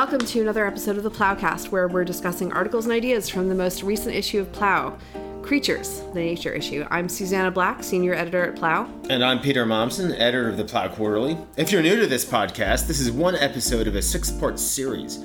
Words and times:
welcome 0.00 0.26
to 0.26 0.40
another 0.40 0.66
episode 0.66 0.96
of 0.96 1.02
the 1.02 1.10
Ploughcast, 1.10 1.68
where 1.68 1.86
we're 1.86 2.06
discussing 2.06 2.50
articles 2.54 2.86
and 2.86 2.94
ideas 2.94 3.28
from 3.28 3.50
the 3.50 3.54
most 3.54 3.82
recent 3.82 4.14
issue 4.14 4.40
of 4.40 4.50
Plough, 4.50 4.96
Creatures, 5.42 6.00
the 6.14 6.20
nature 6.20 6.54
issue. 6.54 6.86
I'm 6.90 7.06
Susannah 7.06 7.50
Black, 7.50 7.84
senior 7.84 8.14
editor 8.14 8.42
at 8.42 8.56
Plough. 8.56 8.88
And 9.10 9.22
I'm 9.22 9.40
Peter 9.40 9.66
Mommsen, 9.66 10.18
editor 10.18 10.48
of 10.48 10.56
the 10.56 10.64
Plough 10.64 10.88
Quarterly. 10.88 11.36
If 11.58 11.70
you're 11.70 11.82
new 11.82 12.00
to 12.00 12.06
this 12.06 12.24
podcast, 12.24 12.86
this 12.86 12.98
is 12.98 13.10
one 13.10 13.34
episode 13.34 13.86
of 13.86 13.94
a 13.94 14.00
six 14.00 14.30
part 14.30 14.58
series 14.58 15.18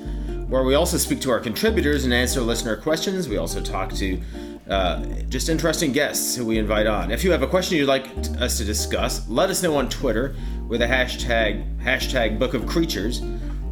where 0.46 0.62
we 0.62 0.74
also 0.74 0.98
speak 0.98 1.22
to 1.22 1.30
our 1.30 1.40
contributors 1.40 2.04
and 2.04 2.12
answer 2.12 2.42
listener 2.42 2.76
questions. 2.76 3.30
We 3.30 3.38
also 3.38 3.62
talk 3.62 3.94
to 3.94 4.20
uh, 4.68 5.06
just 5.30 5.48
interesting 5.48 5.92
guests 5.92 6.36
who 6.36 6.44
we 6.44 6.58
invite 6.58 6.86
on. 6.86 7.10
If 7.10 7.24
you 7.24 7.30
have 7.30 7.42
a 7.42 7.46
question 7.46 7.78
you'd 7.78 7.86
like 7.86 8.04
t- 8.22 8.36
us 8.38 8.58
to 8.58 8.64
discuss, 8.64 9.26
let 9.26 9.48
us 9.48 9.62
know 9.62 9.74
on 9.76 9.88
Twitter 9.88 10.36
with 10.68 10.82
a 10.82 10.86
hashtag 10.86 11.64
hashtag 11.78 12.38
Book 12.38 12.52
of 12.52 12.66
Creatures, 12.66 13.22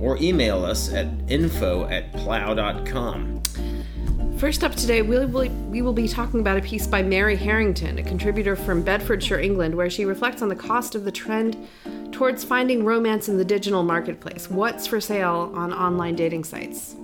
or 0.04 0.18
email 0.18 0.64
us 0.64 0.92
at 0.92 1.06
info 1.28 1.86
at 1.86 2.12
plough.com. 2.12 3.42
First 4.36 4.62
up 4.62 4.74
today, 4.74 5.00
we 5.00 5.24
will, 5.24 5.48
we 5.70 5.80
will 5.80 5.94
be 5.94 6.06
talking 6.06 6.40
about 6.40 6.58
a 6.58 6.60
piece 6.60 6.86
by 6.86 7.02
Mary 7.02 7.34
Harrington, 7.34 7.98
a 7.98 8.02
contributor 8.02 8.54
from 8.54 8.82
Bedfordshire, 8.82 9.38
England, 9.40 9.74
where 9.74 9.88
she 9.88 10.04
reflects 10.04 10.42
on 10.42 10.48
the 10.48 10.56
cost 10.56 10.94
of 10.94 11.04
the 11.04 11.12
trend 11.12 11.56
towards 12.12 12.44
finding 12.44 12.84
romance 12.84 13.28
in 13.28 13.38
the 13.38 13.44
digital 13.44 13.82
marketplace. 13.82 14.50
What's 14.50 14.86
for 14.86 15.00
sale 15.00 15.50
on 15.54 15.72
online 15.72 16.16
dating 16.16 16.44
sites? 16.44 16.96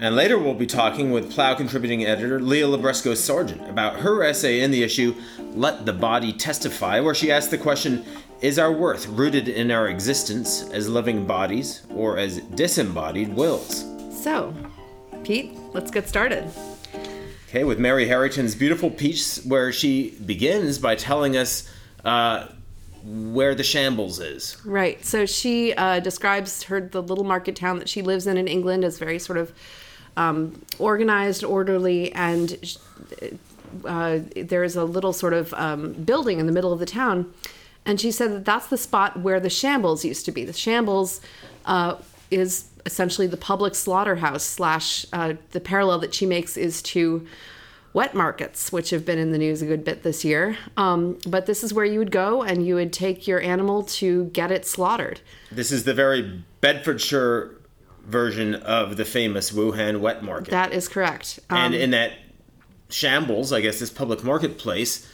And 0.00 0.16
later 0.16 0.36
we'll 0.36 0.54
be 0.54 0.66
talking 0.66 1.12
with 1.12 1.30
Plough 1.30 1.54
contributing 1.54 2.04
editor 2.04 2.40
Leah 2.40 2.66
Libresco 2.66 3.12
Sargeant 3.12 3.70
about 3.70 4.00
her 4.00 4.24
essay 4.24 4.60
in 4.60 4.72
the 4.72 4.82
issue 4.82 5.14
Let 5.54 5.86
the 5.86 5.92
Body 5.92 6.32
Testify, 6.32 6.98
where 6.98 7.14
she 7.14 7.30
asks 7.30 7.52
the 7.52 7.58
question 7.58 8.04
Is 8.42 8.58
our 8.58 8.72
worth 8.72 9.06
rooted 9.06 9.48
in 9.48 9.70
our 9.70 9.86
existence 9.86 10.68
as 10.70 10.88
living 10.88 11.26
bodies 11.26 11.82
or 11.94 12.18
as 12.18 12.40
disembodied 12.40 13.32
wills? 13.32 13.84
So, 14.20 14.52
Pete, 15.22 15.56
let's 15.72 15.92
get 15.92 16.08
started. 16.08 16.50
Okay, 17.48 17.62
with 17.62 17.78
Mary 17.78 18.08
Harrington's 18.08 18.56
beautiful 18.56 18.90
piece, 18.90 19.44
where 19.44 19.70
she 19.70 20.16
begins 20.26 20.80
by 20.80 20.96
telling 20.96 21.36
us 21.36 21.70
uh, 22.04 22.48
where 23.04 23.54
the 23.54 23.62
shambles 23.62 24.18
is. 24.18 24.56
Right. 24.64 25.04
So 25.04 25.24
she 25.24 25.72
uh, 25.74 26.00
describes 26.00 26.64
her 26.64 26.80
the 26.80 27.00
little 27.00 27.22
market 27.22 27.54
town 27.54 27.78
that 27.78 27.88
she 27.88 28.02
lives 28.02 28.26
in 28.26 28.36
in 28.36 28.48
England 28.48 28.82
as 28.84 28.98
very 28.98 29.20
sort 29.20 29.38
of 29.38 29.52
um, 30.16 30.60
organized, 30.80 31.44
orderly, 31.44 32.12
and 32.12 32.76
uh, 33.84 34.18
there 34.34 34.64
is 34.64 34.74
a 34.74 34.84
little 34.84 35.12
sort 35.12 35.32
of 35.32 35.54
um, 35.54 35.92
building 35.92 36.40
in 36.40 36.46
the 36.46 36.52
middle 36.52 36.72
of 36.72 36.80
the 36.80 36.86
town. 36.86 37.32
And 37.84 38.00
she 38.00 38.10
said 38.10 38.32
that 38.32 38.44
that's 38.44 38.68
the 38.68 38.78
spot 38.78 39.20
where 39.20 39.40
the 39.40 39.50
shambles 39.50 40.04
used 40.04 40.24
to 40.26 40.32
be. 40.32 40.44
The 40.44 40.52
shambles 40.52 41.20
uh, 41.64 41.96
is 42.30 42.68
essentially 42.86 43.26
the 43.26 43.36
public 43.36 43.74
slaughterhouse 43.74 44.44
slash 44.44 45.06
uh, 45.12 45.34
the 45.50 45.60
parallel 45.60 45.98
that 46.00 46.14
she 46.14 46.26
makes 46.26 46.56
is 46.56 46.82
to 46.82 47.26
wet 47.92 48.14
markets, 48.14 48.72
which 48.72 48.90
have 48.90 49.04
been 49.04 49.18
in 49.18 49.32
the 49.32 49.38
news 49.38 49.60
a 49.62 49.66
good 49.66 49.84
bit 49.84 50.02
this 50.02 50.24
year. 50.24 50.56
Um, 50.76 51.18
but 51.26 51.46
this 51.46 51.62
is 51.62 51.74
where 51.74 51.84
you 51.84 51.98
would 51.98 52.10
go 52.10 52.42
and 52.42 52.66
you 52.66 52.76
would 52.76 52.92
take 52.92 53.26
your 53.26 53.40
animal 53.40 53.82
to 53.84 54.26
get 54.26 54.50
it 54.50 54.64
slaughtered. 54.66 55.20
This 55.50 55.70
is 55.70 55.84
the 55.84 55.94
very 55.94 56.42
Bedfordshire 56.60 57.56
version 58.04 58.54
of 58.54 58.96
the 58.96 59.04
famous 59.04 59.50
Wuhan 59.50 60.00
wet 60.00 60.22
market. 60.22 60.50
That 60.50 60.72
is 60.72 60.88
correct. 60.88 61.38
and 61.50 61.74
in 61.74 61.90
that 61.90 62.12
shambles, 62.88 63.52
I 63.52 63.60
guess 63.60 63.78
this 63.78 63.90
public 63.90 64.24
marketplace, 64.24 65.08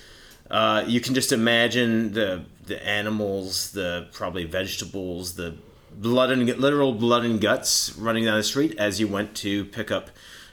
uh, 0.51 0.85
you 0.87 1.01
can 1.01 1.15
just 1.15 1.33
imagine 1.33 2.13
the 2.13 2.45
the 2.67 2.87
animals, 2.87 3.71
the 3.73 4.09
probably 4.13 4.45
vegetables, 4.45 5.35
the 5.37 5.55
blood 5.93 6.31
and 6.31 6.45
literal 6.59 6.93
blood 6.93 7.25
and 7.25 7.41
guts 7.41 7.97
running 7.97 8.25
down 8.27 8.37
the 8.37 8.43
street 8.43 8.77
as 8.79 9.01
you 9.01 9.09
went 9.09 9.35
to 9.37 9.65
pick 9.67 9.91
up 9.91 10.11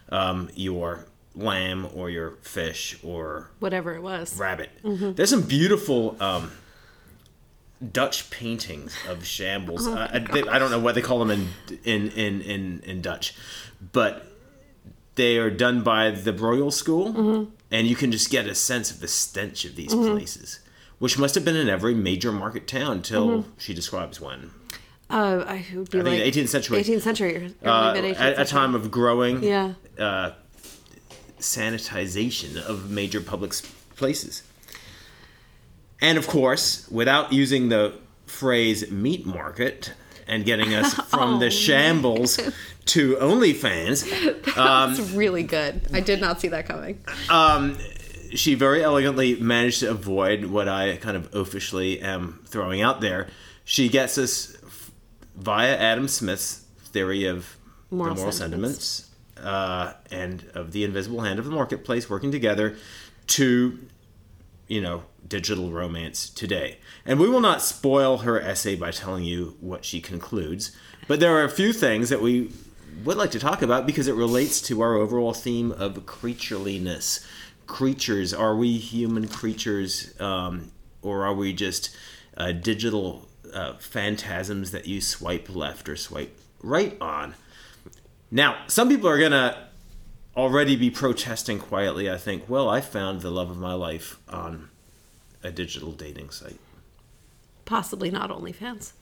um, 0.09 0.49
your 0.55 1.05
lamb 1.35 1.87
or 1.93 2.09
your 2.09 2.31
fish 2.41 2.97
or 3.03 3.49
whatever 3.59 3.93
it 3.93 4.01
was. 4.01 4.37
rabbit. 4.37 4.69
There's 4.83 5.29
some 5.29 5.41
beautiful 5.41 6.15
um, 6.21 6.51
Dutch 7.91 8.29
paintings 8.29 8.95
of 9.09 9.25
shambles. 9.25 9.85
uh, 9.87 10.09
I, 10.13 10.19
they- 10.19 10.47
I 10.47 10.57
don't 10.59 10.71
know 10.71 10.79
what 10.79 10.95
they 10.95 11.01
call 11.01 11.19
them 11.19 11.29
in 11.31 11.49
in 11.83 12.09
in 12.11 12.41
in, 12.41 12.79
in 12.85 13.01
Dutch, 13.01 13.35
but 13.91 14.25
they 15.15 15.37
are 15.37 15.49
done 15.49 15.81
by 15.83 16.11
the 16.11 16.31
Broyal 16.33 16.71
School, 16.71 17.47
and 17.71 17.87
you 17.87 17.95
can 17.95 18.11
just 18.11 18.29
get 18.29 18.47
a 18.47 18.55
sense 18.55 18.91
of 18.91 18.99
the 18.99 19.07
stench 19.07 19.65
of 19.65 19.75
these 19.75 19.93
places, 19.93 20.59
which 20.99 21.17
must 21.17 21.35
have 21.35 21.43
been 21.45 21.55
in 21.55 21.69
every 21.69 21.93
major 21.95 22.31
market 22.31 22.67
town 22.67 23.01
till 23.01 23.45
she 23.57 23.73
describes 23.73 24.19
one. 24.21 24.51
Uh, 25.09 25.43
I 25.47 25.65
would 25.75 25.91
be 25.91 25.99
I 25.99 26.03
think 26.03 26.23
like 26.23 26.33
18th 26.33 26.47
century. 26.49 26.79
18th 26.83 27.01
century, 27.01 27.53
Uh, 27.63 27.93
18th 27.93 28.19
at 28.19 28.39
a 28.39 28.45
time 28.45 28.73
of 28.73 28.89
growing 28.89 29.43
Yeah. 29.43 29.73
uh, 29.99 30.31
sanitization 31.39 32.57
of 32.57 32.89
major 32.89 33.21
public 33.21 33.53
places. 33.95 34.43
And 36.01 36.17
of 36.17 36.27
course, 36.27 36.87
without 36.89 37.31
using 37.31 37.69
the 37.69 37.93
phrase 38.25 38.89
meat 38.91 39.25
market 39.25 39.93
and 40.27 40.43
getting 40.45 40.73
us 40.73 40.93
from 41.09 41.35
Oh, 41.35 41.39
the 41.39 41.49
shambles 41.49 42.37
to 42.85 43.15
OnlyFans, 43.17 44.03
That's 44.55 44.99
really 45.11 45.43
good. 45.43 45.81
I 45.93 45.99
did 46.01 46.19
not 46.21 46.39
see 46.41 46.47
that 46.49 46.65
coming. 46.67 47.03
she 48.33 48.55
very 48.55 48.83
elegantly 48.83 49.35
managed 49.39 49.79
to 49.81 49.89
avoid 49.91 50.45
what 50.45 50.67
I 50.67 50.97
kind 50.97 51.15
of 51.15 51.31
oafishly 51.31 52.01
am 52.01 52.41
throwing 52.45 52.81
out 52.81 53.01
there. 53.01 53.27
She 53.63 53.87
gets 53.89 54.17
us 54.17 54.55
f- 54.65 54.91
via 55.35 55.75
Adam 55.77 56.07
Smith's 56.07 56.65
theory 56.85 57.25
of 57.25 57.57
Moral 57.91 58.13
the 58.15 58.19
moral 58.21 58.31
sentiments. 58.31 59.09
sentiments, 59.35 59.47
uh, 59.47 59.93
and 60.11 60.43
of 60.53 60.71
the 60.71 60.83
invisible 60.83 61.21
hand 61.21 61.39
of 61.39 61.45
the 61.45 61.51
marketplace 61.51 62.09
working 62.09 62.31
together 62.31 62.75
to, 63.27 63.79
you 64.67 64.81
know, 64.81 65.03
digital 65.27 65.71
romance 65.71 66.29
today. 66.29 66.77
And 67.05 67.19
we 67.19 67.29
will 67.29 67.41
not 67.41 67.61
spoil 67.61 68.19
her 68.19 68.39
essay 68.39 68.75
by 68.75 68.91
telling 68.91 69.23
you 69.23 69.57
what 69.59 69.85
she 69.85 70.01
concludes, 70.01 70.75
but 71.07 71.19
there 71.19 71.35
are 71.35 71.43
a 71.43 71.49
few 71.49 71.73
things 71.73 72.09
that 72.09 72.21
we 72.21 72.51
would 73.03 73.17
like 73.17 73.31
to 73.31 73.39
talk 73.39 73.61
about 73.61 73.85
because 73.85 74.07
it 74.07 74.15
relates 74.15 74.61
to 74.61 74.81
our 74.81 74.95
overall 74.95 75.33
theme 75.33 75.71
of 75.71 76.05
creatureliness. 76.05 77.25
Creatures, 77.67 78.33
are 78.33 78.55
we 78.55 78.77
human 78.77 79.27
creatures, 79.27 80.19
um, 80.21 80.71
or 81.01 81.25
are 81.25 81.33
we 81.33 81.51
just 81.53 81.95
uh, 82.37 82.51
digital 82.51 83.27
uh, 83.53 83.73
phantasms 83.77 84.71
that 84.71 84.87
you 84.87 85.01
swipe 85.01 85.53
left 85.53 85.89
or 85.89 85.95
swipe 85.95 86.37
right 86.61 86.95
on? 87.01 87.35
Now, 88.31 88.57
some 88.67 88.89
people 88.89 89.09
are 89.09 89.19
gonna 89.19 89.69
already 90.35 90.75
be 90.75 90.89
protesting 90.89 91.59
quietly. 91.59 92.09
I 92.09 92.17
think, 92.17 92.49
well, 92.49 92.69
I 92.69 92.81
found 92.81 93.21
the 93.21 93.31
love 93.31 93.49
of 93.49 93.57
my 93.57 93.73
life 93.73 94.19
on 94.27 94.69
a 95.45 95.51
digital 95.51 95.91
dating 95.91 96.29
site. 96.29 96.59
Possibly 97.65 98.11
not 98.11 98.29
OnlyFans. 98.29 98.93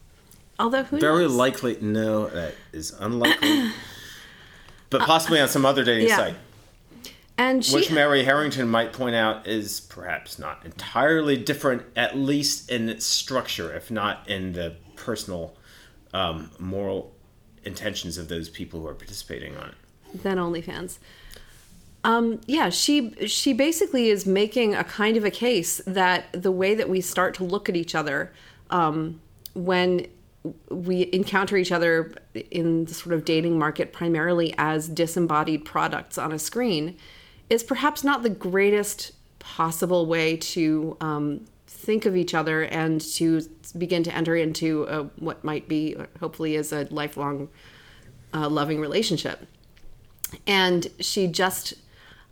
Although 0.59 0.83
who 0.83 0.99
Very 0.99 1.23
knows? 1.23 1.35
likely, 1.35 1.77
no, 1.81 2.27
that 2.27 2.55
is 2.71 2.93
unlikely. 2.99 3.71
but 4.89 5.01
possibly 5.01 5.39
on 5.39 5.47
some 5.47 5.65
other 5.65 5.83
dating 5.83 6.07
yeah. 6.07 6.17
site, 6.17 6.35
and 7.37 7.65
she 7.65 7.73
which 7.73 7.91
Mary 7.91 8.23
Harrington 8.23 8.69
might 8.69 8.93
point 8.93 9.15
out 9.15 9.47
is 9.47 9.79
perhaps 9.81 10.37
not 10.37 10.63
entirely 10.63 11.35
different, 11.35 11.83
at 11.95 12.15
least 12.15 12.69
in 12.69 12.89
its 12.89 13.05
structure, 13.05 13.73
if 13.73 13.89
not 13.89 14.29
in 14.29 14.53
the 14.53 14.75
personal 14.95 15.55
um, 16.13 16.51
moral 16.59 17.13
intentions 17.65 18.17
of 18.17 18.27
those 18.27 18.49
people 18.49 18.81
who 18.81 18.87
are 18.87 18.93
participating 18.93 19.57
on 19.57 19.69
it. 19.69 20.23
than 20.23 20.37
OnlyFans. 20.37 20.99
Um, 22.03 22.41
yeah, 22.47 22.69
she 22.69 23.11
she 23.27 23.53
basically 23.53 24.09
is 24.09 24.25
making 24.25 24.75
a 24.75 24.83
kind 24.83 25.15
of 25.15 25.23
a 25.23 25.31
case 25.31 25.81
that 25.87 26.25
the 26.33 26.51
way 26.51 26.75
that 26.75 26.89
we 26.89 26.99
start 26.99 27.33
to 27.35 27.43
look 27.43 27.69
at 27.69 27.75
each 27.75 27.95
other 27.95 28.33
um, 28.69 29.21
when 29.53 30.07
we 30.69 31.09
encounter 31.13 31.55
each 31.55 31.71
other 31.71 32.13
in 32.51 32.85
the 32.85 32.93
sort 32.93 33.13
of 33.13 33.23
dating 33.23 33.57
market 33.57 33.93
primarily 33.93 34.53
as 34.57 34.89
disembodied 34.89 35.63
products 35.63 36.17
on 36.17 36.33
a 36.33 36.39
screen 36.39 36.97
is 37.49 37.63
perhaps 37.63 38.03
not 38.03 38.23
the 38.23 38.29
greatest 38.29 39.13
possible 39.39 40.05
way 40.05 40.35
to 40.35 40.97
um, 40.99 41.45
think 41.67 42.05
of 42.05 42.15
each 42.15 42.33
other 42.33 42.63
and 42.63 42.99
to 42.99 43.41
begin 43.77 44.03
to 44.03 44.13
enter 44.13 44.35
into 44.35 44.83
a, 44.83 45.03
what 45.17 45.43
might 45.43 45.67
be 45.67 45.95
hopefully 46.19 46.55
is 46.55 46.73
a 46.73 46.87
lifelong 46.89 47.47
uh, 48.33 48.49
loving 48.49 48.79
relationship. 48.81 49.47
And 50.47 50.87
she 50.99 51.27
just 51.27 51.73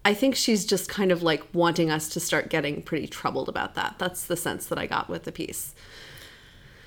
i 0.06 0.14
think 0.14 0.36
she's 0.36 0.66
just 0.66 0.90
kind 0.90 1.12
of 1.12 1.22
like 1.24 1.44
wanting 1.54 1.90
us 1.90 2.10
to 2.10 2.20
start 2.20 2.50
getting 2.50 2.82
pretty 2.82 3.08
troubled 3.08 3.48
about 3.50 3.76
that 3.76 3.96
that's 3.98 4.26
the 4.26 4.38
sense 4.38 4.66
that 4.68 4.78
i 4.78 4.86
got 4.86 5.10
with 5.10 5.24
the 5.24 5.32
piece 5.32 5.74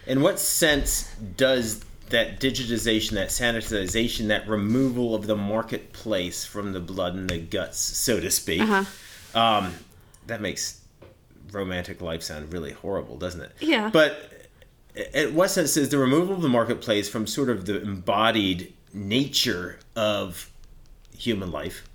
In 0.07 0.21
what 0.21 0.39
sense 0.39 1.11
does 1.37 1.85
that 2.11 2.39
digitization, 2.39 3.13
that 3.13 3.31
sanitization, 3.31 4.29
that 4.29 4.47
removal 4.47 5.15
of 5.15 5.27
the 5.27 5.37
marketplace 5.37 6.45
from 6.45 6.75
the 6.75 6.81
blood 6.81 7.15
and 7.15 7.31
the 7.31 7.39
guts, 7.39 7.79
so 7.79 8.21
to 8.21 8.31
speak, 8.31 8.61
um, 9.35 9.73
that 10.27 10.41
makes 10.43 10.83
romantic 11.51 12.03
life 12.03 12.23
sound 12.23 12.53
really 12.53 12.73
horrible, 12.73 13.17
doesn't 13.17 13.41
it? 13.41 13.53
Yeah. 13.61 13.89
But 13.91 14.49
in 15.15 15.35
what 15.35 15.49
sense 15.49 15.79
is 15.79 15.89
the 15.89 15.99
removal 15.99 16.35
of 16.35 16.43
the 16.43 16.49
marketplace 16.51 17.09
from 17.09 17.27
sort 17.27 17.49
of 17.49 17.65
the 17.65 17.81
embodied 17.81 18.75
nature 18.93 19.79
of 19.97 20.51
human 21.17 21.51
life 21.51 21.89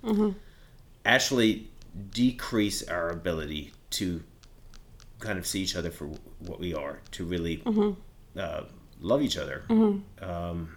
actually 1.10 1.68
decrease 2.12 2.82
our 2.88 3.10
ability 3.10 3.72
to 3.90 4.22
kind 5.18 5.38
of 5.38 5.46
see 5.46 5.60
each 5.60 5.76
other 5.76 5.90
for 5.90 6.08
what 6.38 6.60
we 6.60 6.72
are, 6.74 7.00
to 7.10 7.24
really 7.24 7.62
uh, 8.36 8.62
love 9.00 9.20
each 9.20 9.36
other. 9.36 9.64
Um, 10.22 10.76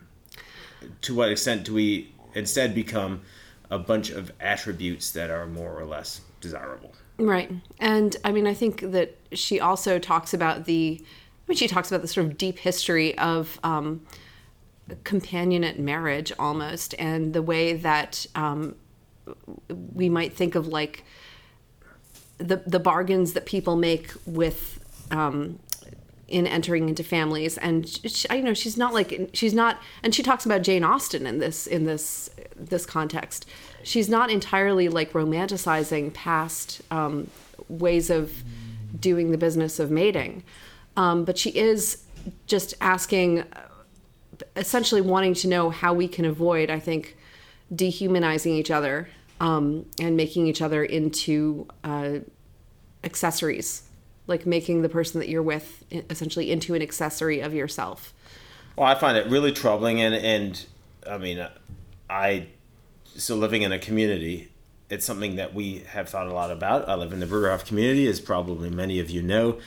to 1.01 1.15
what 1.15 1.29
extent 1.29 1.65
do 1.65 1.73
we 1.73 2.13
instead 2.33 2.73
become 2.73 3.21
a 3.69 3.79
bunch 3.79 4.09
of 4.09 4.31
attributes 4.39 5.11
that 5.11 5.29
are 5.29 5.45
more 5.45 5.79
or 5.79 5.85
less 5.85 6.21
desirable? 6.41 6.93
Right. 7.17 7.51
And 7.79 8.15
I 8.23 8.31
mean, 8.31 8.47
I 8.47 8.53
think 8.53 8.81
that 8.91 9.15
she 9.31 9.59
also 9.59 9.99
talks 9.99 10.33
about 10.33 10.65
the, 10.65 10.99
I 10.99 11.05
mean, 11.47 11.57
she 11.57 11.67
talks 11.67 11.91
about 11.91 12.01
the 12.01 12.07
sort 12.07 12.25
of 12.25 12.37
deep 12.37 12.57
history 12.57 13.17
of 13.17 13.59
um, 13.63 14.01
companionate 15.03 15.77
marriage 15.79 16.33
almost, 16.39 16.95
and 16.97 17.33
the 17.33 17.41
way 17.41 17.73
that 17.73 18.25
um, 18.35 18.75
we 19.69 20.09
might 20.09 20.33
think 20.33 20.55
of 20.55 20.67
like 20.67 21.03
the, 22.37 22.57
the 22.67 22.79
bargains 22.79 23.33
that 23.33 23.45
people 23.45 23.75
make 23.75 24.11
with, 24.25 24.79
um, 25.11 25.59
in 26.27 26.47
entering 26.47 26.89
into 26.89 27.03
families. 27.03 27.57
And 27.59 27.87
she, 27.87 28.27
I 28.29 28.39
know 28.41 28.53
she's 28.53 28.77
not 28.77 28.93
like 28.93 29.29
she's 29.33 29.53
not 29.53 29.79
and 30.01 30.15
she 30.15 30.23
talks 30.23 30.45
about 30.45 30.63
Jane 30.63 30.83
Austen 30.83 31.27
in 31.27 31.37
this 31.37 31.67
in 31.67 31.85
this 31.85 32.29
this 32.55 32.85
context. 32.85 33.45
She's 33.83 34.09
not 34.09 34.31
entirely 34.31 34.89
like 34.89 35.13
romanticizing 35.13 36.13
past 36.13 36.81
um, 36.89 37.29
ways 37.69 38.09
of 38.09 38.43
doing 38.99 39.31
the 39.31 39.37
business 39.37 39.79
of 39.79 39.91
mating. 39.91 40.43
Um, 40.97 41.23
but 41.23 41.37
she 41.37 41.51
is 41.51 42.03
just 42.47 42.73
asking 42.81 43.43
essentially 44.55 45.01
wanting 45.01 45.33
to 45.35 45.47
know 45.47 45.69
how 45.69 45.93
we 45.93 46.07
can 46.07 46.25
avoid 46.25 46.69
i 46.69 46.79
think 46.79 47.15
dehumanizing 47.73 48.53
each 48.53 48.71
other 48.71 49.09
um, 49.39 49.85
and 49.99 50.15
making 50.15 50.47
each 50.47 50.61
other 50.61 50.83
into 50.83 51.67
uh, 51.83 52.19
accessories 53.03 53.83
like 54.25 54.45
making 54.45 54.81
the 54.81 54.89
person 54.89 55.19
that 55.19 55.27
you're 55.27 55.43
with 55.43 55.83
essentially 56.09 56.51
into 56.51 56.73
an 56.73 56.81
accessory 56.81 57.41
of 57.41 57.53
yourself 57.53 58.13
Well, 58.75 58.87
I 58.87 58.95
find 58.95 59.17
it 59.17 59.27
really 59.27 59.51
troubling, 59.51 60.01
and 60.01 60.15
and 60.15 60.65
I 61.07 61.17
mean, 61.17 61.45
I 62.09 62.47
so 63.15 63.35
living 63.35 63.61
in 63.61 63.71
a 63.71 63.79
community, 63.79 64.49
it's 64.89 65.05
something 65.05 65.35
that 65.35 65.53
we 65.53 65.79
have 65.89 66.09
thought 66.09 66.27
a 66.27 66.33
lot 66.33 66.51
about. 66.51 66.89
I 66.89 66.95
live 66.95 67.13
in 67.13 67.19
the 67.19 67.25
Bruderhof 67.25 67.65
community, 67.65 68.07
as 68.07 68.19
probably 68.19 68.69
many 68.69 68.99
of 68.99 69.09
you 69.09 69.21
know, 69.21 69.59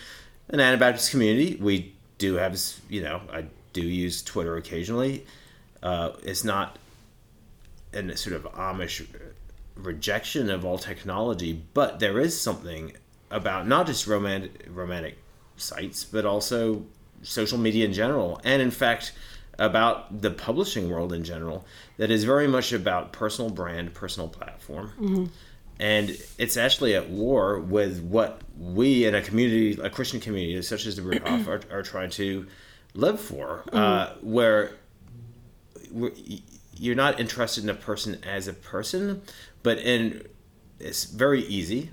an 0.48 0.60
Anabaptist 0.60 1.10
community. 1.10 1.56
We 1.60 1.94
do 2.18 2.34
have, 2.34 2.60
you 2.88 3.02
know, 3.02 3.20
I 3.32 3.44
do 3.72 3.82
use 3.82 4.22
Twitter 4.22 4.56
occasionally. 4.56 5.24
Uh, 5.82 6.12
it's 6.24 6.42
not 6.42 6.78
a 7.92 8.16
sort 8.16 8.36
of 8.36 8.44
Amish 8.52 9.06
rejection 9.74 10.50
of 10.50 10.64
all 10.64 10.78
technology, 10.78 11.62
but 11.74 11.98
there 12.00 12.18
is 12.18 12.38
something 12.40 12.92
about 13.30 13.66
not 13.66 13.86
just 13.86 14.06
romantic 14.06 14.66
romantic 14.68 15.18
sites, 15.56 16.04
but 16.04 16.24
also 16.24 16.84
social 17.22 17.58
media 17.58 17.84
in 17.84 17.92
general, 17.92 18.40
and 18.44 18.62
in 18.62 18.70
fact 18.70 19.12
about 19.58 20.20
the 20.20 20.30
publishing 20.30 20.90
world 20.90 21.12
in 21.14 21.24
general 21.24 21.64
that 21.96 22.10
is 22.10 22.24
very 22.24 22.46
much 22.46 22.72
about 22.72 23.12
personal 23.12 23.50
brand, 23.50 23.94
personal 23.94 24.28
platform. 24.28 24.92
And 25.78 26.16
it's 26.38 26.56
actually 26.56 26.94
at 26.94 27.08
war 27.10 27.58
with 27.58 28.02
what 28.02 28.40
we 28.58 29.04
in 29.06 29.14
a 29.14 29.22
community, 29.22 29.78
a 29.80 29.90
Christian 29.90 30.20
community 30.20 30.60
such 30.62 30.86
as 30.86 30.96
the 30.96 31.02
Bruderhof, 31.02 31.46
are, 31.48 31.78
are 31.78 31.82
trying 31.82 32.10
to 32.10 32.46
live 32.94 33.20
for, 33.20 33.62
uh, 33.72 34.14
where 34.20 34.72
you're 36.76 36.94
not 36.94 37.18
interested 37.20 37.64
in 37.64 37.70
a 37.70 37.74
person 37.74 38.22
as 38.24 38.48
a 38.48 38.52
person, 38.52 39.22
but 39.62 39.78
in 39.78 40.26
it's 40.78 41.04
very 41.04 41.42
easy 41.46 41.90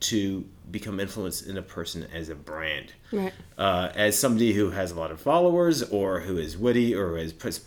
to 0.00 0.44
become 0.70 0.98
influenced 0.98 1.46
in 1.46 1.56
a 1.56 1.62
person 1.62 2.06
as 2.12 2.28
a 2.28 2.34
brand, 2.34 2.92
Right. 3.12 3.32
uh, 3.56 3.90
as 3.94 4.18
somebody 4.18 4.52
who 4.52 4.70
has 4.70 4.90
a 4.90 4.94
lot 4.98 5.10
of 5.12 5.20
followers 5.20 5.82
or 5.84 6.20
who 6.20 6.36
is 6.38 6.56
witty 6.58 6.94
or 6.94 7.16
has 7.18 7.32
puts 7.32 7.60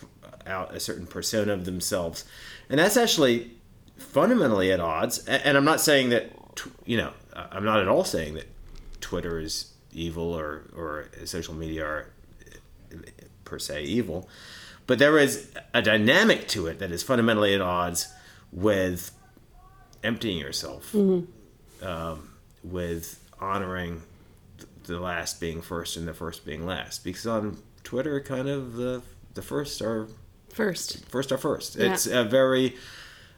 out 0.46 0.76
a 0.76 0.80
certain 0.80 1.08
persona 1.08 1.54
of 1.54 1.64
themselves, 1.66 2.26
and 2.70 2.80
that's 2.80 2.98
actually 2.98 3.52
fundamentally 3.98 4.72
at 4.72 4.80
odds. 4.82 5.26
And 5.28 5.58
I'm 5.58 5.64
not 5.66 5.80
saying 5.80 6.10
that 6.10 6.32
you 6.86 6.98
know 6.98 7.12
I'm 7.34 7.64
not 7.64 7.80
at 7.80 7.88
all 7.88 8.04
saying 8.04 8.34
that 8.36 8.48
Twitter 9.02 9.40
is 9.40 9.72
evil 9.94 10.34
or 10.38 10.64
or 10.76 11.10
social 11.26 11.54
media 11.54 11.86
are 11.86 12.10
per 13.46 13.60
se 13.60 13.84
evil, 13.84 14.28
but 14.88 15.00
there 15.00 15.18
is 15.18 15.52
a 15.74 15.82
dynamic 15.82 16.48
to 16.50 16.68
it 16.68 16.80
that 16.80 16.92
is 16.92 17.04
fundamentally 17.04 17.54
at 17.54 17.62
odds 17.62 18.08
with 18.52 19.12
emptying 20.04 20.38
yourself, 20.38 20.94
um, 20.96 22.30
with 22.64 23.20
honoring 23.40 24.02
the 24.84 25.00
last 25.00 25.40
being 25.40 25.62
first 25.62 25.98
and 25.98 26.08
the 26.08 26.14
first 26.14 26.46
being 26.46 26.66
last. 26.66 27.04
Because 27.04 27.26
on 27.26 27.58
Twitter, 27.84 28.20
kind 28.22 28.48
of 28.48 28.74
the 28.74 29.02
the 29.34 29.42
first 29.42 29.82
are 29.82 30.08
First. 30.54 31.06
first 31.10 31.32
are 31.34 31.38
first. 31.38 31.76
Yeah. 31.76 31.92
It's 31.94 32.06
a 32.08 32.24
very 32.24 32.76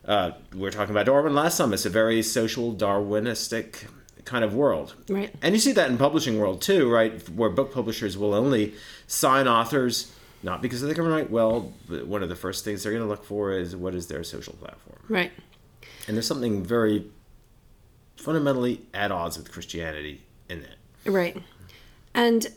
uh, 0.06 0.32
we're 0.54 0.72
talking 0.72 0.92
about 0.92 1.06
Darwin 1.08 1.34
last 1.36 1.58
time. 1.58 1.74
It's 1.74 1.86
a 1.86 1.90
very 1.90 2.22
social 2.22 2.74
Darwinistic 2.74 3.86
kind 4.24 4.44
of 4.44 4.54
world, 4.54 4.94
Right. 5.08 5.34
And 5.42 5.56
you 5.56 5.60
see 5.60 5.72
that 5.72 5.90
in 5.90 5.98
publishing 5.98 6.38
world 6.38 6.62
too, 6.62 6.92
right? 6.92 7.28
Where 7.30 7.50
book 7.50 7.74
publishers 7.74 8.18
will 8.18 8.34
only 8.34 8.74
sign 9.08 9.48
authors 9.48 10.12
not 10.48 10.62
because 10.62 10.82
they 10.82 10.94
can 10.94 11.06
write 11.06 11.30
well, 11.30 11.74
but 11.90 12.08
one 12.08 12.24
of 12.24 12.30
the 12.30 12.36
first 12.36 12.64
things 12.64 12.82
they're 12.82 12.94
going 12.94 13.04
to 13.04 13.10
look 13.10 13.26
for 13.26 13.52
is 13.52 13.76
what 13.76 13.94
is 13.94 14.08
their 14.08 14.24
social 14.24 14.54
platform. 14.54 15.00
Right. 15.10 15.32
And 16.08 16.16
there's 16.16 16.26
something 16.26 16.64
very 16.64 17.06
fundamentally 18.16 18.82
at 18.94 19.12
odds 19.12 19.38
with 19.38 19.52
Christianity 19.52 20.22
in 20.48 20.62
that. 20.62 21.12
Right. 21.12 21.36
And 22.14 22.48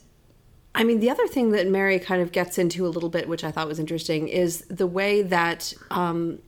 I 0.72 0.84
mean, 0.84 1.00
the 1.00 1.10
other 1.10 1.26
thing 1.26 1.50
that 1.50 1.66
Mary 1.66 1.98
kind 1.98 2.22
of 2.22 2.30
gets 2.30 2.58
into 2.58 2.86
a 2.86 2.88
little 2.88 3.08
bit, 3.08 3.28
which 3.28 3.42
I 3.42 3.50
thought 3.50 3.66
was 3.66 3.80
interesting, 3.80 4.28
is 4.28 4.64
the 4.70 4.86
way 4.86 5.22
that 5.22 5.74
um, 5.90 6.38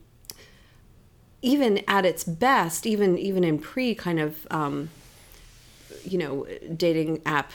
even 1.41 1.83
at 1.89 2.05
its 2.05 2.23
best, 2.23 2.85
even 2.85 3.17
even 3.17 3.43
in 3.43 3.59
pre 3.59 3.93
kind 3.93 4.21
of 4.21 4.47
um, 4.49 4.89
you 6.05 6.17
know 6.17 6.47
dating 6.75 7.21
app 7.25 7.51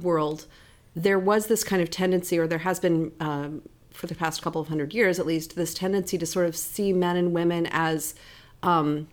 world, 0.00 0.46
there 0.94 1.18
was 1.18 1.46
this 1.46 1.64
kind 1.64 1.82
of 1.82 1.90
tendency, 1.90 2.38
or 2.38 2.46
there 2.46 2.58
has 2.58 2.80
been 2.80 3.12
um, 3.20 3.62
for 3.90 4.06
the 4.06 4.14
past 4.14 4.42
couple 4.42 4.60
of 4.60 4.68
hundred 4.68 4.94
years 4.94 5.18
at 5.18 5.26
least, 5.26 5.56
this 5.56 5.74
tendency 5.74 6.18
to 6.18 6.26
sort 6.26 6.46
of 6.46 6.56
see 6.56 6.92
men 6.92 7.16
and 7.16 7.32
women 7.32 7.66
as 7.70 8.14
um, 8.62 9.08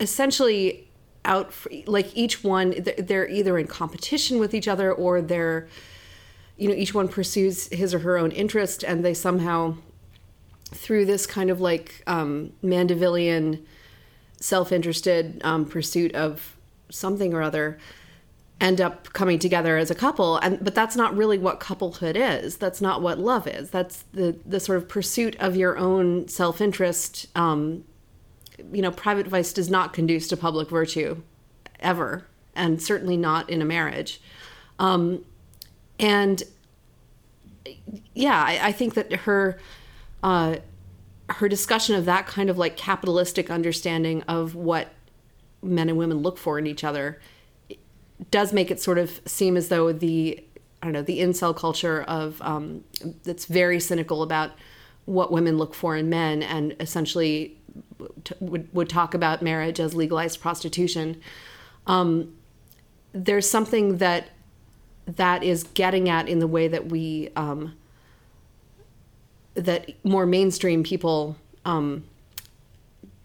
essentially 0.00 0.88
out 1.24 1.52
for, 1.52 1.70
like 1.86 2.16
each 2.16 2.44
one 2.44 2.74
they're- 2.98 3.26
either 3.26 3.58
in 3.58 3.66
competition 3.66 4.38
with 4.38 4.54
each 4.54 4.68
other 4.68 4.92
or 4.92 5.20
they're 5.20 5.66
you 6.56 6.68
know 6.68 6.74
each 6.74 6.94
one 6.94 7.08
pursues 7.08 7.66
his 7.68 7.92
or 7.92 7.98
her 7.98 8.16
own 8.16 8.30
interest 8.30 8.84
and 8.84 9.04
they 9.04 9.12
somehow 9.12 9.76
through 10.72 11.04
this 11.04 11.26
kind 11.26 11.50
of 11.50 11.60
like 11.60 12.02
um, 12.06 12.52
Mandevillian 12.62 13.62
self-interested 14.40 15.40
um, 15.44 15.64
pursuit 15.64 16.14
of 16.14 16.56
something 16.90 17.34
or 17.34 17.42
other 17.42 17.78
end 18.60 18.80
up 18.80 19.12
coming 19.12 19.38
together 19.38 19.76
as 19.76 19.90
a 19.90 19.94
couple. 19.94 20.38
And 20.38 20.62
but 20.62 20.74
that's 20.74 20.96
not 20.96 21.16
really 21.16 21.38
what 21.38 21.60
couplehood 21.60 22.16
is. 22.16 22.56
That's 22.56 22.80
not 22.80 23.02
what 23.02 23.18
love 23.18 23.46
is. 23.46 23.70
That's 23.70 24.04
the 24.12 24.38
the 24.46 24.60
sort 24.60 24.78
of 24.78 24.88
pursuit 24.88 25.36
of 25.38 25.56
your 25.56 25.76
own 25.76 26.28
self-interest 26.28 27.26
um, 27.36 27.84
you 28.72 28.82
know, 28.82 28.90
private 28.90 29.26
vice 29.26 29.52
does 29.52 29.70
not 29.70 29.92
conduce 29.92 30.28
to 30.28 30.36
public 30.36 30.68
virtue 30.68 31.22
ever, 31.80 32.26
and 32.54 32.80
certainly 32.80 33.16
not 33.16 33.48
in 33.50 33.60
a 33.60 33.64
marriage. 33.64 34.20
Um, 34.78 35.24
and 35.98 36.42
yeah, 38.14 38.42
I, 38.42 38.68
I 38.68 38.72
think 38.72 38.94
that 38.94 39.12
her 39.12 39.58
uh, 40.22 40.56
her 41.28 41.48
discussion 41.48 41.94
of 41.94 42.04
that 42.06 42.26
kind 42.26 42.50
of 42.50 42.58
like 42.58 42.76
capitalistic 42.76 43.50
understanding 43.50 44.22
of 44.22 44.54
what 44.54 44.88
men 45.62 45.88
and 45.88 45.98
women 45.98 46.18
look 46.18 46.38
for 46.38 46.58
in 46.58 46.66
each 46.66 46.84
other 46.84 47.20
does 48.30 48.52
make 48.52 48.70
it 48.70 48.80
sort 48.80 48.98
of 48.98 49.20
seem 49.26 49.56
as 49.56 49.68
though 49.68 49.92
the 49.92 50.42
I 50.82 50.86
don't 50.86 50.92
know 50.92 51.02
the 51.02 51.20
incel 51.20 51.56
culture 51.56 52.02
of 52.02 52.40
um, 52.42 52.84
that's 53.24 53.46
very 53.46 53.80
cynical 53.80 54.22
about 54.22 54.52
what 55.04 55.32
women 55.32 55.56
look 55.56 55.74
for 55.74 55.96
in 55.96 56.08
men 56.08 56.42
and 56.42 56.74
essentially 56.80 57.56
t- 58.24 58.34
would 58.40 58.72
would 58.74 58.88
talk 58.88 59.14
about 59.14 59.42
marriage 59.42 59.80
as 59.80 59.94
legalized 59.94 60.40
prostitution. 60.40 61.20
Um, 61.86 62.34
there's 63.12 63.48
something 63.48 63.98
that 63.98 64.28
that 65.06 65.42
is 65.42 65.62
getting 65.62 66.08
at 66.08 66.28
in 66.28 66.40
the 66.40 66.46
way 66.46 66.68
that 66.68 66.86
we 66.86 67.30
um, 67.36 67.74
that 69.54 69.90
more 70.04 70.26
mainstream 70.26 70.82
people 70.82 71.36
um, 71.64 72.04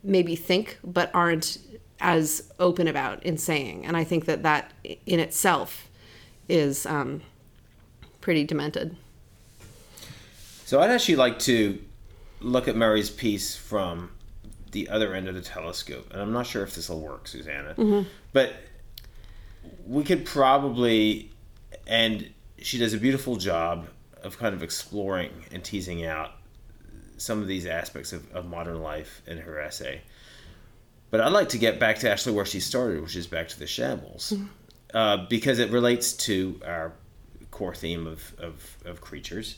maybe 0.04 0.36
think 0.36 0.80
but 0.84 1.12
aren't 1.14 1.58
as 2.02 2.52
open 2.60 2.88
about 2.88 3.24
in 3.24 3.38
saying 3.38 3.86
and 3.86 3.96
i 3.96 4.04
think 4.04 4.26
that 4.26 4.44
that 4.44 4.74
in 5.06 5.20
itself 5.20 5.88
is 6.50 6.86
um, 6.86 7.22
pretty 8.20 8.44
demented 8.44 8.96
So 10.66 10.80
I'd 10.80 10.90
actually 10.90 11.18
like 11.18 11.38
to 11.40 11.80
look 12.40 12.70
at 12.70 12.78
Mary's 12.78 13.10
piece 13.10 13.58
from 13.58 14.10
the 14.72 14.88
other 14.88 15.14
end 15.14 15.28
of 15.28 15.36
the 15.36 15.42
telescope, 15.42 16.10
and 16.12 16.22
I'm 16.22 16.32
not 16.32 16.48
sure 16.48 16.64
if 16.64 16.76
this 16.76 16.88
will 16.88 17.02
work, 17.02 17.28
Susannah, 17.28 17.76
mm-hmm. 17.78 18.08
but 18.32 18.54
we 19.86 20.06
could 20.06 20.26
probably, 20.26 21.30
and 21.86 22.30
she 22.58 22.78
does 22.78 22.94
a 22.94 22.98
beautiful 22.98 23.36
job 23.36 23.88
of 24.24 24.38
kind 24.40 24.56
of 24.56 24.64
exploring 24.64 25.32
and 25.52 25.62
teasing 25.62 26.06
out 26.06 26.32
some 27.18 27.42
of 27.42 27.48
these 27.48 27.66
aspects 27.66 28.14
of, 28.14 28.32
of 28.34 28.46
modern 28.46 28.82
life 28.82 29.22
in 29.28 29.40
her 29.40 29.60
essay. 29.60 30.02
But 31.12 31.22
I'd 31.22 31.34
like 31.34 31.50
to 31.50 31.58
get 31.58 31.80
back 31.80 32.00
to 32.00 32.10
actually 32.10 32.36
where 32.36 32.46
she 32.46 32.62
started, 32.62 33.02
which 33.02 33.16
is 33.16 33.28
back 33.28 33.50
to 33.50 33.60
the 33.60 33.68
shambles, 33.68 34.34
mm-hmm. 34.34 34.46
uh, 34.98 35.26
because 35.28 35.60
it 35.60 35.70
relates 35.70 36.14
to 36.14 36.60
our 36.66 36.94
core 37.52 37.76
theme 37.76 38.08
of, 38.08 38.34
of, 38.40 38.78
of 38.86 39.02
creatures. 39.02 39.58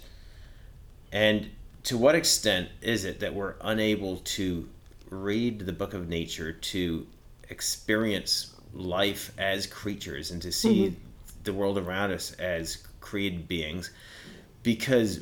And 1.12 1.52
to 1.84 1.98
what 1.98 2.16
extent 2.16 2.70
is 2.82 3.06
it 3.06 3.20
that 3.20 3.36
we're 3.36 3.54
unable 3.62 4.18
to 4.18 4.68
read 5.10 5.60
the 5.60 5.74
book 5.74 5.94
of 5.94 6.10
nature 6.10 6.52
to 6.52 7.06
experience 7.50 8.56
life 8.74 9.32
as 9.38 9.68
creatures 9.68 10.32
and 10.32 10.42
to 10.42 10.52
see 10.52 10.88
mm-hmm. 10.88 10.96
the 11.44 11.54
world 11.54 11.78
around 11.78 12.12
us 12.12 12.32
as 12.34 12.78
created 13.00 13.48
beings 13.48 13.92
because 14.64 15.20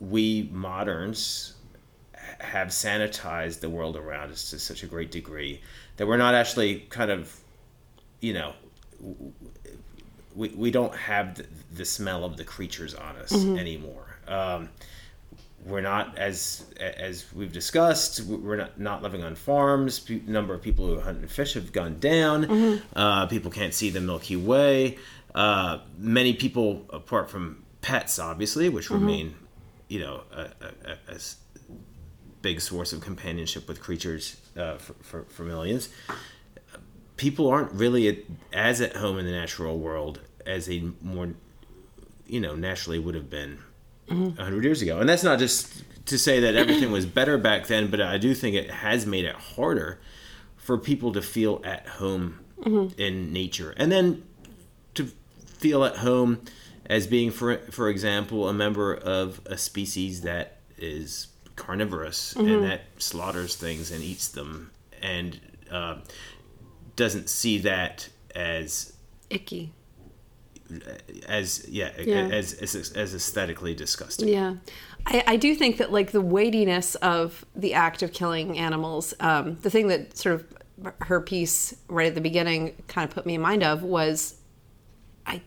we 0.00 0.48
moderns 0.52 1.53
have 2.44 2.68
sanitized 2.68 3.60
the 3.60 3.70
world 3.70 3.96
around 3.96 4.30
us 4.30 4.50
to 4.50 4.58
such 4.58 4.82
a 4.82 4.86
great 4.86 5.10
degree 5.10 5.60
that 5.96 6.06
we're 6.06 6.16
not 6.16 6.34
actually 6.34 6.80
kind 6.90 7.10
of 7.10 7.34
you 8.20 8.32
know 8.32 8.52
we, 10.34 10.48
we 10.50 10.70
don't 10.70 10.94
have 10.94 11.36
the, 11.36 11.46
the 11.74 11.84
smell 11.84 12.24
of 12.24 12.36
the 12.36 12.44
creatures 12.44 12.94
on 12.94 13.16
us 13.16 13.32
mm-hmm. 13.32 13.58
anymore 13.58 14.18
um, 14.28 14.68
we're 15.64 15.80
not 15.80 16.16
as 16.18 16.64
as 16.78 17.24
we've 17.34 17.52
discussed 17.52 18.20
we're 18.22 18.56
not, 18.56 18.78
not 18.78 19.02
living 19.02 19.22
on 19.22 19.34
farms 19.34 19.98
P- 19.98 20.22
number 20.26 20.54
of 20.54 20.62
people 20.62 20.86
who 20.86 21.00
hunt 21.00 21.18
and 21.18 21.30
fish 21.30 21.54
have 21.54 21.72
gone 21.72 21.98
down 21.98 22.44
mm-hmm. 22.44 22.98
uh, 22.98 23.26
people 23.26 23.50
can't 23.50 23.74
see 23.74 23.90
the 23.90 24.00
milky 24.00 24.36
way 24.36 24.98
uh, 25.34 25.78
many 25.98 26.34
people 26.34 26.84
apart 26.90 27.30
from 27.30 27.62
pets 27.80 28.18
obviously 28.18 28.68
which 28.68 28.86
mm-hmm. 28.86 29.06
remain 29.06 29.34
you 29.88 30.00
know 30.00 30.22
a, 30.32 30.40
a, 30.40 31.14
a, 31.14 31.18
big 32.44 32.60
source 32.60 32.92
of 32.92 33.00
companionship 33.00 33.66
with 33.66 33.80
creatures 33.80 34.36
uh, 34.56 34.76
for, 34.76 34.92
for, 35.08 35.22
for 35.24 35.42
millions 35.42 35.88
people 37.16 37.48
aren't 37.48 37.72
really 37.72 38.24
as 38.52 38.80
at 38.80 38.96
home 38.96 39.18
in 39.18 39.24
the 39.24 39.32
natural 39.32 39.78
world 39.78 40.20
as 40.46 40.66
they 40.66 40.90
more 41.00 41.30
you 42.26 42.40
know 42.40 42.54
naturally 42.54 42.98
would 42.98 43.14
have 43.14 43.30
been 43.30 43.58
mm-hmm. 44.08 44.36
100 44.36 44.64
years 44.64 44.82
ago. 44.82 44.98
And 44.98 45.08
that's 45.08 45.22
not 45.22 45.38
just 45.38 45.84
to 46.06 46.18
say 46.18 46.40
that 46.40 46.54
everything 46.54 46.90
was 46.92 47.06
better 47.06 47.38
back 47.38 47.66
then, 47.66 47.90
but 47.90 48.00
I 48.00 48.18
do 48.18 48.34
think 48.34 48.54
it 48.54 48.70
has 48.70 49.06
made 49.06 49.24
it 49.24 49.34
harder 49.34 50.00
for 50.56 50.78
people 50.78 51.12
to 51.12 51.22
feel 51.22 51.60
at 51.64 51.86
home 51.86 52.40
mm-hmm. 52.60 53.00
in 53.00 53.32
nature. 53.32 53.74
And 53.76 53.90
then 53.90 54.24
to 54.94 55.10
feel 55.58 55.84
at 55.84 55.98
home 55.98 56.42
as 56.86 57.06
being, 57.06 57.30
for, 57.30 57.56
for 57.70 57.88
example, 57.88 58.48
a 58.48 58.52
member 58.52 58.94
of 58.94 59.40
a 59.46 59.56
species 59.56 60.22
that 60.22 60.58
is 60.76 61.28
carnivorous 61.56 62.34
mm-hmm. 62.34 62.48
and 62.48 62.64
that 62.64 62.82
slaughters 62.98 63.56
things 63.56 63.90
and 63.90 64.02
eats 64.02 64.28
them 64.28 64.70
and 65.02 65.40
uh, 65.70 65.96
doesn't 66.96 67.28
see 67.28 67.58
that 67.58 68.08
as 68.34 68.92
icky 69.30 69.72
as 71.28 71.66
yeah, 71.68 71.90
yeah. 72.00 72.28
As, 72.32 72.54
as 72.54 72.92
as 72.92 73.14
aesthetically 73.14 73.74
disgusting. 73.74 74.28
Yeah, 74.28 74.54
I, 75.06 75.24
I 75.26 75.36
do 75.36 75.54
think 75.54 75.76
that 75.76 75.92
like 75.92 76.12
the 76.12 76.20
weightiness 76.20 76.94
of 76.96 77.44
the 77.54 77.74
act 77.74 78.02
of 78.02 78.12
killing 78.12 78.58
animals, 78.58 79.14
um, 79.20 79.56
the 79.56 79.70
thing 79.70 79.88
that 79.88 80.16
sort 80.16 80.36
of 80.36 80.46
her 81.02 81.20
piece 81.20 81.74
right 81.88 82.06
at 82.06 82.14
the 82.14 82.20
beginning 82.20 82.82
kind 82.88 83.08
of 83.08 83.14
put 83.14 83.26
me 83.26 83.34
in 83.34 83.40
mind 83.40 83.62
of 83.62 83.82
was, 83.82 84.36
I 85.26 85.42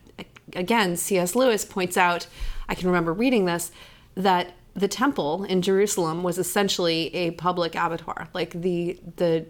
again 0.55 0.95
C.S. 0.95 1.35
Lewis 1.35 1.65
points 1.65 1.97
out, 1.97 2.27
I 2.69 2.75
can 2.75 2.87
remember 2.87 3.13
reading 3.13 3.45
this 3.45 3.71
that 4.15 4.53
the 4.77 4.87
temple 4.87 5.43
in 5.43 5.61
Jerusalem 5.61 6.23
was 6.23 6.37
essentially 6.37 7.13
a 7.13 7.31
public 7.31 7.75
abattoir, 7.75 8.29
like 8.33 8.51
the 8.51 8.99
the 9.17 9.45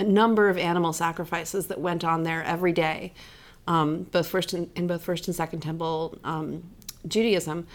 number 0.00 0.48
of 0.48 0.56
animal 0.56 0.92
sacrifices 0.92 1.66
that 1.66 1.80
went 1.80 2.04
on 2.04 2.22
there 2.22 2.44
every 2.44 2.72
day 2.72 3.12
um, 3.68 4.04
both 4.04 4.26
first 4.26 4.52
and, 4.54 4.70
in 4.74 4.86
both 4.86 5.04
first 5.04 5.28
and 5.28 5.36
second 5.36 5.60
temple 5.60 6.18
um, 6.24 6.64
Judaism 7.06 7.66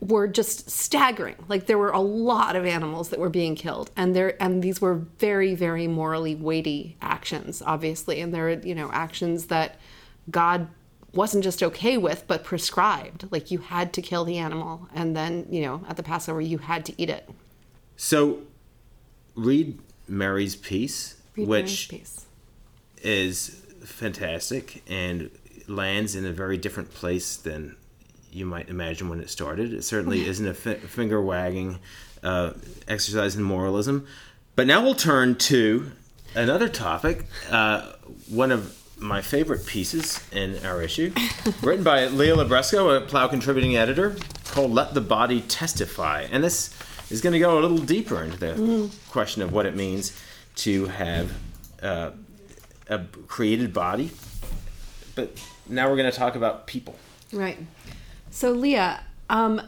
were 0.00 0.28
just 0.28 0.70
staggering. 0.70 1.34
Like 1.48 1.66
there 1.66 1.78
were 1.78 1.90
a 1.90 2.00
lot 2.00 2.54
of 2.54 2.64
animals 2.64 3.08
that 3.08 3.18
were 3.18 3.30
being 3.30 3.56
killed, 3.56 3.90
and 3.96 4.14
there 4.14 4.40
and 4.40 4.62
these 4.62 4.80
were 4.80 4.94
very 5.18 5.54
very 5.54 5.88
morally 5.88 6.36
weighty 6.36 6.96
actions, 7.00 7.62
obviously, 7.64 8.20
and 8.20 8.32
there 8.32 8.48
are 8.48 8.60
you 8.60 8.74
know 8.74 8.90
actions 8.92 9.46
that 9.46 9.76
God 10.30 10.68
wasn't 11.12 11.42
just 11.42 11.62
okay 11.62 11.96
with 11.96 12.24
but 12.26 12.44
prescribed 12.44 13.26
like 13.30 13.50
you 13.50 13.58
had 13.58 13.92
to 13.92 14.02
kill 14.02 14.24
the 14.24 14.38
animal 14.38 14.88
and 14.94 15.16
then 15.16 15.46
you 15.50 15.62
know 15.62 15.82
at 15.88 15.96
the 15.96 16.02
passover 16.02 16.40
you 16.40 16.58
had 16.58 16.84
to 16.84 16.92
eat 17.00 17.08
it 17.08 17.28
so 17.96 18.40
read 19.34 19.78
mary's 20.06 20.56
piece 20.56 21.16
read 21.36 21.48
which 21.48 21.90
mary's 21.90 22.06
piece. 22.08 22.26
is 23.02 23.62
fantastic 23.84 24.82
and 24.88 25.30
lands 25.66 26.14
in 26.14 26.26
a 26.26 26.32
very 26.32 26.56
different 26.56 26.92
place 26.92 27.36
than 27.36 27.76
you 28.30 28.46
might 28.46 28.68
imagine 28.68 29.08
when 29.08 29.20
it 29.20 29.30
started. 29.30 29.72
It 29.72 29.84
certainly 29.84 30.26
isn't 30.26 30.46
a 30.46 30.54
fi- 30.54 30.74
finger 30.74 31.20
wagging 31.20 31.78
uh, 32.22 32.52
exercise 32.86 33.36
in 33.36 33.42
moralism. 33.42 34.06
But 34.56 34.66
now 34.66 34.82
we'll 34.82 34.94
turn 34.94 35.36
to 35.36 35.92
another 36.34 36.68
topic, 36.68 37.26
uh, 37.50 37.92
one 38.28 38.50
of 38.50 38.77
my 38.98 39.22
favorite 39.22 39.66
pieces 39.66 40.20
in 40.32 40.64
our 40.64 40.82
issue, 40.82 41.12
written 41.62 41.84
by 41.84 42.06
Leah 42.06 42.36
Libresco, 42.36 42.96
a 42.96 43.00
Plough 43.00 43.28
contributing 43.28 43.76
editor, 43.76 44.16
called 44.46 44.72
Let 44.72 44.94
the 44.94 45.00
Body 45.00 45.42
Testify. 45.42 46.26
And 46.30 46.42
this 46.42 46.74
is 47.10 47.20
going 47.20 47.32
to 47.32 47.38
go 47.38 47.58
a 47.58 47.60
little 47.60 47.78
deeper 47.78 48.22
into 48.22 48.36
the 48.36 48.54
mm. 48.54 49.10
question 49.10 49.42
of 49.42 49.52
what 49.52 49.66
it 49.66 49.76
means 49.76 50.18
to 50.56 50.86
have 50.86 51.32
uh, 51.82 52.10
a 52.88 53.00
created 53.26 53.72
body, 53.72 54.10
but 55.14 55.30
now 55.68 55.88
we're 55.88 55.96
going 55.96 56.10
to 56.10 56.16
talk 56.16 56.34
about 56.34 56.66
people. 56.66 56.96
Right. 57.32 57.58
So, 58.30 58.50
Leah, 58.52 59.02
um, 59.30 59.60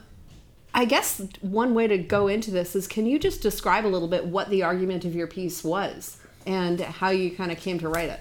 I 0.74 0.84
guess 0.84 1.22
one 1.40 1.74
way 1.74 1.86
to 1.86 1.98
go 1.98 2.28
into 2.28 2.50
this 2.50 2.74
is 2.74 2.86
can 2.86 3.06
you 3.06 3.18
just 3.18 3.42
describe 3.42 3.86
a 3.86 3.88
little 3.88 4.08
bit 4.08 4.26
what 4.26 4.48
the 4.50 4.62
argument 4.62 5.04
of 5.04 5.14
your 5.14 5.26
piece 5.26 5.62
was 5.62 6.18
and 6.46 6.80
how 6.80 7.10
you 7.10 7.30
kind 7.32 7.52
of 7.52 7.58
came 7.58 7.78
to 7.80 7.88
write 7.88 8.08
it? 8.08 8.20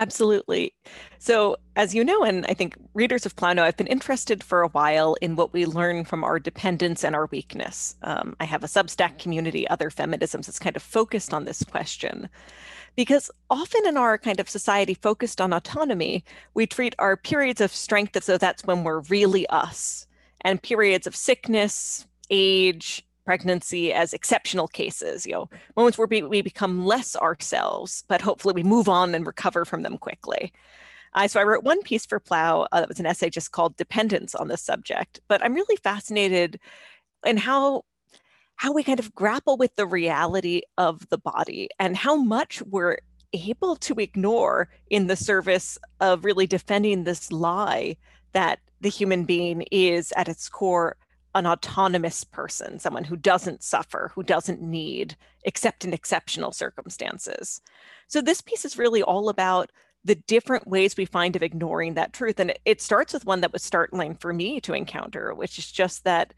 Absolutely. 0.00 0.72
So, 1.18 1.56
as 1.74 1.92
you 1.92 2.04
know, 2.04 2.22
and 2.22 2.46
I 2.46 2.54
think 2.54 2.76
readers 2.94 3.26
of 3.26 3.34
Plano, 3.34 3.64
I've 3.64 3.76
been 3.76 3.88
interested 3.88 4.44
for 4.44 4.62
a 4.62 4.68
while 4.68 5.16
in 5.20 5.34
what 5.34 5.52
we 5.52 5.66
learn 5.66 6.04
from 6.04 6.22
our 6.22 6.38
dependence 6.38 7.02
and 7.02 7.16
our 7.16 7.26
weakness. 7.26 7.96
Um, 8.02 8.36
I 8.38 8.44
have 8.44 8.62
a 8.62 8.68
Substack 8.68 9.18
community, 9.18 9.66
Other 9.68 9.90
Feminisms, 9.90 10.46
that's 10.46 10.60
kind 10.60 10.76
of 10.76 10.82
focused 10.82 11.34
on 11.34 11.44
this 11.46 11.64
question. 11.64 12.28
Because 12.94 13.30
often 13.50 13.86
in 13.86 13.96
our 13.96 14.18
kind 14.18 14.38
of 14.38 14.48
society 14.48 14.94
focused 14.94 15.40
on 15.40 15.52
autonomy, 15.52 16.24
we 16.54 16.66
treat 16.66 16.94
our 17.00 17.16
periods 17.16 17.60
of 17.60 17.72
strength 17.72 18.16
as 18.16 18.26
though 18.26 18.38
that's 18.38 18.64
when 18.64 18.84
we're 18.84 19.00
really 19.00 19.48
us, 19.48 20.06
and 20.42 20.62
periods 20.62 21.08
of 21.08 21.16
sickness, 21.16 22.06
age, 22.30 23.04
pregnancy 23.28 23.92
as 23.92 24.14
exceptional 24.14 24.66
cases, 24.66 25.26
you 25.26 25.32
know, 25.34 25.50
moments 25.76 25.98
where 25.98 26.06
we, 26.06 26.22
we 26.22 26.40
become 26.40 26.86
less 26.86 27.14
ourselves, 27.14 28.02
but 28.08 28.22
hopefully 28.22 28.54
we 28.54 28.62
move 28.62 28.88
on 28.88 29.14
and 29.14 29.26
recover 29.26 29.66
from 29.66 29.82
them 29.82 29.98
quickly. 29.98 30.50
Uh, 31.12 31.28
so 31.28 31.38
I 31.38 31.42
wrote 31.44 31.62
one 31.62 31.82
piece 31.82 32.06
for 32.06 32.18
Plough 32.20 32.66
uh, 32.72 32.80
that 32.80 32.88
was 32.88 32.98
an 33.00 33.04
essay 33.04 33.28
just 33.28 33.52
called 33.52 33.76
Dependence 33.76 34.34
on 34.34 34.48
this 34.48 34.62
subject. 34.62 35.20
But 35.28 35.44
I'm 35.44 35.52
really 35.52 35.76
fascinated 35.76 36.58
in 37.26 37.36
how 37.36 37.84
how 38.56 38.72
we 38.72 38.82
kind 38.82 38.98
of 38.98 39.14
grapple 39.14 39.58
with 39.58 39.76
the 39.76 39.86
reality 39.86 40.62
of 40.78 41.06
the 41.10 41.18
body 41.18 41.68
and 41.78 41.98
how 41.98 42.16
much 42.16 42.62
we're 42.62 42.96
able 43.34 43.76
to 43.76 43.94
ignore 43.98 44.70
in 44.88 45.06
the 45.06 45.16
service 45.16 45.76
of 46.00 46.24
really 46.24 46.46
defending 46.46 47.04
this 47.04 47.30
lie 47.30 47.94
that 48.32 48.58
the 48.80 48.88
human 48.88 49.24
being 49.24 49.66
is 49.70 50.14
at 50.16 50.28
its 50.28 50.48
core 50.48 50.96
an 51.38 51.46
autonomous 51.46 52.24
person, 52.24 52.78
someone 52.78 53.04
who 53.04 53.16
doesn't 53.16 53.62
suffer, 53.62 54.12
who 54.14 54.22
doesn't 54.22 54.60
need, 54.60 55.16
except 55.44 55.84
in 55.84 55.92
exceptional 55.92 56.52
circumstances. 56.52 57.60
So, 58.08 58.20
this 58.20 58.40
piece 58.40 58.64
is 58.64 58.78
really 58.78 59.02
all 59.02 59.28
about 59.28 59.70
the 60.04 60.14
different 60.14 60.66
ways 60.66 60.96
we 60.96 61.04
find 61.04 61.36
of 61.36 61.42
ignoring 61.42 61.94
that 61.94 62.12
truth. 62.12 62.40
And 62.40 62.54
it, 62.64 62.80
starts 62.80 63.12
with 63.12 63.26
one 63.26 63.40
that 63.40 63.52
was 63.52 63.62
startling 63.62 64.14
for 64.14 64.32
me 64.32 64.60
to 64.60 64.72
encounter, 64.72 65.34
which 65.34 65.58
is 65.58 65.70
just 65.70 66.04
that 66.04 66.34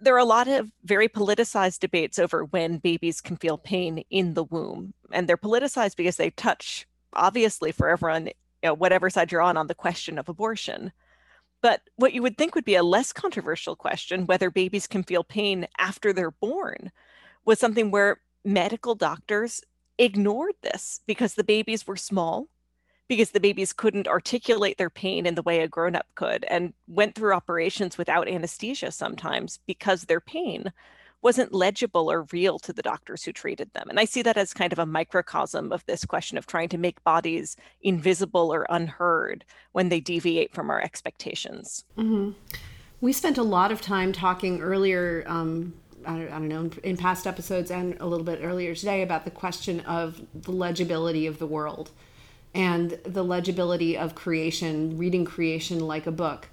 there 0.00 0.14
are 0.14 0.18
a 0.18 0.24
lot 0.24 0.48
of 0.48 0.70
very 0.84 1.08
politicized 1.08 1.80
debates 1.80 2.18
over 2.18 2.44
when 2.44 2.78
babies 2.78 3.20
can 3.20 3.36
feel 3.36 3.58
pain 3.58 4.04
in 4.10 4.34
the 4.34 4.44
womb. 4.44 4.94
And 5.10 5.28
they're 5.28 5.36
politicized 5.36 5.96
because 5.96 6.16
they 6.16 6.30
touch, 6.30 6.86
obviously, 7.12 7.72
for 7.72 7.88
everyone, 7.88 8.26
you 8.26 8.32
know, 8.64 8.74
whatever 8.74 9.10
side 9.10 9.32
you're 9.32 9.42
on, 9.42 9.56
on 9.56 9.66
the 9.66 9.74
question 9.74 10.18
of 10.18 10.28
abortion. 10.28 10.92
But 11.62 11.82
what 11.96 12.12
you 12.12 12.22
would 12.22 12.36
think 12.36 12.54
would 12.54 12.64
be 12.64 12.74
a 12.74 12.82
less 12.82 13.12
controversial 13.12 13.76
question, 13.76 14.26
whether 14.26 14.50
babies 14.50 14.86
can 14.88 15.04
feel 15.04 15.24
pain 15.24 15.68
after 15.78 16.12
they're 16.12 16.32
born, 16.32 16.90
was 17.44 17.58
something 17.58 17.90
where 17.90 18.20
medical 18.44 18.96
doctors 18.96 19.62
ignored 19.96 20.54
this 20.62 21.00
because 21.06 21.34
the 21.34 21.44
babies 21.44 21.86
were 21.86 21.96
small, 21.96 22.48
because 23.08 23.30
the 23.30 23.40
babies 23.40 23.72
couldn't 23.72 24.08
articulate 24.08 24.76
their 24.76 24.90
pain 24.90 25.24
in 25.24 25.36
the 25.36 25.42
way 25.42 25.60
a 25.60 25.68
grown 25.68 25.94
up 25.94 26.06
could, 26.16 26.44
and 26.44 26.74
went 26.88 27.14
through 27.14 27.32
operations 27.32 27.96
without 27.96 28.28
anesthesia 28.28 28.90
sometimes 28.90 29.60
because 29.66 30.04
their 30.04 30.20
pain 30.20 30.72
wasn't 31.22 31.54
legible 31.54 32.10
or 32.10 32.26
real 32.32 32.58
to 32.58 32.72
the 32.72 32.82
doctors 32.82 33.24
who 33.24 33.32
treated 33.32 33.72
them. 33.72 33.88
And 33.88 33.98
I 33.98 34.04
see 34.04 34.22
that 34.22 34.36
as 34.36 34.52
kind 34.52 34.72
of 34.72 34.78
a 34.78 34.86
microcosm 34.86 35.72
of 35.72 35.86
this 35.86 36.04
question 36.04 36.36
of 36.36 36.46
trying 36.46 36.68
to 36.70 36.78
make 36.78 37.02
bodies 37.04 37.56
invisible 37.82 38.52
or 38.52 38.66
unheard 38.68 39.44
when 39.70 39.88
they 39.88 40.00
deviate 40.00 40.52
from 40.52 40.68
our 40.68 40.80
expectations. 40.80 41.84
Mm-hmm. 41.96 42.32
We 43.00 43.12
spent 43.12 43.38
a 43.38 43.42
lot 43.42 43.72
of 43.72 43.80
time 43.80 44.12
talking 44.12 44.60
earlier, 44.60 45.24
um, 45.26 45.74
I, 46.06 46.16
don't, 46.16 46.28
I 46.28 46.38
don't 46.38 46.48
know, 46.48 46.70
in 46.82 46.96
past 46.96 47.26
episodes 47.26 47.70
and 47.70 47.96
a 48.00 48.06
little 48.06 48.24
bit 48.24 48.40
earlier 48.42 48.74
today 48.74 49.02
about 49.02 49.24
the 49.24 49.30
question 49.30 49.80
of 49.80 50.20
the 50.34 50.52
legibility 50.52 51.26
of 51.26 51.38
the 51.38 51.46
world 51.46 51.90
and 52.54 52.98
the 53.04 53.24
legibility 53.24 53.96
of 53.96 54.14
creation, 54.14 54.98
reading 54.98 55.24
creation 55.24 55.80
like 55.80 56.06
a 56.06 56.12
book. 56.12 56.48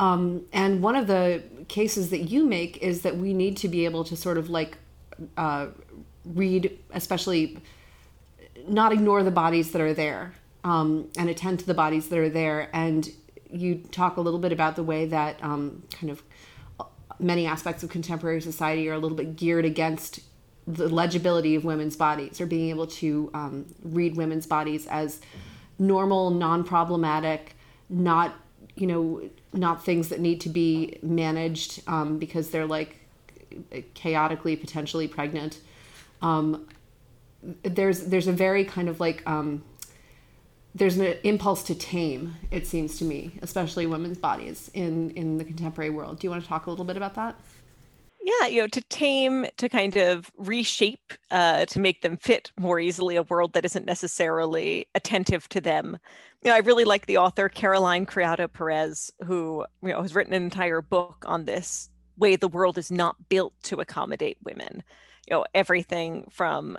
Um, 0.00 0.46
and 0.54 0.82
one 0.82 0.96
of 0.96 1.06
the 1.06 1.42
cases 1.68 2.08
that 2.08 2.30
you 2.30 2.46
make 2.46 2.78
is 2.78 3.02
that 3.02 3.18
we 3.18 3.34
need 3.34 3.58
to 3.58 3.68
be 3.68 3.84
able 3.84 4.02
to 4.04 4.16
sort 4.16 4.38
of 4.38 4.48
like 4.48 4.78
uh, 5.36 5.66
read, 6.24 6.78
especially 6.94 7.58
not 8.66 8.92
ignore 8.92 9.22
the 9.22 9.30
bodies 9.30 9.72
that 9.72 9.82
are 9.82 9.92
there 9.92 10.32
um, 10.64 11.10
and 11.18 11.28
attend 11.28 11.60
to 11.60 11.66
the 11.66 11.74
bodies 11.74 12.08
that 12.08 12.18
are 12.18 12.30
there. 12.30 12.70
And 12.72 13.10
you 13.50 13.82
talk 13.92 14.16
a 14.16 14.22
little 14.22 14.40
bit 14.40 14.52
about 14.52 14.74
the 14.74 14.82
way 14.82 15.04
that 15.04 15.42
um, 15.44 15.82
kind 15.92 16.10
of 16.10 16.22
many 17.18 17.46
aspects 17.46 17.82
of 17.82 17.90
contemporary 17.90 18.40
society 18.40 18.88
are 18.88 18.94
a 18.94 18.98
little 18.98 19.16
bit 19.16 19.36
geared 19.36 19.66
against 19.66 20.20
the 20.66 20.88
legibility 20.88 21.54
of 21.56 21.64
women's 21.64 21.96
bodies 21.96 22.40
or 22.40 22.46
being 22.46 22.70
able 22.70 22.86
to 22.86 23.30
um, 23.34 23.66
read 23.82 24.16
women's 24.16 24.46
bodies 24.46 24.86
as 24.86 25.20
normal, 25.78 26.30
non 26.30 26.64
problematic, 26.64 27.54
not 27.90 28.34
you 28.80 28.86
know 28.86 29.22
not 29.52 29.84
things 29.84 30.08
that 30.08 30.20
need 30.20 30.40
to 30.40 30.48
be 30.48 30.98
managed 31.02 31.82
um, 31.86 32.18
because 32.18 32.50
they're 32.50 32.66
like 32.66 32.96
chaotically 33.94 34.56
potentially 34.56 35.06
pregnant. 35.06 35.60
Um, 36.22 36.66
there's 37.62 38.04
there's 38.04 38.26
a 38.26 38.32
very 38.32 38.64
kind 38.64 38.88
of 38.88 39.00
like 39.00 39.22
um, 39.28 39.62
there's 40.74 40.96
an 40.96 41.14
impulse 41.24 41.62
to 41.64 41.74
tame 41.74 42.36
it 42.50 42.66
seems 42.66 42.98
to 42.98 43.04
me 43.04 43.32
especially 43.42 43.86
women's 43.86 44.18
bodies 44.18 44.70
in 44.74 45.10
in 45.10 45.38
the 45.38 45.44
contemporary 45.44 45.90
world. 45.90 46.18
Do 46.18 46.26
you 46.26 46.30
want 46.30 46.42
to 46.42 46.48
talk 46.48 46.66
a 46.66 46.70
little 46.70 46.84
bit 46.84 46.96
about 46.96 47.14
that? 47.14 47.36
Yeah 48.22 48.46
you 48.46 48.62
know 48.62 48.68
to 48.68 48.80
tame 48.82 49.46
to 49.56 49.68
kind 49.68 49.96
of 49.96 50.30
reshape 50.36 51.14
uh, 51.30 51.66
to 51.66 51.80
make 51.80 52.02
them 52.02 52.16
fit 52.16 52.52
more 52.58 52.78
easily 52.78 53.16
a 53.16 53.22
world 53.24 53.52
that 53.54 53.64
isn't 53.64 53.86
necessarily 53.86 54.86
attentive 54.94 55.48
to 55.50 55.60
them 55.60 55.98
you 56.42 56.50
know 56.50 56.54
i 56.54 56.58
really 56.58 56.84
like 56.84 57.06
the 57.06 57.18
author 57.18 57.48
caroline 57.48 58.06
criado 58.06 58.48
perez 58.48 59.10
who 59.26 59.64
you 59.82 59.88
know 59.88 60.02
has 60.02 60.14
written 60.14 60.34
an 60.34 60.42
entire 60.42 60.80
book 60.80 61.24
on 61.26 61.44
this 61.44 61.90
way 62.20 62.36
the 62.36 62.48
world 62.48 62.78
is 62.78 62.92
not 62.92 63.28
built 63.28 63.54
to 63.64 63.80
accommodate 63.80 64.36
women. 64.44 64.84
You 65.26 65.36
know 65.36 65.44
everything 65.54 66.28
from 66.30 66.76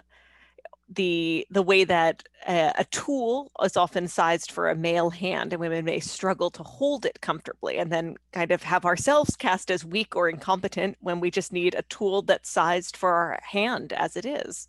the 0.94 1.48
the 1.50 1.62
way 1.62 1.84
that 1.86 2.24
a, 2.48 2.74
a, 2.80 2.86
tool 2.86 3.50
is 3.64 3.78
often 3.78 4.10
sized 4.10 4.52
for 4.52 4.70
a 4.70 4.76
male 4.76 5.10
hand 5.10 5.54
and 5.54 5.60
women 5.62 5.86
may 5.86 6.02
struggle 6.02 6.50
to 6.52 6.64
hold 6.64 7.06
it 7.06 7.22
comfortably 7.22 7.78
and 7.78 7.90
then 7.90 8.18
kind 8.34 8.52
of 8.52 8.62
have 8.64 8.84
ourselves 8.84 9.38
cast 9.38 9.72
as 9.72 9.86
weak 9.86 10.18
or 10.18 10.28
incompetent 10.28 10.98
when 11.00 11.22
we 11.22 11.32
just 11.32 11.54
need 11.54 11.76
a 11.76 11.84
tool 11.84 12.22
that's 12.22 12.50
sized 12.50 12.98
for 12.98 13.14
our 13.14 13.40
hand 13.42 13.94
as 13.94 14.18
it 14.18 14.26
is. 14.26 14.68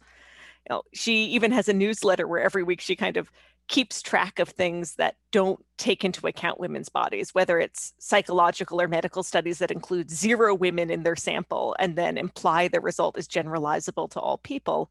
You 0.69 0.77
know 0.77 0.83
she 0.93 1.25
even 1.27 1.51
has 1.53 1.69
a 1.69 1.75
newsletter 1.75 2.27
where 2.27 2.41
every 2.41 2.63
week 2.63 2.81
she 2.81 2.95
kind 2.95 3.17
of 3.17 3.33
keeps 3.73 4.03
track 4.03 4.39
of 4.39 4.51
things 4.51 4.97
that 4.97 5.17
don't 5.31 5.65
take 5.79 6.05
into 6.05 6.27
account 6.27 6.61
women's 6.61 6.91
bodies, 6.91 7.35
whether 7.35 7.59
it's 7.59 7.95
psychological 7.99 8.79
or 8.79 8.87
medical 8.87 9.23
studies 9.23 9.59
that 9.59 9.71
include 9.71 10.11
zero 10.11 10.55
women 10.55 10.91
in 10.91 11.05
their 11.05 11.17
sample 11.17 11.75
and 11.79 11.97
then 11.97 12.19
imply 12.19 12.69
the 12.69 12.83
result 12.83 13.17
is 13.17 13.27
generalizable 13.27 14.11
to 14.11 14.21
all 14.21 14.37
people, 14.37 14.91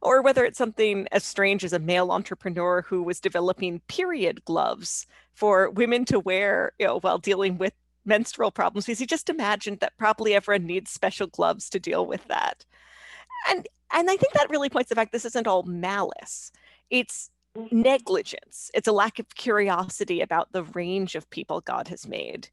or 0.00 0.22
whether 0.22 0.44
it's 0.44 0.58
something 0.58 1.08
as 1.10 1.24
strange 1.24 1.64
as 1.64 1.72
a 1.72 1.80
male 1.80 2.12
entrepreneur 2.12 2.82
who 2.82 3.02
was 3.02 3.18
developing 3.18 3.80
period 3.88 4.44
gloves 4.44 5.08
for 5.34 5.68
women 5.68 6.04
to 6.04 6.20
wear, 6.20 6.70
you 6.78 6.86
know, 6.86 7.00
while 7.00 7.18
dealing 7.18 7.58
with 7.58 7.74
menstrual 8.04 8.52
problems 8.52 8.86
because 8.86 9.00
he 9.00 9.06
just 9.06 9.28
imagined 9.28 9.80
that 9.80 9.98
probably 9.98 10.34
everyone 10.34 10.66
needs 10.66 10.92
special 10.92 11.26
gloves 11.26 11.68
to 11.68 11.80
deal 11.80 12.06
with 12.06 12.24
that. 12.28 12.64
And 13.48 13.66
and 13.92 14.08
I 14.08 14.16
think 14.16 14.34
that 14.34 14.50
really 14.50 14.68
points 14.68 14.88
the 14.88 14.94
fact 14.94 15.10
this 15.10 15.24
isn't 15.24 15.48
all 15.48 15.64
malice. 15.64 16.52
It's 16.90 17.28
negligence. 17.70 18.70
It's 18.74 18.88
a 18.88 18.92
lack 18.92 19.18
of 19.18 19.34
curiosity 19.34 20.20
about 20.20 20.52
the 20.52 20.64
range 20.64 21.14
of 21.14 21.30
people 21.30 21.60
God 21.60 21.88
has 21.88 22.06
made 22.06 22.48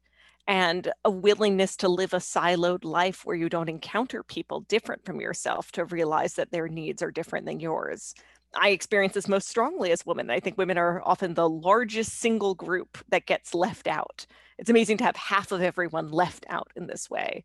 and 0.46 0.90
a 1.04 1.10
willingness 1.10 1.76
to 1.76 1.88
live 1.88 2.14
a 2.14 2.18
siloed 2.18 2.82
life 2.82 3.24
where 3.24 3.36
you 3.36 3.50
don't 3.50 3.68
encounter 3.68 4.22
people 4.22 4.60
different 4.60 5.04
from 5.04 5.20
yourself 5.20 5.70
to 5.72 5.84
realize 5.84 6.34
that 6.34 6.50
their 6.50 6.68
needs 6.68 7.02
are 7.02 7.10
different 7.10 7.44
than 7.44 7.60
yours. 7.60 8.14
I 8.58 8.70
experience 8.70 9.12
this 9.12 9.28
most 9.28 9.46
strongly 9.46 9.92
as 9.92 10.06
women. 10.06 10.30
I 10.30 10.40
think 10.40 10.56
women 10.56 10.78
are 10.78 11.02
often 11.04 11.34
the 11.34 11.48
largest 11.50 12.14
single 12.18 12.54
group 12.54 12.96
that 13.10 13.26
gets 13.26 13.54
left 13.54 13.86
out. 13.86 14.24
It's 14.58 14.70
amazing 14.70 14.96
to 14.98 15.04
have 15.04 15.16
half 15.16 15.52
of 15.52 15.60
everyone 15.60 16.08
left 16.08 16.46
out 16.48 16.72
in 16.74 16.86
this 16.86 17.10
way. 17.10 17.44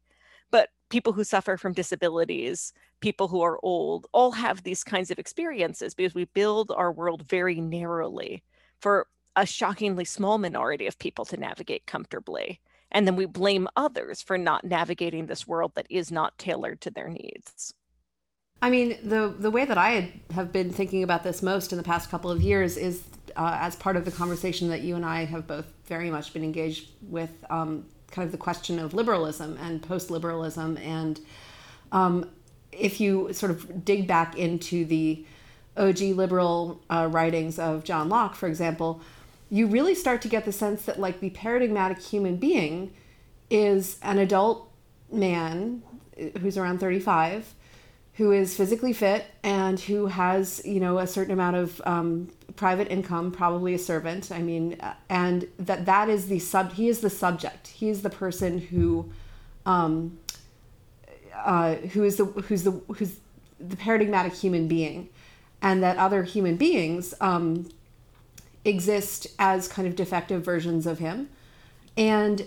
People 0.93 1.13
who 1.13 1.23
suffer 1.23 1.57
from 1.57 1.73
disabilities, 1.73 2.71
people 2.99 3.27
who 3.27 3.41
are 3.41 3.57
old, 3.63 4.05
all 4.11 4.33
have 4.33 4.61
these 4.61 4.83
kinds 4.83 5.09
of 5.09 5.17
experiences 5.17 5.95
because 5.95 6.13
we 6.13 6.25
build 6.25 6.69
our 6.69 6.91
world 6.91 7.27
very 7.27 7.59
narrowly 7.59 8.43
for 8.79 9.07
a 9.35 9.43
shockingly 9.43 10.05
small 10.05 10.37
minority 10.37 10.85
of 10.85 10.99
people 10.99 11.25
to 11.25 11.35
navigate 11.35 11.87
comfortably. 11.87 12.61
And 12.91 13.07
then 13.07 13.15
we 13.15 13.25
blame 13.25 13.67
others 13.75 14.21
for 14.21 14.37
not 14.37 14.65
navigating 14.65 15.25
this 15.25 15.47
world 15.47 15.71
that 15.73 15.87
is 15.89 16.11
not 16.11 16.37
tailored 16.37 16.79
to 16.81 16.91
their 16.91 17.09
needs. 17.09 17.73
I 18.61 18.69
mean, 18.69 18.95
the 19.03 19.33
the 19.35 19.49
way 19.49 19.65
that 19.65 19.79
I 19.79 20.21
have 20.35 20.51
been 20.51 20.71
thinking 20.71 21.01
about 21.01 21.23
this 21.23 21.41
most 21.41 21.71
in 21.73 21.79
the 21.79 21.83
past 21.83 22.11
couple 22.11 22.29
of 22.29 22.43
years 22.43 22.77
is 22.77 23.01
uh, 23.35 23.57
as 23.59 23.75
part 23.75 23.97
of 23.97 24.05
the 24.05 24.11
conversation 24.11 24.69
that 24.69 24.81
you 24.81 24.95
and 24.95 25.03
I 25.03 25.25
have 25.25 25.47
both 25.47 25.65
very 25.85 26.11
much 26.11 26.33
been 26.33 26.43
engaged 26.43 26.91
with 27.01 27.31
um, 27.49 27.87
kind 28.13 28.25
of 28.25 28.31
the 28.31 28.37
question 28.37 28.79
of 28.79 28.93
liberalism 28.93 29.57
and 29.59 29.81
post 29.81 30.09
liberalism. 30.11 30.77
And 30.77 31.19
um, 31.91 32.29
if 32.71 33.01
you 33.01 33.33
sort 33.33 33.51
of 33.51 33.83
dig 33.83 34.07
back 34.07 34.37
into 34.37 34.85
the 34.85 35.25
OG 35.75 35.99
liberal 35.99 36.79
uh, 36.89 37.09
writings 37.11 37.57
of 37.57 37.83
John 37.83 38.07
Locke, 38.07 38.35
for 38.35 38.47
example, 38.47 39.01
you 39.49 39.67
really 39.67 39.95
start 39.95 40.21
to 40.21 40.27
get 40.27 40.45
the 40.45 40.51
sense 40.51 40.85
that, 40.85 40.99
like, 40.99 41.19
the 41.19 41.31
paradigmatic 41.31 41.99
human 41.99 42.37
being 42.37 42.93
is 43.49 43.97
an 44.01 44.19
adult 44.19 44.71
man 45.11 45.83
who's 46.39 46.57
around 46.57 46.79
35 46.79 47.53
who 48.15 48.31
is 48.31 48.55
physically 48.55 48.93
fit 48.93 49.25
and 49.41 49.79
who 49.79 50.05
has 50.05 50.61
you 50.65 50.79
know 50.79 50.99
a 50.99 51.07
certain 51.07 51.33
amount 51.33 51.55
of 51.55 51.81
um, 51.85 52.29
private 52.55 52.91
income 52.91 53.31
probably 53.31 53.73
a 53.73 53.79
servant. 53.79 54.31
I 54.31 54.41
mean 54.41 54.79
and 55.09 55.47
that 55.57 55.85
that 55.85 56.09
is 56.09 56.27
the 56.27 56.39
sub 56.39 56.73
he 56.73 56.89
is 56.89 57.01
the 57.01 57.09
subject. 57.09 57.67
He 57.67 57.89
is 57.89 58.01
the 58.01 58.09
person 58.09 58.59
who 58.59 59.11
um, 59.65 60.17
uh, 61.35 61.75
who 61.75 62.03
is 62.03 62.17
the 62.17 62.25
who's 62.25 62.63
the 62.63 62.71
who's 62.71 63.17
the 63.59 63.77
paradigmatic 63.77 64.33
human 64.33 64.67
being. 64.67 65.09
And 65.61 65.81
that 65.81 65.95
other 65.95 66.23
human 66.23 66.57
beings 66.57 67.13
um, 67.21 67.69
exist 68.65 69.27
as 69.39 69.69
kind 69.69 69.87
of 69.87 69.95
defective 69.95 70.43
versions 70.43 70.85
of 70.85 70.99
him. 70.99 71.29
And 71.95 72.45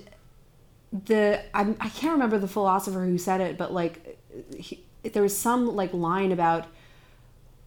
the 1.04 1.42
I'm, 1.52 1.76
i 1.80 1.88
can't 1.88 2.12
remember 2.12 2.38
the 2.38 2.48
philosopher 2.48 3.04
who 3.04 3.18
said 3.18 3.40
it 3.40 3.58
but 3.58 3.72
like 3.72 4.18
he, 4.56 4.82
there 5.12 5.22
was 5.22 5.36
some 5.36 5.74
like 5.74 5.92
line 5.92 6.32
about 6.32 6.66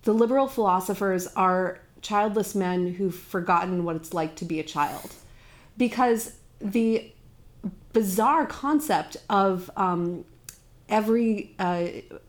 the 0.04 0.14
liberal 0.14 0.48
philosophers 0.48 1.28
are 1.36 1.80
childless 2.02 2.56
men 2.56 2.94
who've 2.94 3.16
forgotten 3.16 3.84
what 3.84 3.96
it's 3.96 4.14
like 4.14 4.36
to 4.38 4.46
be 4.46 4.60
a 4.60 4.64
child. 4.64 5.14
Because 5.78 6.36
the 6.60 7.12
bizarre 7.94 8.46
concept 8.46 9.18
of 9.30 9.70
um, 9.76 10.26
every 10.88 11.54
uh, 11.60 11.88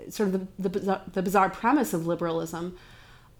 sort 0.08 0.34
of 0.34 0.48
the, 0.58 0.68
the, 0.68 1.00
the, 1.12 1.22
bizarre 1.22 1.50
premise 1.50 1.92
of 1.92 2.06
liberalism 2.06 2.76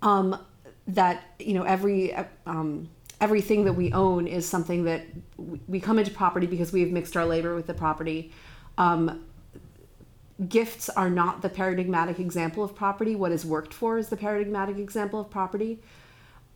um, 0.02 0.38
that 0.86 1.22
you 1.38 1.54
know 1.54 1.62
every 1.62 2.14
um, 2.46 2.88
everything 3.20 3.64
that 3.64 3.74
we 3.74 3.92
own 3.92 4.26
is 4.26 4.48
something 4.48 4.84
that 4.84 5.02
we 5.68 5.80
come 5.80 5.98
into 5.98 6.10
property 6.10 6.46
because 6.46 6.72
we've 6.72 6.92
mixed 6.92 7.16
our 7.16 7.26
labor 7.26 7.54
with 7.54 7.66
the 7.66 7.74
property. 7.74 8.32
Um, 8.78 9.24
gifts 10.48 10.88
are 10.88 11.10
not 11.10 11.42
the 11.42 11.48
paradigmatic 11.48 12.18
example 12.18 12.64
of 12.64 12.74
property. 12.74 13.14
What 13.14 13.32
is 13.32 13.44
worked 13.44 13.74
for 13.74 13.98
is 13.98 14.08
the 14.08 14.16
paradigmatic 14.16 14.78
example 14.78 15.20
of 15.20 15.30
property. 15.30 15.80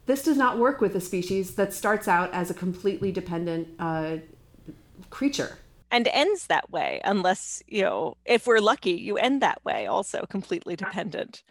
This 0.06 0.22
does 0.22 0.36
not 0.36 0.58
work 0.58 0.80
with 0.80 0.94
a 0.94 1.00
species 1.00 1.54
that 1.54 1.72
starts 1.72 2.08
out 2.08 2.32
as 2.32 2.50
a 2.50 2.54
completely 2.54 3.12
dependent 3.12 3.68
uh, 3.78 4.18
creature 5.10 5.58
and 5.94 6.08
ends 6.08 6.48
that 6.48 6.68
way 6.70 7.00
unless 7.04 7.62
you 7.68 7.82
know 7.82 8.16
if 8.24 8.46
we're 8.48 8.58
lucky 8.58 8.90
you 8.90 9.16
end 9.16 9.40
that 9.40 9.64
way 9.64 9.86
also 9.86 10.26
completely 10.28 10.74
dependent 10.74 11.44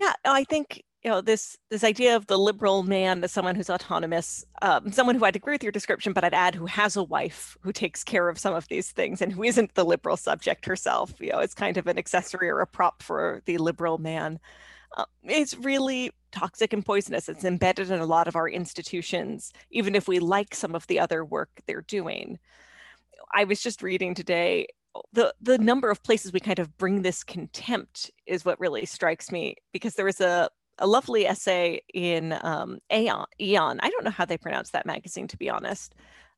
yeah 0.00 0.12
i 0.24 0.42
think 0.44 0.82
you 1.02 1.10
know 1.10 1.20
this 1.20 1.56
this 1.68 1.84
idea 1.84 2.14
of 2.16 2.26
the 2.26 2.38
liberal 2.38 2.82
man 2.82 3.22
as 3.24 3.32
someone 3.32 3.54
who's 3.54 3.70
autonomous 3.70 4.44
um, 4.62 4.92
someone 4.92 5.16
who 5.16 5.24
i'd 5.24 5.36
agree 5.36 5.54
with 5.54 5.62
your 5.62 5.72
description 5.72 6.12
but 6.12 6.24
i'd 6.24 6.34
add 6.34 6.54
who 6.54 6.66
has 6.66 6.96
a 6.96 7.02
wife 7.02 7.56
who 7.60 7.72
takes 7.72 8.04
care 8.04 8.28
of 8.28 8.38
some 8.38 8.54
of 8.54 8.68
these 8.68 8.90
things 8.92 9.20
and 9.20 9.32
who 9.32 9.42
isn't 9.42 9.74
the 9.74 9.84
liberal 9.84 10.16
subject 10.16 10.64
herself 10.64 11.12
you 11.20 11.30
know 11.30 11.38
it's 11.38 11.54
kind 11.54 11.76
of 11.76 11.86
an 11.86 11.98
accessory 11.98 12.48
or 12.48 12.60
a 12.60 12.66
prop 12.66 13.02
for 13.02 13.42
the 13.46 13.58
liberal 13.58 13.98
man. 13.98 14.38
Uh, 14.96 15.04
it's 15.24 15.56
really 15.56 16.12
toxic 16.32 16.74
and 16.74 16.84
poisonous. 16.84 17.26
It's 17.26 17.44
embedded 17.44 17.90
in 17.90 18.00
a 18.00 18.04
lot 18.04 18.28
of 18.28 18.36
our 18.36 18.48
institutions 18.48 19.52
even 19.70 19.94
if 19.94 20.06
we 20.06 20.18
like 20.18 20.54
some 20.54 20.74
of 20.74 20.86
the 20.86 21.00
other 21.00 21.24
work 21.24 21.48
they're 21.66 21.82
doing. 21.82 22.38
I 23.32 23.44
was 23.44 23.62
just 23.62 23.82
reading 23.82 24.14
today 24.14 24.66
the 25.12 25.34
the 25.40 25.56
number 25.56 25.90
of 25.90 26.02
places 26.02 26.32
we 26.32 26.40
kind 26.40 26.58
of 26.58 26.76
bring 26.76 27.00
this 27.00 27.24
contempt 27.24 28.10
is 28.26 28.44
what 28.44 28.60
really 28.60 28.84
strikes 28.84 29.32
me 29.32 29.56
because 29.72 29.94
there 29.94 30.04
was 30.04 30.20
a 30.20 30.50
a 30.78 30.86
lovely 30.86 31.26
essay 31.26 31.82
in 31.92 32.36
um, 32.42 32.78
Aeon, 32.92 33.26
Aeon. 33.40 33.80
I 33.80 33.90
don't 33.90 34.04
know 34.04 34.10
how 34.10 34.24
they 34.24 34.38
pronounce 34.38 34.70
that 34.70 34.86
magazine, 34.86 35.28
to 35.28 35.36
be 35.36 35.50
honest. 35.50 35.94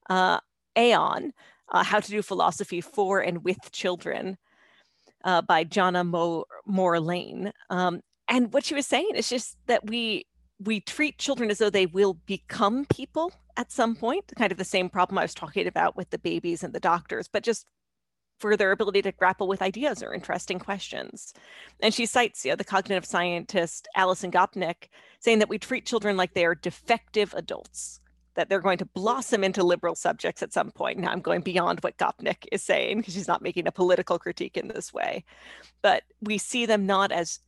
Uh, 0.09 0.39
Aeon, 0.77 1.33
uh, 1.71 1.85
How 1.85 2.01
to 2.01 2.11
Do 2.11 2.23
Philosophy 2.23 2.81
for 2.81 3.21
and 3.21 3.45
with 3.45 3.71
Children 3.73 4.37
uh, 5.25 5.43
by 5.43 5.67
Mo- 6.05 6.45
Moore 6.67 7.01
Lane. 7.01 7.53
Um, 7.71 8.01
and 8.29 8.53
what 8.53 8.65
she 8.65 8.75
was 8.75 8.87
saying 8.87 9.11
is 9.15 9.29
just 9.29 9.57
that 9.67 9.87
we 9.89 10.27
we 10.61 10.81
treat 10.81 11.19
children 11.19 11.51
as 11.51 11.59
though 11.59 11.69
they 11.69 11.87
will 11.87 12.15
become 12.27 12.87
people 12.87 13.33
at 13.57 13.73
some 13.73 13.97
point, 13.97 14.33
kind 14.37 14.53
of 14.53 14.59
the 14.59 14.65
same 14.65 14.89
problem 14.89 15.19
I 15.19 15.23
was 15.23 15.35
talking 15.35 15.67
about 15.67 15.97
with 15.97 16.11
the 16.11 16.19
babies 16.19 16.63
and 16.63 16.73
the 16.73 16.81
doctors, 16.81 17.29
but 17.29 17.43
just 17.43 17.67
for 18.39 18.57
their 18.57 18.73
ability 18.73 19.03
to 19.03 19.13
grapple 19.13 19.49
with 19.49 19.63
ideas 19.63 20.03
or 20.03 20.13
interesting 20.13 20.59
questions. 20.59 21.33
And 21.81 21.95
she 21.95 22.07
cites 22.07 22.45
you 22.45 22.53
know, 22.53 22.57
the 22.57 22.65
cognitive 22.65 23.05
scientist 23.05 23.89
Alison 23.95 24.31
Gopnik 24.31 24.89
saying 25.21 25.39
that 25.39 25.49
we 25.49 25.59
treat 25.59 25.87
children 25.87 26.17
like 26.17 26.35
they 26.35 26.45
are 26.45 26.55
defective 26.55 27.33
adults, 27.35 28.01
that 28.35 28.49
they're 28.49 28.61
going 28.61 28.79
to 28.79 28.87
blossom 28.87 29.45
into 29.45 29.63
liberal 29.63 29.95
subjects 29.95 30.43
at 30.43 30.53
some 30.53 30.71
point. 30.71 30.99
Now 30.99 31.11
I'm 31.11 31.21
going 31.21 31.41
beyond 31.41 31.81
what 31.81 31.97
Gopnik 31.97 32.47
is 32.53 32.63
saying 32.63 32.99
because 32.99 33.15
she's 33.15 33.29
not 33.29 33.43
making 33.43 33.67
a 33.67 33.73
political 33.73 34.19
critique 34.19 34.57
in 34.57 34.69
this 34.69 34.93
way. 34.93 35.25
But 35.81 36.03
we 36.21 36.39
see 36.39 36.67
them 36.67 36.87
not 36.87 37.13
as 37.13 37.41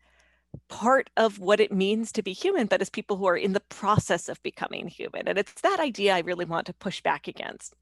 part 0.68 1.11
of 1.16 1.38
what 1.38 1.61
it 1.61 1.72
means 1.72 2.12
to 2.12 2.22
be 2.22 2.33
human, 2.33 2.66
but 2.66 2.81
as 2.81 2.88
people 2.88 3.16
who 3.16 3.27
are 3.27 3.37
in 3.37 3.53
the 3.53 3.61
process 3.61 4.29
of 4.29 4.42
becoming 4.42 4.88
human. 4.88 5.29
And 5.29 5.38
it's 5.38 5.61
that 5.61 5.81
idea 5.81 6.14
I 6.14 6.20
really 6.20 6.44
want 6.44 6.66
to 6.66 6.72
push 6.72 7.03
back 7.03 7.29
against 7.29 7.75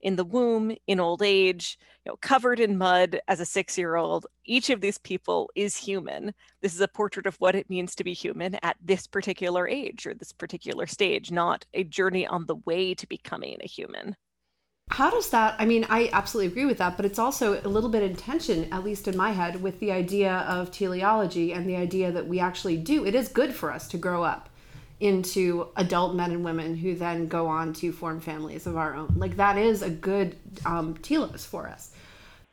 in 0.00 0.16
the 0.16 0.24
womb, 0.24 0.76
in 0.86 1.00
old 1.00 1.22
age, 1.22 1.78
you 2.04 2.10
know, 2.10 2.16
covered 2.20 2.60
in 2.60 2.78
mud 2.78 3.20
as 3.28 3.40
a 3.40 3.46
six 3.46 3.78
year 3.78 3.96
old. 3.96 4.26
Each 4.44 4.70
of 4.70 4.80
these 4.80 4.98
people 4.98 5.50
is 5.54 5.76
human. 5.76 6.34
This 6.60 6.74
is 6.74 6.80
a 6.80 6.88
portrait 6.88 7.26
of 7.26 7.36
what 7.36 7.54
it 7.54 7.70
means 7.70 7.94
to 7.94 8.04
be 8.04 8.12
human 8.12 8.56
at 8.62 8.76
this 8.82 9.06
particular 9.06 9.66
age 9.68 10.06
or 10.06 10.14
this 10.14 10.32
particular 10.32 10.86
stage, 10.86 11.30
not 11.30 11.64
a 11.74 11.84
journey 11.84 12.26
on 12.26 12.46
the 12.46 12.56
way 12.66 12.94
to 12.94 13.06
becoming 13.06 13.58
a 13.62 13.66
human. 13.66 14.16
How 14.90 15.10
does 15.10 15.30
that? 15.30 15.56
I 15.58 15.64
mean, 15.64 15.86
I 15.88 16.10
absolutely 16.12 16.52
agree 16.52 16.66
with 16.66 16.78
that, 16.78 16.96
but 16.96 17.06
it's 17.06 17.18
also 17.18 17.60
a 17.60 17.68
little 17.68 17.88
bit 17.88 18.02
in 18.02 18.14
tension, 18.16 18.70
at 18.72 18.84
least 18.84 19.08
in 19.08 19.16
my 19.16 19.32
head, 19.32 19.62
with 19.62 19.80
the 19.80 19.90
idea 19.90 20.44
of 20.46 20.70
teleology 20.70 21.52
and 21.52 21.66
the 21.66 21.76
idea 21.76 22.12
that 22.12 22.28
we 22.28 22.38
actually 22.38 22.76
do. 22.76 23.06
It 23.06 23.14
is 23.14 23.28
good 23.28 23.54
for 23.54 23.72
us 23.72 23.88
to 23.88 23.98
grow 23.98 24.22
up 24.22 24.50
into 25.04 25.68
adult 25.76 26.14
men 26.14 26.32
and 26.32 26.44
women 26.44 26.76
who 26.76 26.94
then 26.94 27.28
go 27.28 27.46
on 27.46 27.72
to 27.74 27.92
form 27.92 28.20
families 28.20 28.66
of 28.66 28.76
our 28.76 28.94
own. 28.94 29.14
Like 29.16 29.36
that 29.36 29.58
is 29.58 29.82
a 29.82 29.90
good 29.90 30.36
um, 30.64 30.96
telos 31.02 31.44
for 31.44 31.68
us. 31.68 31.92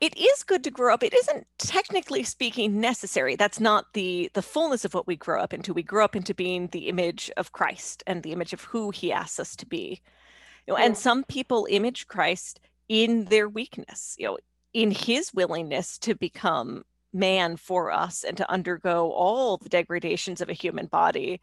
It 0.01 0.17
is 0.17 0.43
good 0.43 0.63
to 0.63 0.71
grow 0.71 0.93
up. 0.93 1.03
It 1.03 1.13
isn't 1.13 1.45
technically 1.59 2.23
speaking 2.23 2.81
necessary. 2.81 3.35
That's 3.35 3.59
not 3.59 3.93
the 3.93 4.31
the 4.33 4.41
fullness 4.41 4.83
of 4.83 4.95
what 4.95 5.05
we 5.05 5.15
grow 5.15 5.39
up 5.39 5.53
into. 5.53 5.73
We 5.73 5.83
grow 5.83 6.03
up 6.03 6.15
into 6.15 6.33
being 6.33 6.67
the 6.67 6.89
image 6.89 7.31
of 7.37 7.51
Christ 7.51 8.03
and 8.07 8.23
the 8.23 8.31
image 8.31 8.51
of 8.51 8.63
who 8.63 8.89
He 8.89 9.11
asks 9.11 9.39
us 9.39 9.55
to 9.57 9.65
be. 9.65 10.01
You 10.65 10.73
know, 10.73 10.79
yeah. 10.79 10.85
and 10.85 10.97
some 10.97 11.23
people 11.23 11.67
image 11.69 12.07
Christ 12.07 12.59
in 12.89 13.25
their 13.25 13.47
weakness. 13.47 14.15
You 14.17 14.25
know, 14.25 14.37
in 14.73 14.89
His 14.89 15.33
willingness 15.35 15.99
to 15.99 16.15
become 16.15 16.83
man 17.13 17.57
for 17.57 17.91
us 17.91 18.23
and 18.23 18.37
to 18.37 18.49
undergo 18.49 19.11
all 19.11 19.57
the 19.57 19.69
degradations 19.69 20.41
of 20.41 20.49
a 20.49 20.53
human 20.53 20.87
body, 20.87 21.41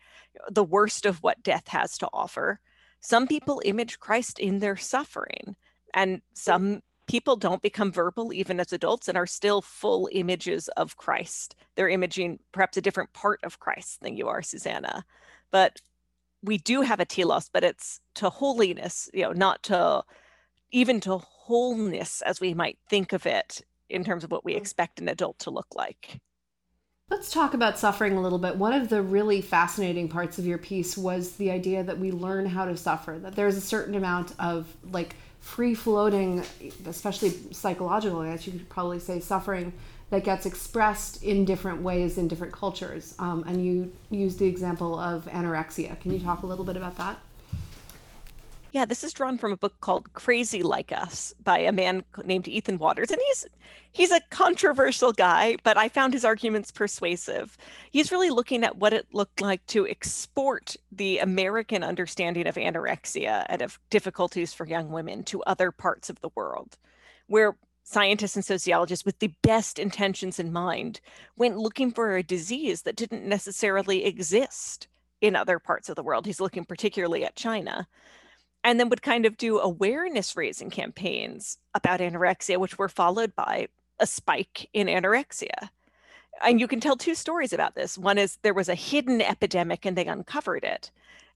the 0.50 0.64
worst 0.64 1.06
of 1.06 1.22
what 1.22 1.42
death 1.42 1.68
has 1.68 1.98
to 1.98 2.08
offer. 2.12 2.60
Some 3.00 3.26
people 3.26 3.62
image 3.64 4.00
Christ 4.00 4.38
in 4.38 4.58
their 4.58 4.76
suffering, 4.76 5.56
and 5.94 6.20
some 6.34 6.82
people 7.06 7.36
don't 7.36 7.62
become 7.62 7.90
verbal 7.90 8.32
even 8.32 8.60
as 8.60 8.72
adults 8.72 9.08
and 9.08 9.16
are 9.16 9.26
still 9.26 9.62
full 9.62 10.08
images 10.12 10.68
of 10.76 10.96
Christ. 10.96 11.56
They're 11.74 11.88
imaging 11.88 12.38
perhaps 12.52 12.76
a 12.76 12.82
different 12.82 13.12
part 13.12 13.40
of 13.42 13.58
Christ 13.58 14.00
than 14.02 14.16
you 14.16 14.28
are, 14.28 14.42
Susannah. 14.42 15.04
But 15.50 15.80
we 16.42 16.58
do 16.58 16.82
have 16.82 17.00
a 17.00 17.04
telos, 17.04 17.48
but 17.48 17.64
it's 17.64 18.00
to 18.14 18.30
holiness, 18.30 19.08
you 19.12 19.22
know, 19.22 19.32
not 19.32 19.62
to 19.64 20.04
even 20.70 21.00
to 21.00 21.18
wholeness 21.18 22.20
as 22.22 22.40
we 22.40 22.52
might 22.52 22.78
think 22.88 23.12
of 23.12 23.26
it 23.26 23.62
in 23.88 24.04
terms 24.04 24.24
of 24.24 24.30
what 24.30 24.44
we 24.44 24.54
expect 24.54 25.00
an 25.00 25.08
adult 25.08 25.38
to 25.40 25.50
look 25.50 25.74
like. 25.74 26.20
Let's 27.10 27.30
talk 27.30 27.54
about 27.54 27.78
suffering 27.78 28.16
a 28.16 28.20
little 28.20 28.38
bit. 28.38 28.56
One 28.56 28.74
of 28.74 28.90
the 28.90 29.00
really 29.00 29.40
fascinating 29.40 30.08
parts 30.08 30.38
of 30.38 30.46
your 30.46 30.58
piece 30.58 30.96
was 30.98 31.36
the 31.36 31.50
idea 31.50 31.82
that 31.82 31.98
we 31.98 32.10
learn 32.10 32.44
how 32.44 32.66
to 32.66 32.76
suffer, 32.76 33.18
that 33.20 33.34
there's 33.34 33.56
a 33.56 33.62
certain 33.62 33.94
amount 33.94 34.34
of 34.38 34.66
like 34.90 35.16
free 35.40 35.74
floating, 35.74 36.44
especially 36.86 37.30
psychological, 37.52 38.20
I 38.20 38.32
guess 38.32 38.46
you 38.46 38.52
could 38.52 38.68
probably 38.68 38.98
say 38.98 39.20
suffering 39.20 39.72
that 40.10 40.24
gets 40.24 40.44
expressed 40.44 41.22
in 41.22 41.44
different 41.44 41.82
ways 41.82 42.18
in 42.18 42.28
different 42.28 42.52
cultures. 42.52 43.14
Um, 43.18 43.44
and 43.46 43.64
you 43.64 43.92
used 44.10 44.38
the 44.38 44.46
example 44.46 44.98
of 44.98 45.24
anorexia. 45.26 45.98
Can 46.00 46.12
you 46.12 46.20
talk 46.20 46.42
a 46.42 46.46
little 46.46 46.64
bit 46.64 46.76
about 46.76 46.96
that? 46.98 47.18
Yeah, 48.70 48.84
this 48.84 49.02
is 49.02 49.14
drawn 49.14 49.38
from 49.38 49.52
a 49.52 49.56
book 49.56 49.80
called 49.80 50.12
Crazy 50.12 50.62
Like 50.62 50.92
Us 50.92 51.34
by 51.42 51.58
a 51.58 51.72
man 51.72 52.04
named 52.24 52.46
Ethan 52.46 52.78
Watters. 52.78 53.10
And 53.10 53.20
he's 53.28 53.46
he's 53.92 54.10
a 54.10 54.20
controversial 54.30 55.12
guy, 55.12 55.56
but 55.62 55.78
I 55.78 55.88
found 55.88 56.12
his 56.12 56.24
arguments 56.24 56.70
persuasive. 56.70 57.56
He's 57.90 58.12
really 58.12 58.28
looking 58.28 58.64
at 58.64 58.76
what 58.76 58.92
it 58.92 59.06
looked 59.12 59.40
like 59.40 59.64
to 59.68 59.86
export 59.86 60.76
the 60.92 61.18
American 61.18 61.82
understanding 61.82 62.46
of 62.46 62.56
anorexia 62.56 63.46
and 63.48 63.62
of 63.62 63.78
difficulties 63.88 64.52
for 64.52 64.66
young 64.66 64.90
women 64.90 65.24
to 65.24 65.42
other 65.44 65.72
parts 65.72 66.10
of 66.10 66.20
the 66.20 66.30
world, 66.34 66.76
where 67.26 67.56
scientists 67.84 68.36
and 68.36 68.44
sociologists 68.44 69.06
with 69.06 69.18
the 69.20 69.32
best 69.42 69.78
intentions 69.78 70.38
in 70.38 70.52
mind 70.52 71.00
went 71.36 71.56
looking 71.56 71.90
for 71.90 72.16
a 72.16 72.22
disease 72.22 72.82
that 72.82 72.96
didn't 72.96 73.24
necessarily 73.24 74.04
exist 74.04 74.88
in 75.22 75.34
other 75.34 75.58
parts 75.58 75.88
of 75.88 75.96
the 75.96 76.02
world. 76.02 76.26
He's 76.26 76.40
looking 76.40 76.66
particularly 76.66 77.24
at 77.24 77.34
China 77.34 77.88
and 78.64 78.78
then 78.78 78.88
would 78.88 79.02
kind 79.02 79.26
of 79.26 79.36
do 79.36 79.58
awareness 79.58 80.36
raising 80.36 80.70
campaigns 80.70 81.58
about 81.74 82.00
anorexia, 82.00 82.58
which 82.58 82.78
were 82.78 82.88
followed 82.88 83.34
by 83.34 83.68
a 83.98 84.06
spike 84.06 84.68
in 84.72 84.86
anorexia. 84.86 85.70
And 86.42 86.60
you 86.60 86.68
can 86.68 86.80
tell 86.80 86.96
two 86.96 87.14
stories 87.14 87.52
about 87.52 87.74
this. 87.74 87.98
One 87.98 88.18
is 88.18 88.38
there 88.42 88.54
was 88.54 88.68
a 88.68 88.74
hidden 88.74 89.20
epidemic 89.20 89.84
and 89.84 89.96
they 89.96 90.06
uncovered 90.06 90.64
it. 90.64 90.90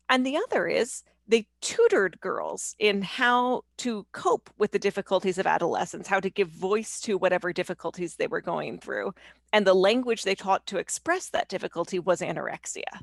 And 0.09 0.25
the 0.25 0.37
other 0.37 0.67
is 0.67 1.03
they 1.27 1.47
tutored 1.61 2.21
girls 2.21 2.75
in 2.79 3.03
how 3.03 3.63
to 3.79 4.07
cope 4.13 4.51
with 4.59 4.73
the 4.73 4.79
difficulties 4.79 5.39
of 5.39 5.47
adolescence, 5.47 6.09
how 6.09 6.21
to 6.21 6.31
give 6.31 6.49
voice 6.49 7.01
to 7.01 7.17
whatever 7.17 7.53
difficulties 7.53 8.17
they 8.17 8.27
were 8.27 8.41
going 8.41 8.79
through. 8.79 9.15
And 9.53 9.67
the 9.67 9.75
language 9.75 10.23
they 10.25 10.35
taught 10.35 10.67
to 10.67 10.79
express 10.79 11.29
that 11.31 11.49
difficulty 11.49 11.99
was 11.99 12.21
anorexia. 12.21 13.01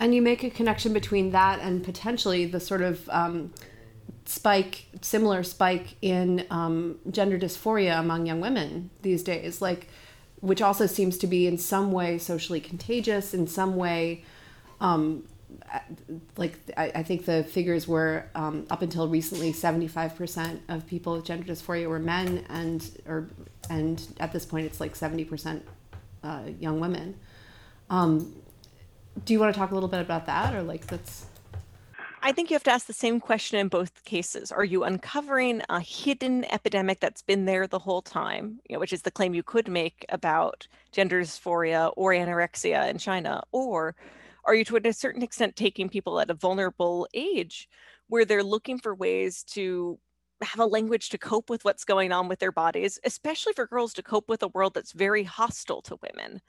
And 0.00 0.14
you 0.14 0.22
make 0.22 0.42
a 0.42 0.50
connection 0.50 0.92
between 0.92 1.30
that 1.30 1.60
and 1.60 1.84
potentially 1.84 2.46
the 2.46 2.60
sort 2.60 2.82
of 2.82 3.08
um, 3.10 3.52
spike, 4.24 4.86
similar 5.00 5.42
spike 5.42 5.96
in 6.02 6.46
um, 6.50 6.98
gender 7.10 7.38
dysphoria 7.38 7.98
among 7.98 8.26
young 8.26 8.40
women 8.40 8.90
these 9.02 9.22
days, 9.22 9.62
like, 9.62 9.88
which 10.40 10.60
also 10.60 10.86
seems 10.86 11.16
to 11.18 11.26
be 11.26 11.46
in 11.46 11.58
some 11.58 11.92
way 11.92 12.18
socially 12.18 12.60
contagious, 12.60 13.34
in 13.34 13.46
some 13.46 13.76
way. 13.76 14.24
Um, 14.80 15.24
like 16.36 16.58
I, 16.76 16.86
I, 16.96 17.02
think 17.04 17.26
the 17.26 17.44
figures 17.44 17.86
were 17.86 18.26
um, 18.34 18.66
up 18.70 18.82
until 18.82 19.08
recently 19.08 19.52
75% 19.52 20.58
of 20.68 20.86
people 20.86 21.14
with 21.14 21.24
gender 21.24 21.52
dysphoria 21.52 21.88
were 21.88 22.00
men 22.00 22.44
and 22.48 22.90
or 23.06 23.28
and 23.70 24.04
at 24.18 24.32
this 24.32 24.44
point 24.44 24.66
it's 24.66 24.80
like 24.80 24.94
70% 24.94 25.62
uh, 26.24 26.42
young 26.58 26.80
women 26.80 27.14
um, 27.88 28.34
do 29.24 29.32
you 29.32 29.40
want 29.40 29.52
to 29.52 29.58
talk 29.58 29.70
a 29.70 29.74
little 29.74 29.88
bit 29.88 30.00
about 30.00 30.26
that 30.26 30.54
or 30.54 30.62
like 30.62 30.86
that's 30.86 31.26
I 32.26 32.32
think 32.32 32.48
you 32.48 32.54
have 32.54 32.62
to 32.62 32.70
ask 32.70 32.86
the 32.86 32.94
same 32.94 33.20
question 33.20 33.58
in 33.58 33.68
both 33.68 34.02
cases. 34.06 34.50
Are 34.50 34.64
you 34.64 34.82
uncovering 34.84 35.60
a 35.68 35.78
hidden 35.78 36.46
epidemic 36.46 36.98
that's 36.98 37.20
been 37.20 37.44
there 37.44 37.66
the 37.66 37.78
whole 37.78 38.00
time, 38.00 38.60
you 38.66 38.74
know, 38.74 38.80
which 38.80 38.94
is 38.94 39.02
the 39.02 39.10
claim 39.10 39.34
you 39.34 39.42
could 39.42 39.68
make 39.68 40.06
about 40.08 40.66
gender 40.90 41.20
dysphoria 41.20 41.92
or 41.98 42.12
anorexia 42.12 42.88
in 42.88 42.96
China? 42.96 43.42
Or 43.52 43.94
are 44.46 44.54
you 44.54 44.64
to 44.64 44.80
a 44.82 44.92
certain 44.94 45.20
extent 45.20 45.54
taking 45.54 45.90
people 45.90 46.18
at 46.18 46.30
a 46.30 46.34
vulnerable 46.34 47.06
age 47.12 47.68
where 48.08 48.24
they're 48.24 48.42
looking 48.42 48.78
for 48.78 48.94
ways 48.94 49.42
to 49.48 49.98
have 50.40 50.60
a 50.60 50.66
language 50.66 51.10
to 51.10 51.18
cope 51.18 51.50
with 51.50 51.62
what's 51.66 51.84
going 51.84 52.10
on 52.10 52.26
with 52.26 52.38
their 52.38 52.52
bodies, 52.52 52.98
especially 53.04 53.52
for 53.52 53.66
girls 53.66 53.92
to 53.92 54.02
cope 54.02 54.30
with 54.30 54.42
a 54.42 54.48
world 54.48 54.72
that's 54.72 54.92
very 54.92 55.24
hostile 55.24 55.82
to 55.82 55.98
women. 56.02 56.40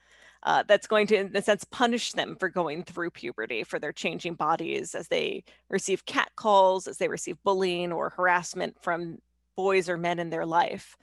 Uh, 0.46 0.62
that's 0.68 0.86
going 0.86 1.08
to, 1.08 1.16
in 1.16 1.36
a 1.36 1.42
sense, 1.42 1.64
punish 1.64 2.12
them 2.12 2.36
for 2.36 2.48
going 2.48 2.84
through 2.84 3.10
puberty, 3.10 3.64
for 3.64 3.80
their 3.80 3.92
changing 3.92 4.34
bodies 4.34 4.94
as 4.94 5.08
they 5.08 5.42
receive 5.68 6.06
catcalls, 6.06 6.86
as 6.86 6.98
they 6.98 7.08
receive 7.08 7.36
bullying 7.42 7.92
or 7.92 8.10
harassment 8.10 8.76
from 8.80 9.18
boys 9.56 9.88
or 9.88 9.96
men 9.96 10.20
in 10.20 10.30
their 10.30 10.46
life. 10.46 10.96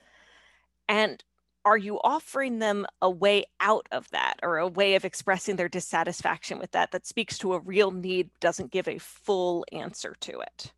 And 0.88 1.22
are 1.66 1.76
you 1.76 2.00
offering 2.02 2.58
them 2.58 2.86
a 3.02 3.10
way 3.10 3.44
out 3.60 3.86
of 3.92 4.08
that 4.10 4.36
or 4.42 4.56
a 4.56 4.68
way 4.68 4.94
of 4.94 5.04
expressing 5.04 5.56
their 5.56 5.68
dissatisfaction 5.68 6.58
with 6.58 6.70
that 6.70 6.90
that 6.92 7.06
speaks 7.06 7.36
to 7.38 7.52
a 7.52 7.60
real 7.60 7.90
need, 7.90 8.30
doesn't 8.40 8.70
give 8.70 8.88
a 8.88 8.96
full 8.96 9.66
answer 9.72 10.14
to 10.20 10.40
it? 10.40 10.72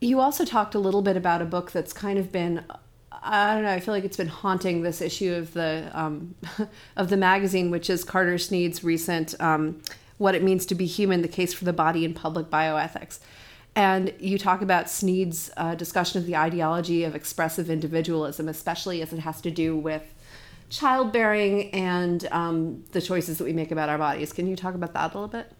You 0.00 0.20
also 0.20 0.44
talked 0.44 0.76
a 0.76 0.78
little 0.78 1.02
bit 1.02 1.16
about 1.16 1.42
a 1.42 1.46
book 1.46 1.72
that's 1.72 1.92
kind 1.92 2.20
of 2.20 2.30
been 2.30 2.64
I 3.22 3.54
don't 3.54 3.64
know. 3.64 3.72
I 3.72 3.80
feel 3.80 3.94
like 3.94 4.04
it's 4.04 4.16
been 4.16 4.28
haunting 4.28 4.82
this 4.82 5.00
issue 5.00 5.34
of 5.34 5.52
the 5.52 5.90
um, 5.92 6.34
of 6.96 7.08
the 7.08 7.16
magazine, 7.16 7.70
which 7.70 7.90
is 7.90 8.04
Carter 8.04 8.38
Snead's 8.38 8.84
recent 8.84 9.34
um, 9.40 9.80
"What 10.18 10.34
It 10.34 10.42
Means 10.42 10.66
to 10.66 10.74
Be 10.74 10.86
Human: 10.86 11.22
The 11.22 11.28
Case 11.28 11.52
for 11.52 11.64
the 11.64 11.72
Body 11.72 12.04
in 12.04 12.14
Public 12.14 12.50
Bioethics." 12.50 13.18
And 13.74 14.14
you 14.18 14.38
talk 14.38 14.62
about 14.62 14.88
Snead's 14.88 15.50
uh, 15.58 15.74
discussion 15.74 16.18
of 16.18 16.26
the 16.26 16.34
ideology 16.34 17.04
of 17.04 17.14
expressive 17.14 17.68
individualism, 17.68 18.48
especially 18.48 19.02
as 19.02 19.12
it 19.12 19.18
has 19.18 19.42
to 19.42 19.50
do 19.50 19.76
with 19.76 20.14
childbearing 20.70 21.70
and 21.72 22.26
um, 22.32 22.84
the 22.92 23.02
choices 23.02 23.36
that 23.38 23.44
we 23.44 23.52
make 23.52 23.70
about 23.70 23.90
our 23.90 23.98
bodies. 23.98 24.32
Can 24.32 24.46
you 24.46 24.56
talk 24.56 24.74
about 24.74 24.94
that 24.94 25.12
a 25.12 25.18
little 25.18 25.28
bit? 25.28 25.52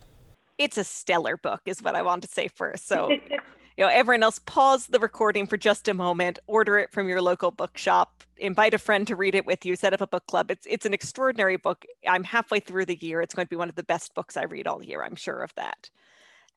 It's 0.59 0.79
a 0.79 0.85
stellar 0.85 1.37
book, 1.37 1.61
is 1.67 1.83
what 1.83 1.95
I 1.95 2.01
want 2.01 2.23
to 2.23 2.29
say 2.29 2.49
first. 2.49 2.89
So 2.89 3.11
you 3.77 3.85
know, 3.85 3.91
everyone 3.91 4.23
else 4.23 4.39
pause 4.39 4.87
the 4.87 4.99
recording 4.99 5.47
for 5.47 5.57
just 5.57 5.89
a 5.89 5.95
moment, 5.95 6.39
order 6.47 6.79
it 6.79 6.93
from 6.93 7.09
your 7.09 7.21
local 7.21 7.51
bookshop, 7.51 8.25
invite 8.39 8.73
a 8.73 8.79
friend 8.79 9.07
to 9.07 9.17
read 9.17 9.35
it 9.35 9.47
with 9.47 9.67
you, 9.67 9.77
set 9.77 9.93
up 9.93 10.01
a 10.01 10.07
book 10.07 10.27
club. 10.27 10.51
It's 10.51 10.67
it's 10.69 10.87
an 10.87 10.95
extraordinary 10.95 11.57
book. 11.57 11.85
I'm 12.09 12.25
halfway 12.25 12.61
through 12.61 12.87
the 12.87 12.97
year. 12.97 13.21
It's 13.21 13.35
going 13.35 13.47
to 13.47 13.51
be 13.51 13.57
one 13.57 13.69
of 13.69 13.75
the 13.75 13.83
best 13.83 14.15
books 14.15 14.37
I 14.37 14.45
read 14.45 14.67
all 14.67 14.83
year. 14.83 15.05
I'm 15.05 15.17
sure 15.17 15.43
of 15.43 15.55
that. 15.57 15.91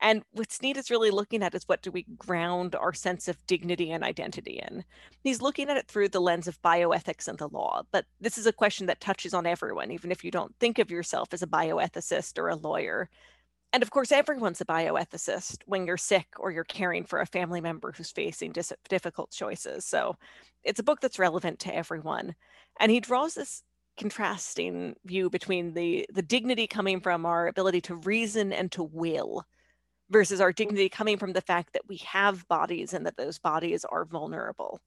And 0.01 0.23
what 0.32 0.51
Snead 0.51 0.77
is 0.77 0.89
really 0.89 1.12
looking 1.12 1.43
at 1.43 1.53
is 1.53 1.67
what 1.67 1.82
do 1.82 1.91
we 1.91 2.03
ground 2.17 2.73
our 2.73 2.93
sense 2.93 3.27
of 3.27 3.45
dignity 3.47 3.91
and 3.91 4.01
identity 4.01 4.62
in? 4.65 4.86
He's 5.23 5.41
looking 5.41 5.69
at 5.69 5.75
it 5.75 5.88
through 5.88 6.10
the 6.10 6.21
lens 6.21 6.47
of 6.47 6.62
bioethics 6.62 7.27
and 7.27 7.38
the 7.38 7.49
law, 7.49 7.84
but 7.91 8.05
this 8.21 8.38
is 8.38 8.45
a 8.45 8.53
question 8.53 8.88
that 8.88 9.01
touches 9.01 9.34
on 9.34 9.45
everyone, 9.45 9.91
even 9.91 10.10
if 10.10 10.23
you 10.23 10.32
don't 10.32 10.55
think 10.58 10.79
of 10.79 10.89
yourself 10.89 11.34
as 11.34 11.41
a 11.41 11.47
bioethicist 11.47 12.38
or 12.38 12.47
a 12.47 12.55
lawyer. 12.55 13.10
And 13.71 13.84
of 13.84 13.91
course, 13.91 14.12
everyone's 14.12 14.62
a 14.62 14.65
bioethicist 14.65 15.60
when 15.65 15.86
you're 15.86 15.97
sick 15.97 16.27
or 16.39 16.51
you're 16.51 16.63
caring 16.63 17.03
for 17.05 17.21
a 17.21 17.25
family 17.27 17.62
member 17.62 17.91
who's 17.91 18.12
facing 18.12 18.51
dis- 18.51 18.73
difficult 18.88 19.32
choices. 19.32 19.86
So 19.86 20.15
it's 20.63 20.79
a 20.79 20.84
book 20.84 21.01
that's 21.01 21.19
relevant 21.19 21.60
to 21.60 21.75
everyone. 21.75 22.36
And 22.79 22.91
he 22.91 22.99
draws 22.99 23.36
this 23.36 23.63
contrasting 23.97 24.95
view 25.05 25.29
between 25.29 25.73
the, 25.73 26.05
the 26.12 26.21
dignity 26.21 26.65
coming 26.65 26.99
from 26.99 27.25
our 27.25 27.47
ability 27.47 27.82
to 27.82 27.95
reason 27.95 28.53
and 28.53 28.71
to 28.71 28.84
will 28.84 29.45
versus 30.10 30.41
our 30.41 30.51
dignity 30.51 30.89
coming 30.89 31.17
from 31.17 31.34
the 31.34 31.41
fact 31.41 31.73
that 31.73 31.88
we 31.88 31.97
have 31.97 32.47
bodies 32.47 32.93
and 32.93 33.05
that 33.05 33.17
those 33.17 33.38
bodies 33.38 33.86
are 33.86 34.05
vulnerable. 34.05 34.79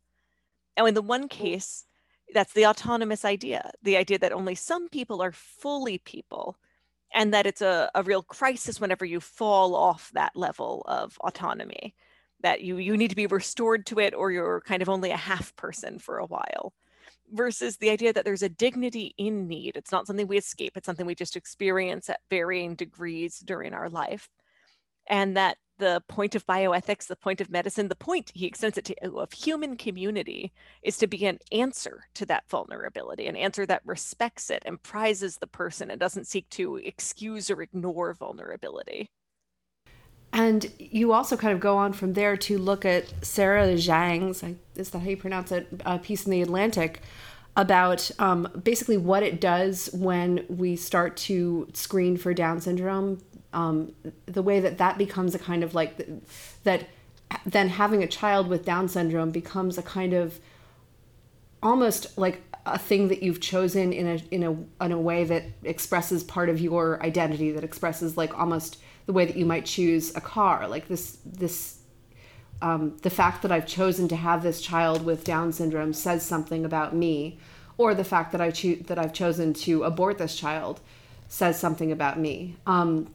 Now, 0.76 0.86
in 0.86 0.94
the 0.94 1.02
one 1.02 1.28
case, 1.28 1.84
that's 2.32 2.54
the 2.54 2.66
autonomous 2.66 3.24
idea 3.24 3.70
the 3.82 3.96
idea 3.96 4.18
that 4.18 4.32
only 4.32 4.54
some 4.54 4.88
people 4.88 5.22
are 5.22 5.32
fully 5.32 5.98
people 5.98 6.56
and 7.14 7.34
that 7.34 7.46
it's 7.46 7.62
a, 7.62 7.90
a 7.94 8.02
real 8.02 8.22
crisis 8.22 8.80
whenever 8.80 9.04
you 9.04 9.20
fall 9.20 9.74
off 9.74 10.10
that 10.14 10.34
level 10.34 10.82
of 10.86 11.16
autonomy 11.20 11.94
that 12.42 12.60
you 12.60 12.76
you 12.76 12.96
need 12.96 13.10
to 13.10 13.16
be 13.16 13.26
restored 13.26 13.86
to 13.86 13.98
it 13.98 14.14
or 14.14 14.30
you're 14.30 14.60
kind 14.62 14.82
of 14.82 14.88
only 14.88 15.10
a 15.10 15.16
half 15.16 15.54
person 15.56 15.98
for 15.98 16.18
a 16.18 16.26
while 16.26 16.72
versus 17.32 17.78
the 17.78 17.90
idea 17.90 18.12
that 18.12 18.24
there's 18.24 18.42
a 18.42 18.48
dignity 18.48 19.14
in 19.16 19.48
need. 19.48 19.76
It's 19.76 19.90
not 19.92 20.06
something 20.06 20.26
we 20.26 20.36
escape. 20.36 20.76
It's 20.76 20.86
something 20.86 21.06
we 21.06 21.14
just 21.14 21.36
experience 21.36 22.10
at 22.10 22.20
varying 22.28 22.74
degrees 22.74 23.38
during 23.38 23.72
our 23.72 23.88
life. 23.88 24.28
And 25.06 25.36
that 25.36 25.56
the 25.82 26.00
point 26.06 26.36
of 26.36 26.46
bioethics, 26.46 27.08
the 27.08 27.16
point 27.16 27.40
of 27.40 27.50
medicine, 27.50 27.88
the 27.88 27.96
point 27.96 28.30
he 28.34 28.46
extends 28.46 28.78
it 28.78 28.84
to 28.84 28.94
uh, 29.04 29.20
of 29.20 29.32
human 29.32 29.76
community 29.76 30.52
is 30.80 30.96
to 30.98 31.08
be 31.08 31.26
an 31.26 31.40
answer 31.50 32.04
to 32.14 32.24
that 32.26 32.48
vulnerability, 32.48 33.26
an 33.26 33.34
answer 33.34 33.66
that 33.66 33.82
respects 33.84 34.48
it 34.48 34.62
and 34.64 34.80
prizes 34.84 35.38
the 35.38 35.46
person 35.48 35.90
and 35.90 35.98
doesn't 35.98 36.28
seek 36.28 36.48
to 36.50 36.76
excuse 36.76 37.50
or 37.50 37.60
ignore 37.62 38.14
vulnerability. 38.14 39.10
And 40.32 40.70
you 40.78 41.12
also 41.12 41.36
kind 41.36 41.52
of 41.52 41.58
go 41.58 41.76
on 41.76 41.92
from 41.92 42.12
there 42.12 42.36
to 42.36 42.58
look 42.58 42.84
at 42.84 43.12
Sarah 43.26 43.66
Zhang's, 43.74 44.44
is 44.76 44.90
that 44.90 45.00
how 45.00 45.08
you 45.08 45.16
pronounce 45.16 45.50
it, 45.50 45.66
a 45.84 45.98
piece 45.98 46.26
in 46.26 46.30
the 46.30 46.42
Atlantic 46.42 47.02
about 47.56 48.10
um, 48.18 48.48
basically 48.62 48.96
what 48.96 49.22
it 49.22 49.40
does 49.40 49.90
when 49.92 50.44
we 50.48 50.74
start 50.74 51.16
to 51.16 51.68
screen 51.74 52.16
for 52.16 52.32
Down 52.32 52.60
syndrome 52.60 53.20
um, 53.52 53.92
the 54.26 54.42
way 54.42 54.60
that 54.60 54.78
that 54.78 54.98
becomes 54.98 55.34
a 55.34 55.38
kind 55.38 55.62
of 55.62 55.74
like 55.74 56.00
that 56.64 56.88
then 57.46 57.68
having 57.68 58.02
a 58.02 58.06
child 58.06 58.48
with 58.48 58.64
down 58.64 58.88
syndrome 58.88 59.30
becomes 59.30 59.78
a 59.78 59.82
kind 59.82 60.12
of 60.12 60.38
almost 61.62 62.18
like 62.18 62.42
a 62.66 62.78
thing 62.78 63.08
that 63.08 63.22
you've 63.22 63.40
chosen 63.40 63.92
in 63.92 64.06
a 64.06 64.14
in 64.30 64.42
a 64.42 64.84
in 64.84 64.92
a 64.92 64.98
way 64.98 65.24
that 65.24 65.44
expresses 65.64 66.22
part 66.22 66.48
of 66.48 66.60
your 66.60 67.02
identity 67.02 67.50
that 67.50 67.64
expresses 67.64 68.16
like 68.16 68.38
almost 68.38 68.78
the 69.06 69.12
way 69.12 69.24
that 69.24 69.36
you 69.36 69.46
might 69.46 69.64
choose 69.64 70.14
a 70.14 70.20
car 70.20 70.68
like 70.68 70.88
this 70.88 71.18
this 71.24 71.78
um, 72.62 72.96
the 73.02 73.10
fact 73.10 73.42
that 73.42 73.52
I've 73.52 73.66
chosen 73.66 74.08
to 74.08 74.16
have 74.16 74.42
this 74.42 74.60
child 74.60 75.04
with 75.04 75.24
Down 75.24 75.52
syndrome 75.52 75.92
says 75.92 76.24
something 76.24 76.64
about 76.64 76.94
me, 76.94 77.38
or 77.76 77.94
the 77.94 78.04
fact 78.04 78.32
that 78.32 78.40
I 78.40 78.50
choose 78.50 78.86
that 78.86 78.98
I've 78.98 79.12
chosen 79.12 79.52
to 79.54 79.82
abort 79.82 80.18
this 80.18 80.36
child 80.36 80.80
says 81.28 81.58
something 81.58 81.90
about 81.90 82.18
me. 82.18 82.56
Um, 82.66 83.12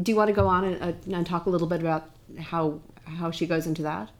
do 0.00 0.12
you 0.12 0.16
want 0.16 0.28
to 0.28 0.34
go 0.34 0.46
on 0.46 0.64
and, 0.64 0.82
uh, 0.82 1.16
and 1.16 1.26
talk 1.26 1.46
a 1.46 1.50
little 1.50 1.66
bit 1.66 1.80
about 1.80 2.10
how 2.38 2.80
how 3.04 3.30
she 3.30 3.46
goes 3.46 3.66
into 3.66 3.82
that? 3.82 4.10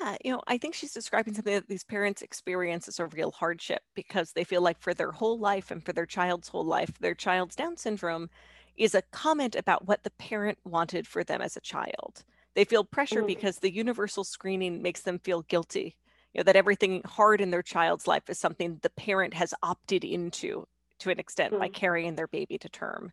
Yeah, 0.00 0.16
you 0.24 0.32
know, 0.32 0.42
I 0.46 0.58
think 0.58 0.74
she's 0.74 0.92
describing 0.92 1.34
something 1.34 1.54
that 1.54 1.68
these 1.68 1.84
parents 1.84 2.20
experience 2.20 2.88
as 2.88 2.98
a 2.98 3.06
real 3.06 3.30
hardship 3.30 3.82
because 3.94 4.32
they 4.32 4.44
feel 4.44 4.60
like 4.60 4.78
for 4.78 4.92
their 4.92 5.12
whole 5.12 5.38
life 5.38 5.70
and 5.70 5.82
for 5.82 5.92
their 5.92 6.06
child's 6.06 6.48
whole 6.48 6.64
life, 6.64 6.98
their 6.98 7.14
child's 7.14 7.56
Down 7.56 7.76
syndrome 7.76 8.28
is 8.76 8.94
a 8.94 9.02
comment 9.02 9.56
about 9.56 9.86
what 9.86 10.02
the 10.02 10.10
parent 10.10 10.58
wanted 10.64 11.06
for 11.06 11.24
them 11.24 11.40
as 11.40 11.56
a 11.56 11.60
child. 11.60 12.24
They 12.56 12.64
feel 12.64 12.84
pressure 12.84 13.18
mm-hmm. 13.18 13.26
because 13.26 13.58
the 13.58 13.72
universal 13.72 14.24
screening 14.24 14.82
makes 14.82 15.02
them 15.02 15.20
feel 15.20 15.42
guilty. 15.42 15.94
You 16.32 16.40
know, 16.40 16.44
that 16.44 16.56
everything 16.56 17.02
hard 17.04 17.40
in 17.40 17.50
their 17.50 17.62
child's 17.62 18.06
life 18.06 18.28
is 18.28 18.38
something 18.38 18.78
the 18.82 18.90
parent 18.90 19.34
has 19.34 19.54
opted 19.62 20.04
into 20.04 20.66
to 21.00 21.10
an 21.10 21.20
extent 21.20 21.52
mm-hmm. 21.52 21.60
by 21.60 21.68
carrying 21.68 22.14
their 22.16 22.26
baby 22.26 22.58
to 22.58 22.68
term. 22.68 23.12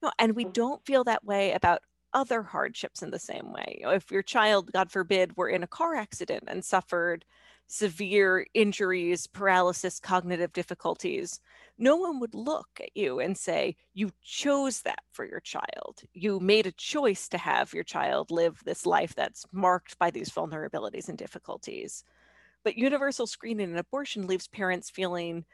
No, 0.00 0.12
and 0.18 0.34
we 0.34 0.44
don't 0.44 0.84
feel 0.86 1.04
that 1.04 1.24
way 1.24 1.52
about 1.52 1.80
other 2.14 2.42
hardships 2.42 3.02
in 3.02 3.10
the 3.10 3.18
same 3.18 3.52
way. 3.52 3.78
You 3.80 3.86
know, 3.86 3.92
if 3.92 4.10
your 4.10 4.22
child, 4.22 4.72
God 4.72 4.90
forbid, 4.90 5.36
were 5.36 5.48
in 5.48 5.64
a 5.64 5.68
car 5.68 5.94
accident 5.94 6.44
and 6.46 6.64
suffered 6.64 7.24
severe 7.68 8.46
injuries, 8.54 9.26
paralysis, 9.26 10.00
cognitive 10.00 10.52
difficulties, 10.52 11.40
no 11.78 11.94
one 11.96 12.18
would 12.18 12.34
look 12.34 12.68
at 12.80 12.96
you 12.96 13.20
and 13.20 13.36
say, 13.38 13.76
You 13.94 14.10
chose 14.22 14.82
that 14.82 15.02
for 15.12 15.24
your 15.24 15.40
child. 15.40 16.00
You 16.12 16.40
made 16.40 16.66
a 16.66 16.72
choice 16.72 17.28
to 17.28 17.38
have 17.38 17.72
your 17.72 17.84
child 17.84 18.30
live 18.30 18.60
this 18.64 18.84
life 18.84 19.14
that's 19.14 19.46
marked 19.52 19.98
by 19.98 20.10
these 20.10 20.30
vulnerabilities 20.30 21.08
and 21.08 21.16
difficulties. 21.16 22.02
But 22.64 22.76
universal 22.76 23.26
screening 23.26 23.70
and 23.70 23.78
abortion 23.78 24.26
leaves 24.26 24.48
parents 24.48 24.90
feeling 24.90 25.44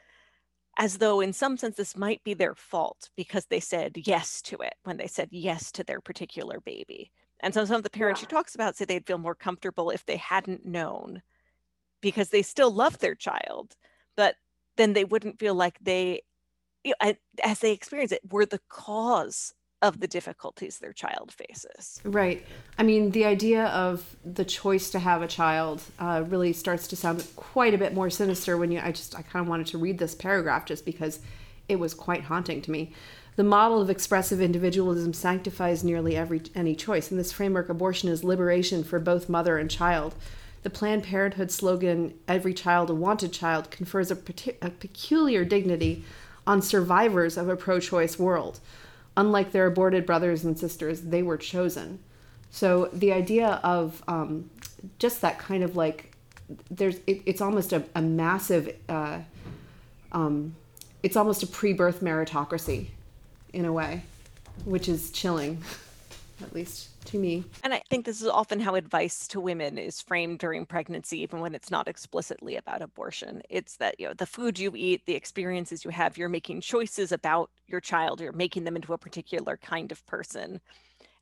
as 0.77 0.97
though 0.97 1.21
in 1.21 1.31
some 1.31 1.57
sense 1.57 1.77
this 1.77 1.95
might 1.95 2.23
be 2.23 2.33
their 2.33 2.55
fault 2.55 3.09
because 3.15 3.45
they 3.45 3.59
said 3.59 3.93
yes 3.95 4.41
to 4.41 4.57
it 4.57 4.73
when 4.83 4.97
they 4.97 5.07
said 5.07 5.29
yes 5.31 5.71
to 5.73 5.83
their 5.83 6.01
particular 6.01 6.59
baby. 6.59 7.11
And 7.41 7.53
so 7.53 7.63
some 7.65 7.77
of 7.77 7.83
the 7.83 7.89
parents 7.89 8.21
yeah. 8.21 8.27
she 8.27 8.33
talks 8.33 8.55
about 8.55 8.75
say 8.75 8.85
they'd 8.85 9.05
feel 9.05 9.17
more 9.17 9.35
comfortable 9.35 9.89
if 9.89 10.05
they 10.05 10.17
hadn't 10.17 10.65
known 10.65 11.21
because 12.05 12.29
they 12.29 12.43
still 12.43 12.69
love 12.69 12.99
their 12.99 13.15
child, 13.15 13.75
but 14.15 14.35
then 14.77 14.93
they 14.93 15.03
wouldn't 15.03 15.39
feel 15.39 15.55
like 15.55 15.79
they, 15.81 16.21
you 16.83 16.93
know, 17.01 17.13
as 17.43 17.59
they 17.61 17.71
experience 17.71 18.11
it, 18.11 18.21
were 18.31 18.45
the 18.45 18.61
cause 18.69 19.55
of 19.81 19.99
the 19.99 20.07
difficulties 20.07 20.77
their 20.77 20.93
child 20.93 21.33
faces. 21.33 21.99
Right. 22.03 22.45
I 22.77 22.83
mean, 22.83 23.09
the 23.09 23.25
idea 23.25 23.65
of 23.69 24.15
the 24.23 24.45
choice 24.45 24.91
to 24.91 24.99
have 24.99 25.23
a 25.23 25.27
child 25.27 25.81
uh, 25.97 26.23
really 26.27 26.53
starts 26.53 26.87
to 26.89 26.95
sound 26.95 27.25
quite 27.35 27.73
a 27.73 27.77
bit 27.79 27.95
more 27.95 28.11
sinister 28.11 28.55
when 28.55 28.71
you. 28.71 28.79
I 28.83 28.91
just 28.91 29.17
I 29.17 29.23
kind 29.23 29.43
of 29.43 29.49
wanted 29.49 29.65
to 29.67 29.79
read 29.79 29.97
this 29.97 30.13
paragraph 30.13 30.67
just 30.67 30.85
because 30.85 31.21
it 31.67 31.77
was 31.77 31.95
quite 31.95 32.25
haunting 32.25 32.61
to 32.61 32.71
me. 32.71 32.93
The 33.35 33.43
model 33.43 33.81
of 33.81 33.89
expressive 33.89 34.41
individualism 34.41 35.11
sanctifies 35.11 35.83
nearly 35.83 36.15
every 36.15 36.43
any 36.53 36.75
choice. 36.75 37.09
In 37.09 37.17
this 37.17 37.31
framework, 37.31 37.67
abortion 37.67 38.09
is 38.09 38.23
liberation 38.23 38.83
for 38.83 38.99
both 38.99 39.27
mother 39.27 39.57
and 39.57 39.71
child. 39.71 40.13
The 40.65 40.71
Planned 40.71 41.03
Parenthood 41.03 41.51
slogan, 41.51 42.15
Every 42.27 42.51
Child 42.51 42.89
a 42.89 42.95
Wanted 42.95 43.31
Child, 43.31 43.69
confers 43.69 44.09
a, 44.09 44.17
a 44.63 44.71
peculiar 44.71 45.45
dignity 45.45 46.03
on 46.47 46.63
survivors 46.63 47.37
of 47.37 47.49
a 47.49 47.55
pro 47.55 47.79
choice 47.79 48.17
world 48.17 48.59
unlike 49.15 49.51
their 49.51 49.67
aborted 49.67 50.07
brothers 50.07 50.43
and 50.43 50.57
sisters, 50.57 51.01
they 51.01 51.21
were 51.21 51.37
chosen. 51.37 51.99
So 52.49 52.89
the 52.91 53.13
idea 53.13 53.59
of 53.63 54.03
um, 54.07 54.49
just 54.97 55.21
that 55.21 55.37
kind 55.37 55.63
of 55.63 55.75
like 55.75 56.15
there's 56.71 56.95
it, 57.05 57.21
it's 57.27 57.41
almost 57.41 57.71
a, 57.71 57.83
a 57.93 58.01
massive 58.01 58.75
uh, 58.89 59.19
um, 60.13 60.55
it's 61.03 61.15
almost 61.15 61.43
a 61.43 61.47
pre-birth 61.47 62.01
meritocracy 62.01 62.87
in 63.53 63.65
a 63.65 63.71
way 63.71 64.01
which 64.63 64.89
is 64.89 65.11
chilling 65.11 65.61
at 66.41 66.53
least 66.55 66.89
to 67.05 67.19
me. 67.19 67.43
And 67.63 67.73
i 67.73 67.81
think 67.89 68.05
this 68.05 68.21
is 68.21 68.27
often 68.27 68.59
how 68.59 68.75
advice 68.75 69.27
to 69.29 69.39
women 69.39 69.77
is 69.77 70.01
framed 70.01 70.39
during 70.39 70.65
pregnancy 70.65 71.21
even 71.21 71.39
when 71.39 71.55
it's 71.55 71.71
not 71.71 71.87
explicitly 71.87 72.55
about 72.55 72.81
abortion. 72.81 73.41
It's 73.49 73.77
that 73.77 73.99
you 73.99 74.07
know 74.07 74.13
the 74.13 74.25
food 74.25 74.59
you 74.59 74.73
eat 74.75 75.05
the 75.05 75.15
experiences 75.15 75.85
you 75.85 75.91
have 75.91 76.17
you're 76.17 76.29
making 76.29 76.61
choices 76.61 77.11
about 77.11 77.49
your 77.67 77.81
child 77.81 78.21
you're 78.21 78.31
making 78.31 78.63
them 78.63 78.75
into 78.75 78.93
a 78.93 78.97
particular 78.97 79.57
kind 79.57 79.91
of 79.91 80.05
person. 80.05 80.61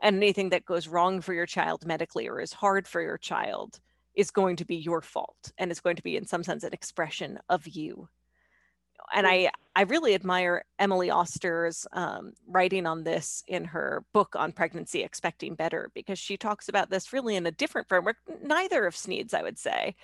And 0.01 0.17
anything 0.17 0.49
that 0.49 0.65
goes 0.65 0.87
wrong 0.87 1.21
for 1.21 1.33
your 1.33 1.45
child 1.45 1.85
medically 1.85 2.27
or 2.27 2.41
is 2.41 2.51
hard 2.51 2.87
for 2.87 3.01
your 3.01 3.17
child 3.17 3.79
is 4.15 4.31
going 4.31 4.57
to 4.57 4.65
be 4.65 4.75
your 4.75 5.01
fault 5.01 5.51
and 5.57 5.71
it's 5.71 5.79
going 5.79 5.95
to 5.95 6.03
be 6.03 6.17
in 6.17 6.25
some 6.25 6.43
sense 6.43 6.63
an 6.63 6.73
expression 6.73 7.39
of 7.49 7.67
you 7.67 8.07
and 9.13 9.27
I, 9.27 9.49
I 9.75 9.83
really 9.83 10.13
admire 10.13 10.65
Emily 10.79 11.09
Oster's 11.09 11.87
um, 11.93 12.33
writing 12.47 12.85
on 12.85 13.03
this 13.03 13.43
in 13.47 13.65
her 13.65 14.03
book 14.13 14.35
on 14.35 14.51
pregnancy, 14.51 15.03
Expecting 15.03 15.55
Better, 15.55 15.91
because 15.93 16.19
she 16.19 16.37
talks 16.37 16.69
about 16.69 16.89
this 16.89 17.13
really 17.13 17.35
in 17.35 17.45
a 17.45 17.51
different 17.51 17.87
framework, 17.87 18.17
neither 18.43 18.85
of 18.85 18.95
Sneed's, 18.95 19.33
I 19.33 19.41
would 19.41 19.57
say. 19.57 19.95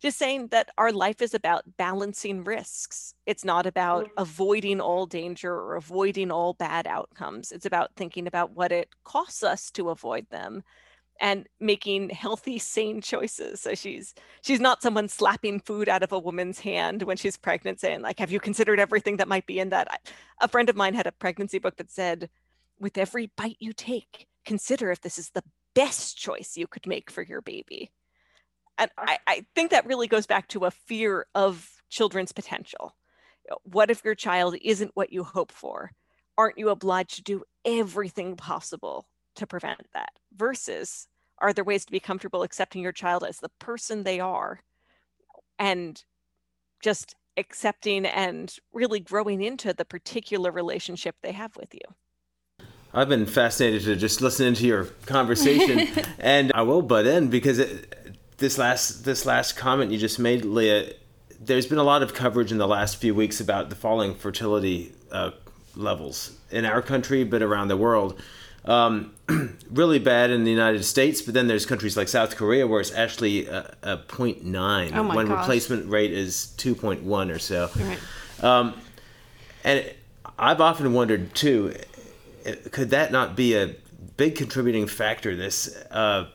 Just 0.00 0.18
saying 0.18 0.48
that 0.48 0.70
our 0.78 0.92
life 0.92 1.20
is 1.20 1.34
about 1.34 1.64
balancing 1.76 2.44
risks. 2.44 3.14
It's 3.26 3.44
not 3.44 3.66
about 3.66 4.04
mm-hmm. 4.04 4.22
avoiding 4.22 4.80
all 4.80 5.06
danger 5.06 5.52
or 5.52 5.76
avoiding 5.76 6.30
all 6.30 6.54
bad 6.54 6.86
outcomes. 6.86 7.50
It's 7.50 7.66
about 7.66 7.90
thinking 7.96 8.26
about 8.26 8.52
what 8.52 8.70
it 8.70 8.88
costs 9.04 9.42
us 9.42 9.70
to 9.72 9.90
avoid 9.90 10.26
them 10.30 10.62
and 11.20 11.46
making 11.60 12.10
healthy 12.10 12.58
sane 12.58 13.00
choices. 13.00 13.60
So 13.60 13.74
she's 13.74 14.14
she's 14.42 14.60
not 14.60 14.82
someone 14.82 15.08
slapping 15.08 15.60
food 15.60 15.88
out 15.88 16.02
of 16.02 16.12
a 16.12 16.18
woman's 16.18 16.60
hand 16.60 17.02
when 17.02 17.16
she's 17.16 17.36
pregnant 17.36 17.80
saying 17.80 18.02
like 18.02 18.18
have 18.18 18.30
you 18.30 18.40
considered 18.40 18.80
everything 18.80 19.16
that 19.16 19.28
might 19.28 19.46
be 19.46 19.58
in 19.58 19.70
that? 19.70 20.00
A 20.40 20.48
friend 20.48 20.68
of 20.68 20.76
mine 20.76 20.94
had 20.94 21.06
a 21.06 21.12
pregnancy 21.12 21.58
book 21.58 21.76
that 21.76 21.90
said 21.90 22.28
with 22.78 22.98
every 22.98 23.30
bite 23.36 23.56
you 23.58 23.72
take 23.72 24.26
consider 24.44 24.90
if 24.90 25.00
this 25.00 25.18
is 25.18 25.30
the 25.30 25.44
best 25.74 26.16
choice 26.16 26.56
you 26.56 26.66
could 26.66 26.86
make 26.86 27.10
for 27.10 27.22
your 27.22 27.42
baby. 27.42 27.90
And 28.78 28.90
ah. 28.96 29.04
i, 29.06 29.18
I 29.26 29.46
think 29.54 29.70
that 29.70 29.86
really 29.86 30.06
goes 30.06 30.26
back 30.26 30.48
to 30.48 30.64
a 30.64 30.70
fear 30.70 31.26
of 31.34 31.68
children's 31.90 32.32
potential. 32.32 32.94
Uh, 33.50 33.56
what 33.64 33.90
if 33.90 34.04
your 34.04 34.14
child 34.14 34.56
isn't 34.62 34.92
what 34.94 35.12
you 35.12 35.24
hope 35.24 35.52
for? 35.52 35.92
Aren't 36.36 36.58
you 36.58 36.68
obliged 36.68 37.16
to 37.16 37.22
do 37.22 37.42
everything 37.64 38.36
possible 38.36 39.06
to 39.38 39.46
prevent 39.46 39.86
that 39.94 40.10
versus 40.36 41.08
are 41.38 41.52
there 41.52 41.64
ways 41.64 41.84
to 41.84 41.92
be 41.92 42.00
comfortable 42.00 42.42
accepting 42.42 42.82
your 42.82 42.92
child 42.92 43.24
as 43.24 43.38
the 43.38 43.48
person 43.60 44.02
they 44.02 44.20
are 44.20 44.60
and 45.58 46.04
just 46.82 47.14
accepting 47.36 48.04
and 48.04 48.56
really 48.72 49.00
growing 49.00 49.42
into 49.42 49.72
the 49.72 49.84
particular 49.84 50.50
relationship 50.50 51.16
they 51.22 51.32
have 51.32 51.56
with 51.56 51.74
you? 51.74 51.80
I've 52.92 53.08
been 53.08 53.26
fascinated 53.26 53.82
to 53.84 53.96
just 53.96 54.20
listen 54.20 54.54
to 54.54 54.66
your 54.66 54.84
conversation 55.06 55.88
and 56.18 56.50
i 56.54 56.62
will 56.62 56.80
butt 56.80 57.06
in 57.06 57.28
because 57.28 57.58
it, 57.58 58.16
this 58.38 58.56
last 58.56 59.04
this 59.04 59.26
last 59.26 59.56
comment 59.56 59.92
you 59.92 59.98
just 59.98 60.18
made 60.18 60.44
leah 60.44 60.94
there's 61.38 61.66
been 61.66 61.78
a 61.78 61.84
lot 61.84 62.02
of 62.02 62.14
coverage 62.14 62.50
in 62.50 62.56
the 62.56 62.66
last 62.66 62.96
few 62.96 63.14
weeks 63.14 63.40
about 63.40 63.68
the 63.68 63.76
falling 63.76 64.14
fertility 64.14 64.92
uh, 65.12 65.30
levels 65.76 66.32
in 66.50 66.64
our 66.64 66.80
country 66.80 67.24
but 67.24 67.42
around 67.42 67.68
the 67.68 67.76
world 67.76 68.20
um, 68.68 69.12
really 69.70 69.98
bad 69.98 70.30
in 70.30 70.44
the 70.44 70.50
United 70.50 70.84
States, 70.84 71.22
but 71.22 71.34
then 71.34 71.48
there's 71.48 71.66
countries 71.66 71.96
like 71.96 72.06
South 72.06 72.36
Korea 72.36 72.66
where 72.66 72.80
it's 72.80 72.92
actually 72.92 73.46
a, 73.46 73.74
a 73.82 73.96
0.9 73.96 74.94
oh 74.94 75.16
when 75.16 75.26
gosh. 75.26 75.38
replacement 75.40 75.90
rate 75.90 76.12
is 76.12 76.54
2.1 76.58 77.34
or 77.34 77.38
so. 77.38 77.70
Right. 77.76 78.44
Um, 78.44 78.80
and 79.64 79.90
I've 80.38 80.60
often 80.60 80.92
wondered 80.92 81.34
too, 81.34 81.74
could 82.70 82.90
that 82.90 83.10
not 83.10 83.34
be 83.34 83.54
a 83.54 83.74
big 84.16 84.36
contributing 84.36 84.86
factor? 84.86 85.34
This 85.34 85.74
uh, 85.90 86.26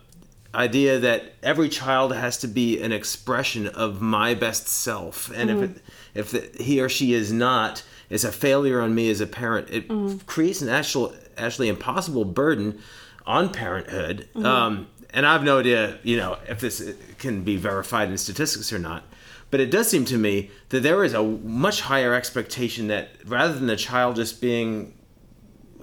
idea 0.56 1.00
that 1.00 1.34
every 1.44 1.70
child 1.70 2.14
has 2.14 2.38
to 2.40 2.48
be 2.48 2.82
an 2.82 2.92
expression 2.92 3.68
of 3.68 4.02
my 4.02 4.34
best 4.34 4.68
self, 4.68 5.32
and 5.36 5.50
mm-hmm. 5.50 5.64
if 5.64 5.70
it, 5.70 5.84
if 6.14 6.56
the, 6.58 6.64
he 6.64 6.82
or 6.82 6.90
she 6.90 7.14
is 7.14 7.32
not, 7.32 7.84
it's 8.10 8.24
a 8.24 8.32
failure 8.32 8.82
on 8.82 8.94
me 8.94 9.10
as 9.10 9.22
a 9.22 9.28
parent. 9.28 9.70
It 9.70 9.88
mm-hmm. 9.88 10.18
creates 10.26 10.62
an 10.62 10.70
actual 10.70 11.14
actually 11.38 11.70
impossible 11.70 12.26
burden 12.26 12.80
on 13.26 13.52
parenthood. 13.52 14.28
Mm-hmm. 14.36 14.46
Um, 14.46 14.88
and 15.12 15.26
I 15.26 15.34
have 15.34 15.44
no 15.44 15.60
idea, 15.60 16.00
you 16.04 16.18
know, 16.18 16.38
if 16.48 16.60
this 16.60 16.94
can 17.20 17.44
be 17.44 17.56
verified 17.56 18.10
in 18.10 18.18
statistics 18.18 18.74
or 18.74 18.80
not. 18.80 19.04
But 19.52 19.60
it 19.60 19.70
does 19.70 19.88
seem 19.88 20.06
to 20.06 20.18
me 20.18 20.50
that 20.70 20.82
there 20.82 21.04
is 21.04 21.14
a 21.14 21.22
much 21.22 21.82
higher 21.82 22.16
expectation 22.16 22.88
that 22.88 23.10
rather 23.26 23.54
than 23.54 23.68
the 23.68 23.76
child 23.76 24.16
just 24.16 24.42
being 24.42 24.96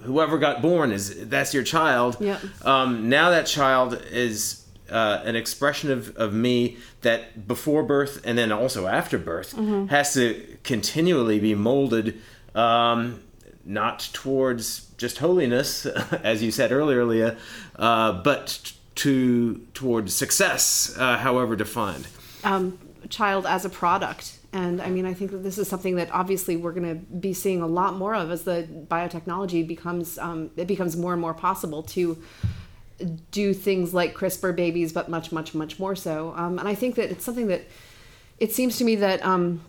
whoever 0.01 0.37
got 0.37 0.61
born 0.61 0.91
is 0.91 1.29
that's 1.29 1.53
your 1.53 1.63
child. 1.63 2.17
Yep. 2.19 2.65
Um, 2.65 3.07
now 3.07 3.29
that 3.29 3.45
child 3.45 4.01
is 4.11 4.60
uh, 4.91 5.21
an 5.23 5.35
expression 5.35 5.91
of, 5.91 6.15
of 6.17 6.33
me 6.33 6.77
that 7.01 7.47
before 7.47 7.83
birth 7.83 8.21
and 8.25 8.37
then 8.37 8.51
also 8.51 8.87
after 8.87 9.17
birth 9.17 9.55
mm-hmm. 9.55 9.87
has 9.87 10.13
to 10.13 10.57
continually 10.63 11.39
be 11.39 11.55
molded 11.55 12.19
um, 12.55 13.21
not 13.63 14.09
towards 14.13 14.87
just 14.97 15.19
holiness, 15.19 15.85
as 16.23 16.43
you 16.43 16.51
said 16.51 16.71
earlier, 16.71 17.05
Leah, 17.05 17.37
uh, 17.77 18.11
but 18.11 18.73
to 18.95 19.65
towards 19.73 20.13
success, 20.13 20.95
uh, 20.97 21.17
however 21.17 21.55
defined. 21.55 22.07
Um, 22.43 22.77
child 23.09 23.45
as 23.45 23.65
a 23.65 23.69
product. 23.69 24.37
And 24.53 24.81
I 24.81 24.89
mean, 24.89 25.05
I 25.05 25.13
think 25.13 25.31
that 25.31 25.43
this 25.43 25.57
is 25.57 25.67
something 25.67 25.95
that 25.95 26.11
obviously 26.11 26.57
we're 26.57 26.73
going 26.73 26.89
to 26.89 26.95
be 26.95 27.33
seeing 27.33 27.61
a 27.61 27.67
lot 27.67 27.95
more 27.95 28.13
of 28.13 28.31
as 28.31 28.43
the 28.43 28.67
biotechnology 28.87 29.65
becomes 29.65 30.17
um, 30.17 30.51
it 30.57 30.67
becomes 30.67 30.97
more 30.97 31.13
and 31.13 31.21
more 31.21 31.33
possible 31.33 31.83
to 31.83 32.21
do 33.31 33.53
things 33.53 33.93
like 33.93 34.13
CRISPR 34.13 34.55
babies, 34.55 34.93
but 34.93 35.09
much, 35.09 35.31
much, 35.31 35.53
much 35.53 35.79
more 35.79 35.95
so. 35.95 36.33
Um, 36.35 36.59
and 36.59 36.67
I 36.67 36.75
think 36.75 36.95
that 36.95 37.11
it's 37.11 37.25
something 37.25 37.47
that 37.47 37.63
it 38.39 38.51
seems 38.51 38.77
to 38.77 38.83
me 38.83 38.95
that 38.95 39.23
um, 39.25 39.61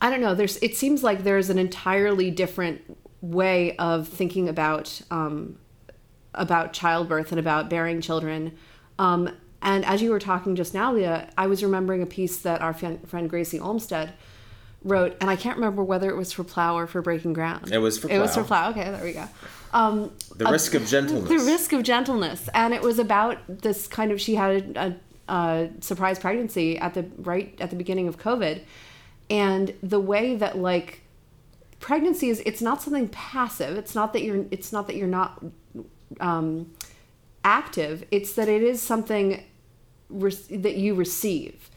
I 0.00 0.10
don't 0.10 0.20
know. 0.20 0.34
There's 0.34 0.56
it 0.58 0.76
seems 0.76 1.02
like 1.02 1.24
there's 1.24 1.50
an 1.50 1.58
entirely 1.58 2.30
different 2.30 2.96
way 3.20 3.76
of 3.76 4.08
thinking 4.08 4.48
about 4.48 5.00
um, 5.10 5.58
about 6.34 6.72
childbirth 6.72 7.32
and 7.32 7.40
about 7.40 7.68
bearing 7.70 8.00
children. 8.00 8.56
Um, 8.98 9.30
and 9.62 9.84
as 9.84 10.02
you 10.02 10.10
were 10.10 10.20
talking 10.20 10.54
just 10.54 10.74
now, 10.74 10.92
Leah, 10.92 11.30
I 11.36 11.46
was 11.46 11.62
remembering 11.62 12.02
a 12.02 12.06
piece 12.06 12.38
that 12.38 12.60
our 12.60 12.72
friend 12.72 13.28
Gracy 13.28 13.58
Olmstead 13.58 14.12
wrote, 14.84 15.16
and 15.20 15.28
I 15.28 15.36
can't 15.36 15.56
remember 15.56 15.82
whether 15.82 16.08
it 16.08 16.16
was 16.16 16.32
for 16.32 16.44
Plough 16.44 16.76
or 16.76 16.86
for 16.86 17.02
Breaking 17.02 17.32
Ground. 17.32 17.72
It 17.72 17.78
was 17.78 17.98
for 17.98 18.06
Plough. 18.08 18.16
It 18.16 18.20
was 18.20 18.34
for 18.34 18.44
Plough. 18.44 18.70
Okay, 18.70 18.90
there 18.90 19.02
we 19.02 19.12
go. 19.12 19.26
Um, 19.76 20.10
the 20.34 20.46
risk 20.46 20.72
of 20.74 20.86
gentleness. 20.94 21.28
The 21.28 21.38
risk 21.38 21.72
of 21.74 21.82
gentleness, 21.82 22.48
and 22.54 22.72
it 22.72 22.80
was 22.80 22.98
about 22.98 23.38
this 23.46 23.86
kind 23.86 24.10
of. 24.10 24.20
She 24.20 24.34
had 24.34 24.76
a, 24.76 24.96
a, 25.28 25.32
a 25.32 25.68
surprise 25.80 26.18
pregnancy 26.18 26.78
at 26.78 26.94
the 26.94 27.04
right 27.18 27.54
at 27.60 27.68
the 27.68 27.76
beginning 27.76 28.08
of 28.08 28.18
COVID, 28.18 28.62
and 29.28 29.74
the 29.82 30.00
way 30.00 30.34
that 30.34 30.56
like 30.56 31.02
pregnancy 31.78 32.30
is 32.30 32.42
it's 32.46 32.62
not 32.62 32.80
something 32.80 33.08
passive. 33.08 33.76
It's 33.76 33.94
not 33.94 34.14
that 34.14 34.22
you're 34.22 34.46
it's 34.50 34.72
not 34.72 34.86
that 34.86 34.96
you're 34.96 35.08
not 35.08 35.44
um, 36.20 36.72
active. 37.44 38.04
It's 38.10 38.32
that 38.32 38.48
it 38.48 38.62
is 38.62 38.80
something 38.80 39.44
re- 40.08 40.32
that 40.50 40.76
you 40.76 40.94
receive. 40.94 41.70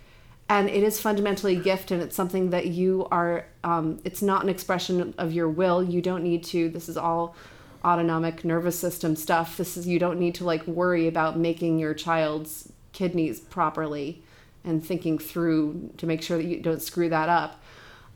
And 0.52 0.68
it 0.68 0.82
is 0.82 1.00
fundamentally 1.00 1.58
a 1.58 1.60
gift 1.60 1.92
and 1.92 2.02
it's 2.02 2.16
something 2.16 2.50
that 2.50 2.66
you 2.68 3.08
are 3.12 3.46
um, 3.64 4.00
it's 4.04 4.24
not 4.24 4.42
an 4.42 4.50
expression 4.50 5.14
of 5.18 5.32
your 5.32 5.48
will. 5.48 5.84
You 5.84 6.02
don't 6.02 6.24
need 6.24 6.44
to. 6.46 6.70
This 6.70 6.90
is 6.90 6.98
all 6.98 7.36
autonomic 7.84 8.44
nervous 8.44 8.78
system 8.78 9.16
stuff 9.16 9.58
this 9.58 9.78
is 9.78 9.88
you 9.88 10.00
don't 10.00 10.20
need 10.20 10.36
to 10.36 10.44
like 10.44 10.66
worry 10.68 11.08
about 11.08 11.38
making 11.38 11.80
your 11.80 11.94
child's 11.94 12.72
kidneys 12.92 13.40
properly 13.40 14.22
and 14.64 14.86
thinking 14.86 15.18
through 15.18 15.92
to 15.98 16.06
make 16.06 16.22
sure 16.22 16.38
that 16.38 16.46
you 16.46 16.60
don't 16.60 16.82
screw 16.82 17.10
that 17.10 17.30
up. 17.30 17.62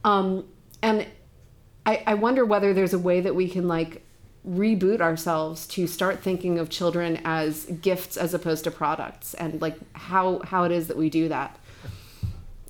Um, 0.04 0.46
and 0.82 1.08
I, 1.86 2.04
I 2.06 2.14
wonder 2.16 2.46
whether 2.46 2.74
there's 2.74 2.94
a 2.94 3.00
way 3.00 3.22
that 3.22 3.36
we 3.36 3.50
can 3.50 3.68
like 3.68 4.02
reboot 4.48 5.00
ourselves 5.00 5.66
to 5.68 5.88
start 5.88 6.22
thinking 6.22 6.60
of 6.60 6.70
children 6.70 7.22
as 7.24 7.66
gifts 7.66 8.18
as 8.18 8.34
opposed 8.34 8.66
to 8.66 8.72
products 8.72 9.34
and 9.36 9.62
like 9.62 9.78
how 9.94 10.42
how 10.44 10.66
it 10.66 10.72
is 10.72 10.88
that 10.88 10.98
we 10.98 11.10
do 11.10 11.30
that. 11.30 11.58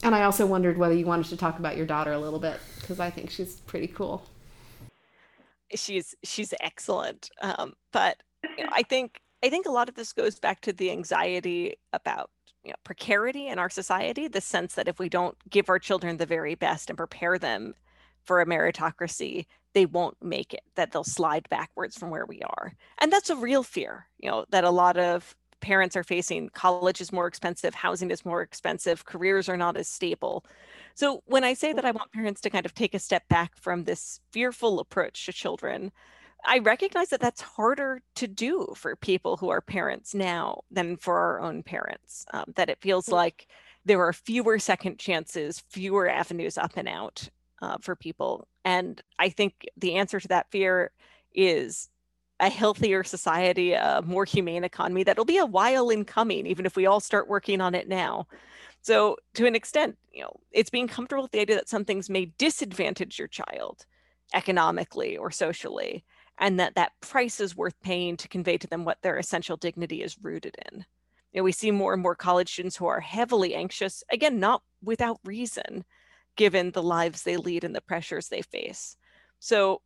And 0.03 0.13
I 0.13 0.23
also 0.23 0.45
wondered 0.45 0.77
whether 0.77 0.93
you 0.93 1.05
wanted 1.05 1.27
to 1.27 1.37
talk 1.37 1.57
about 1.59 1.77
your 1.77 1.85
daughter 1.85 2.11
a 2.11 2.19
little 2.19 2.39
bit 2.39 2.59
because 2.79 2.99
I 2.99 3.09
think 3.09 3.31
she's 3.31 3.55
pretty 3.55 3.87
cool. 3.87 4.27
She's 5.76 6.15
she's 6.24 6.53
excellent, 6.59 7.30
um, 7.41 7.74
but 7.91 8.17
you 8.57 8.63
know, 8.63 8.69
I 8.74 8.84
think 8.84 9.21
I 9.43 9.49
think 9.49 9.65
a 9.65 9.71
lot 9.71 9.89
of 9.89 9.95
this 9.95 10.13
goes 10.13 10.39
back 10.39 10.61
to 10.61 10.74
the 10.74 10.91
anxiety 10.91 11.76
about 11.91 12.30
you 12.63 12.71
know, 12.71 12.78
precarity 12.84 13.47
in 13.47 13.59
our 13.59 13.69
society, 13.69 14.28
the 14.28 14.41
sense 14.41 14.76
that 14.76 14.88
if 14.88 14.99
we 14.99 15.09
don't 15.09 15.38
give 15.49 15.69
our 15.69 15.80
children 15.80 16.17
the 16.17 16.26
very 16.26 16.55
best 16.55 16.89
and 16.89 16.97
prepare 16.97 17.38
them 17.38 17.74
for 18.26 18.39
a 18.39 18.45
meritocracy, 18.45 19.45
they 19.74 19.86
won't 19.86 20.15
make 20.24 20.53
it, 20.53 20.61
that 20.76 20.91
they'll 20.91 21.03
slide 21.03 21.47
backwards 21.49 21.97
from 21.97 22.09
where 22.09 22.26
we 22.26 22.41
are. 22.41 22.74
And 22.99 23.11
that's 23.11 23.30
a 23.30 23.36
real 23.36 23.63
fear, 23.63 24.07
you 24.19 24.30
know, 24.30 24.45
that 24.49 24.63
a 24.63 24.69
lot 24.69 24.97
of 24.97 25.36
parents 25.59 25.95
are 25.95 26.03
facing 26.03 26.49
college 26.49 27.01
is 27.01 27.11
more 27.11 27.28
expensive, 27.28 27.74
housing 27.74 28.11
is 28.11 28.26
more 28.26 28.41
expensive, 28.41 29.05
careers 29.05 29.49
are 29.49 29.57
not 29.57 29.78
as 29.78 29.88
stable. 29.88 30.45
So 30.95 31.23
when 31.25 31.43
I 31.43 31.53
say 31.53 31.73
that 31.73 31.85
I 31.85 31.91
want 31.91 32.11
parents 32.11 32.41
to 32.41 32.49
kind 32.49 32.65
of 32.65 32.73
take 32.73 32.93
a 32.93 32.99
step 32.99 33.27
back 33.27 33.57
from 33.57 33.83
this 33.83 34.19
fearful 34.31 34.79
approach 34.79 35.25
to 35.25 35.33
children, 35.33 35.91
I 36.45 36.59
recognize 36.59 37.09
that 37.09 37.21
that's 37.21 37.41
harder 37.41 38.01
to 38.15 38.27
do 38.27 38.73
for 38.75 38.95
people 38.95 39.37
who 39.37 39.49
are 39.49 39.61
parents 39.61 40.13
now 40.13 40.61
than 40.69 40.97
for 40.97 41.17
our 41.17 41.41
own 41.41 41.63
parents. 41.63 42.25
Um, 42.33 42.53
that 42.55 42.69
it 42.69 42.81
feels 42.81 43.09
like 43.09 43.47
there 43.85 44.01
are 44.01 44.13
fewer 44.13 44.59
second 44.59 44.99
chances, 44.99 45.63
fewer 45.69 46.09
avenues 46.09 46.57
up 46.57 46.73
and 46.75 46.87
out 46.87 47.29
uh, 47.61 47.77
for 47.81 47.95
people. 47.95 48.47
And 48.65 49.01
I 49.19 49.29
think 49.29 49.65
the 49.77 49.95
answer 49.95 50.19
to 50.19 50.27
that 50.29 50.51
fear 50.51 50.91
is 51.33 51.89
a 52.39 52.49
healthier 52.49 53.03
society, 53.03 53.73
a 53.73 54.01
more 54.05 54.25
humane 54.25 54.63
economy 54.63 55.03
that'll 55.03 55.25
be 55.25 55.37
a 55.37 55.45
while 55.45 55.89
in 55.89 56.03
coming, 56.03 56.45
even 56.45 56.65
if 56.65 56.75
we 56.75 56.85
all 56.85 56.99
start 56.99 57.29
working 57.29 57.61
on 57.61 57.73
it 57.73 57.87
now. 57.87 58.27
So, 58.84 59.15
to 59.36 59.47
an 59.47 59.55
extent, 59.55 59.97
you 60.11 60.21
know, 60.21 60.39
it's 60.51 60.69
being 60.69 60.89
comfortable 60.89 61.23
with 61.23 61.31
the 61.31 61.39
idea 61.39 61.55
that 61.55 61.69
some 61.69 61.86
things 61.86 62.09
may 62.09 62.25
disadvantage 62.38 63.17
your 63.17 63.29
child 63.29 63.86
economically 64.34 65.15
or 65.15 65.31
socially, 65.31 66.03
and 66.38 66.59
that 66.59 66.75
that 66.75 66.91
price 66.99 67.39
is 67.39 67.55
worth 67.55 67.79
paying 67.81 68.17
to 68.17 68.27
convey 68.27 68.57
to 68.57 68.67
them 68.67 68.84
what 68.84 69.01
their 69.01 69.17
essential 69.17 69.55
dignity 69.55 70.03
is 70.03 70.17
rooted 70.21 70.55
in. 70.69 70.86
You 71.31 71.39
know, 71.39 71.43
we 71.43 71.53
see 71.53 71.71
more 71.71 71.93
and 71.93 72.01
more 72.01 72.15
college 72.15 72.51
students 72.51 72.75
who 72.75 72.86
are 72.86 72.99
heavily 72.99 73.55
anxious, 73.55 74.03
again, 74.11 74.39
not 74.39 74.61
without 74.84 75.19
reason, 75.23 75.86
given 76.36 76.71
the 76.71 76.84
lives 76.84 77.23
they 77.23 77.38
lead 77.38 77.63
and 77.63 77.73
the 77.73 77.81
pressures 77.81 78.27
they 78.27 78.41
face. 78.41 78.97
So 79.39 79.81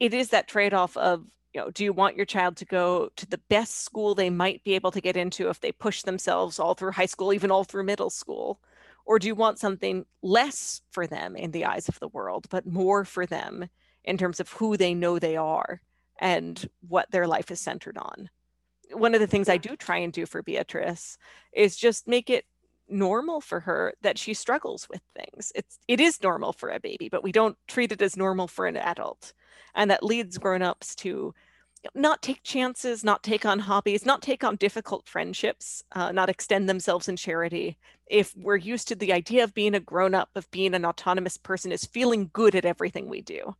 it 0.00 0.12
is 0.12 0.28
that 0.30 0.48
trade-off 0.48 0.96
of, 0.98 1.24
you 1.54 1.60
know, 1.60 1.70
do 1.70 1.84
you 1.84 1.92
want 1.92 2.16
your 2.16 2.26
child 2.26 2.56
to 2.56 2.64
go 2.64 3.10
to 3.16 3.26
the 3.26 3.40
best 3.48 3.84
school 3.84 4.14
they 4.14 4.30
might 4.30 4.64
be 4.64 4.74
able 4.74 4.90
to 4.90 5.00
get 5.00 5.16
into 5.16 5.48
if 5.48 5.60
they 5.60 5.72
push 5.72 6.02
themselves 6.02 6.58
all 6.58 6.74
through 6.74 6.92
high 6.92 7.06
school, 7.06 7.32
even 7.32 7.50
all 7.50 7.64
through 7.64 7.84
middle 7.84 8.10
school? 8.10 8.60
Or 9.06 9.18
do 9.18 9.26
you 9.26 9.34
want 9.34 9.58
something 9.58 10.06
less 10.22 10.80
for 10.90 11.06
them 11.06 11.36
in 11.36 11.52
the 11.52 11.66
eyes 11.66 11.88
of 11.88 12.00
the 12.00 12.08
world, 12.08 12.46
but 12.50 12.66
more 12.66 13.04
for 13.04 13.26
them 13.26 13.68
in 14.02 14.18
terms 14.18 14.40
of 14.40 14.50
who 14.50 14.76
they 14.76 14.94
know 14.94 15.18
they 15.18 15.36
are 15.36 15.80
and 16.18 16.68
what 16.88 17.10
their 17.10 17.26
life 17.26 17.50
is 17.50 17.60
centered 17.60 17.98
on? 17.98 18.30
one 18.92 19.14
of 19.14 19.20
the 19.20 19.26
things 19.26 19.48
I 19.48 19.56
do 19.56 19.76
try 19.76 19.98
and 19.98 20.12
do 20.12 20.26
for 20.26 20.42
Beatrice 20.42 21.18
is 21.52 21.76
just 21.76 22.08
make 22.08 22.30
it 22.30 22.44
normal 22.88 23.40
for 23.40 23.60
her 23.60 23.94
that 24.02 24.18
she 24.18 24.34
struggles 24.34 24.88
with 24.88 25.00
things. 25.16 25.52
It's 25.54 25.78
it 25.88 26.00
is 26.00 26.22
normal 26.22 26.52
for 26.52 26.68
a 26.68 26.80
baby, 26.80 27.08
but 27.08 27.22
we 27.22 27.32
don't 27.32 27.56
treat 27.66 27.92
it 27.92 28.02
as 28.02 28.16
normal 28.16 28.46
for 28.46 28.66
an 28.66 28.76
adult. 28.76 29.32
And 29.74 29.90
that 29.90 30.02
leads 30.02 30.38
grown-ups 30.38 30.94
to 30.96 31.34
not 31.94 32.22
take 32.22 32.42
chances, 32.42 33.04
not 33.04 33.22
take 33.22 33.44
on 33.44 33.58
hobbies, 33.58 34.06
not 34.06 34.22
take 34.22 34.42
on 34.42 34.56
difficult 34.56 35.06
friendships, 35.06 35.82
uh, 35.92 36.12
not 36.12 36.30
extend 36.30 36.68
themselves 36.68 37.08
in 37.08 37.16
charity. 37.16 37.76
If 38.06 38.34
we're 38.36 38.56
used 38.56 38.88
to 38.88 38.94
the 38.94 39.12
idea 39.12 39.44
of 39.44 39.52
being 39.52 39.74
a 39.74 39.80
grown 39.80 40.14
up, 40.14 40.30
of 40.34 40.50
being 40.50 40.74
an 40.74 40.86
autonomous 40.86 41.36
person, 41.36 41.72
is 41.72 41.84
feeling 41.84 42.30
good 42.32 42.54
at 42.54 42.64
everything 42.64 43.08
we 43.08 43.20
do. 43.20 43.54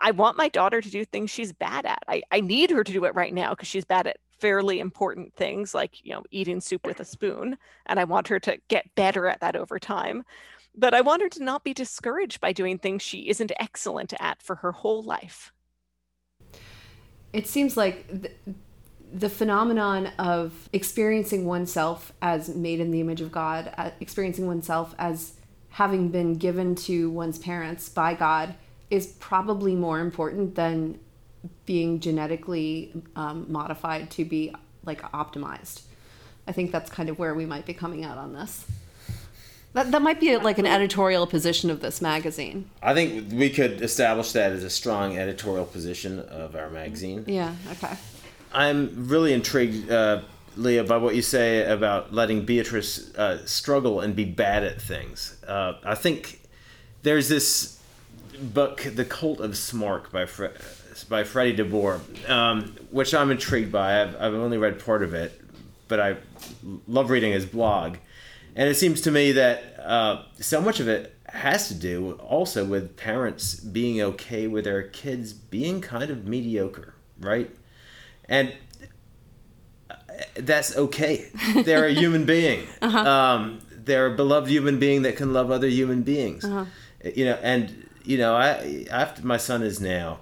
I 0.00 0.10
want 0.10 0.36
my 0.36 0.48
daughter 0.48 0.80
to 0.80 0.90
do 0.90 1.04
things 1.04 1.30
she's 1.30 1.52
bad 1.52 1.86
at. 1.86 2.02
I, 2.06 2.22
I 2.30 2.40
need 2.40 2.70
her 2.70 2.84
to 2.84 2.92
do 2.92 3.04
it 3.04 3.14
right 3.14 3.32
now 3.32 3.50
because 3.50 3.68
she's 3.68 3.84
bad 3.84 4.06
at 4.06 4.18
fairly 4.38 4.78
important 4.78 5.34
things 5.34 5.74
like, 5.74 6.04
you 6.04 6.12
know, 6.12 6.22
eating 6.30 6.60
soup 6.60 6.86
with 6.86 7.00
a 7.00 7.04
spoon. 7.04 7.56
And 7.86 7.98
I 7.98 8.04
want 8.04 8.28
her 8.28 8.38
to 8.40 8.58
get 8.68 8.94
better 8.94 9.26
at 9.26 9.40
that 9.40 9.56
over 9.56 9.78
time. 9.78 10.24
But 10.76 10.92
I 10.92 11.00
want 11.00 11.22
her 11.22 11.28
to 11.30 11.42
not 11.42 11.64
be 11.64 11.72
discouraged 11.72 12.40
by 12.40 12.52
doing 12.52 12.78
things 12.78 13.02
she 13.02 13.28
isn't 13.28 13.52
excellent 13.58 14.12
at 14.20 14.42
for 14.42 14.56
her 14.56 14.72
whole 14.72 15.02
life. 15.02 15.52
It 17.32 17.46
seems 17.46 17.76
like 17.76 18.06
the, 19.12 19.28
phenomenon 19.28 20.10
of 20.18 20.68
experiencing 20.72 21.46
oneself 21.46 22.12
as 22.20 22.54
made 22.54 22.80
in 22.80 22.90
the 22.90 23.00
image 23.00 23.20
of 23.20 23.32
God, 23.32 23.72
uh, 23.78 23.90
experiencing 24.00 24.46
oneself 24.46 24.94
as 24.98 25.34
having 25.70 26.08
been 26.08 26.34
given 26.34 26.74
to 26.74 27.10
one's 27.10 27.38
parents 27.38 27.88
by 27.88 28.14
God 28.14 28.54
is 28.90 29.06
probably 29.06 29.74
more 29.74 30.00
important 30.00 30.54
than 30.54 30.98
being 31.64 32.00
genetically 32.00 32.92
um, 33.16 33.46
modified 33.48 34.10
to 34.12 34.24
be 34.24 34.54
like 34.84 35.02
optimized. 35.12 35.82
I 36.46 36.52
think 36.52 36.70
that's 36.70 36.90
kind 36.90 37.08
of 37.08 37.18
where 37.18 37.34
we 37.34 37.44
might 37.44 37.66
be 37.66 37.74
coming 37.74 38.04
out 38.04 38.18
on 38.18 38.32
this. 38.32 38.64
That, 39.76 39.90
that 39.90 40.00
might 40.00 40.20
be 40.20 40.34
like 40.38 40.56
an 40.56 40.64
editorial 40.64 41.26
position 41.26 41.68
of 41.68 41.80
this 41.80 42.00
magazine. 42.00 42.70
I 42.82 42.94
think 42.94 43.30
we 43.30 43.50
could 43.50 43.82
establish 43.82 44.32
that 44.32 44.52
as 44.52 44.64
a 44.64 44.70
strong 44.70 45.18
editorial 45.18 45.66
position 45.66 46.18
of 46.18 46.56
our 46.56 46.70
magazine. 46.70 47.24
Yeah, 47.26 47.54
okay. 47.72 47.94
I'm 48.54 49.06
really 49.08 49.34
intrigued, 49.34 49.90
uh, 49.90 50.22
Leah, 50.56 50.84
by 50.84 50.96
what 50.96 51.14
you 51.14 51.20
say 51.20 51.70
about 51.70 52.10
letting 52.10 52.46
Beatrice 52.46 53.14
uh, 53.16 53.44
struggle 53.44 54.00
and 54.00 54.16
be 54.16 54.24
bad 54.24 54.64
at 54.64 54.80
things. 54.80 55.36
Uh, 55.46 55.74
I 55.84 55.94
think 55.94 56.40
there's 57.02 57.28
this 57.28 57.78
book, 58.40 58.82
The 58.94 59.04
Cult 59.04 59.40
of 59.40 59.58
Smart 59.58 60.10
by 60.10 60.24
Fre- 60.24 60.56
by 61.10 61.22
Freddie 61.22 61.54
DeBoer, 61.54 62.30
um, 62.30 62.74
which 62.90 63.12
I'm 63.12 63.30
intrigued 63.30 63.72
by. 63.72 64.00
I've, 64.00 64.14
I've 64.14 64.32
only 64.32 64.56
read 64.56 64.82
part 64.82 65.02
of 65.02 65.12
it, 65.12 65.38
but 65.86 66.00
I 66.00 66.16
love 66.88 67.10
reading 67.10 67.32
his 67.32 67.44
blog. 67.44 67.96
And 68.56 68.68
it 68.68 68.74
seems 68.74 69.02
to 69.02 69.10
me 69.10 69.32
that 69.32 69.78
uh, 69.78 70.22
so 70.40 70.60
much 70.60 70.80
of 70.80 70.88
it 70.88 71.14
has 71.28 71.68
to 71.68 71.74
do 71.74 72.12
also 72.12 72.64
with 72.64 72.96
parents 72.96 73.60
being 73.60 74.00
okay 74.00 74.46
with 74.46 74.64
their 74.64 74.82
kids 74.82 75.32
being 75.32 75.80
kind 75.80 76.10
of 76.10 76.26
mediocre, 76.26 76.94
right? 77.20 77.54
And 78.28 78.52
uh, 79.90 79.94
that's 80.36 80.76
okay. 80.76 81.28
They're 81.64 81.86
a 81.86 81.92
human 81.92 82.24
being. 82.24 82.66
Uh-huh. 82.80 82.98
Um, 82.98 83.60
they're 83.70 84.06
a 84.06 84.16
beloved 84.16 84.50
human 84.50 84.80
being 84.80 85.02
that 85.02 85.16
can 85.16 85.32
love 85.32 85.50
other 85.50 85.68
human 85.68 86.02
beings. 86.02 86.44
Uh-huh. 86.44 86.64
You 87.14 87.26
know, 87.26 87.38
and 87.40 87.86
you 88.04 88.18
know, 88.18 88.34
I 88.34 88.86
after 88.90 89.24
my 89.24 89.36
son 89.36 89.62
is 89.62 89.80
now 89.80 90.18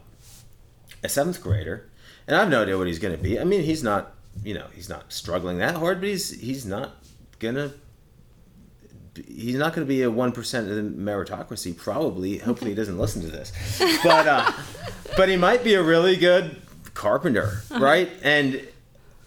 a 1.03 1.09
seventh 1.09 1.43
grader, 1.43 1.89
and 2.26 2.37
I 2.37 2.41
have 2.41 2.51
no 2.51 2.62
idea 2.62 2.76
what 2.76 2.87
he's 2.87 2.99
going 2.99 3.16
to 3.16 3.22
be. 3.22 3.41
I 3.41 3.45
mean, 3.45 3.62
he's 3.62 3.82
not, 3.82 4.12
you 4.45 4.53
know, 4.53 4.66
he's 4.74 4.91
not 4.91 5.12
struggling 5.12 5.59
that 5.59 5.76
hard, 5.76 6.01
but 6.01 6.11
he's 6.11 6.39
he's 6.39 6.66
not 6.66 6.97
gonna. 7.39 7.72
He's 9.28 9.56
not 9.56 9.74
going 9.74 9.86
to 9.86 9.88
be 9.88 10.02
a 10.02 10.10
one 10.10 10.32
percent 10.32 10.68
of 10.68 10.76
the 10.76 10.82
meritocracy. 10.82 11.76
Probably, 11.76 12.38
hopefully, 12.48 12.70
he 12.70 12.74
doesn't 12.74 12.98
listen 12.98 13.22
to 13.22 13.28
this, 13.28 13.52
but 14.02 14.26
uh, 14.26 14.52
but 15.16 15.28
he 15.28 15.36
might 15.36 15.62
be 15.62 15.74
a 15.74 15.82
really 15.82 16.16
good 16.16 16.60
carpenter, 16.94 17.62
uh-huh. 17.70 17.80
right? 17.80 18.10
And 18.22 18.66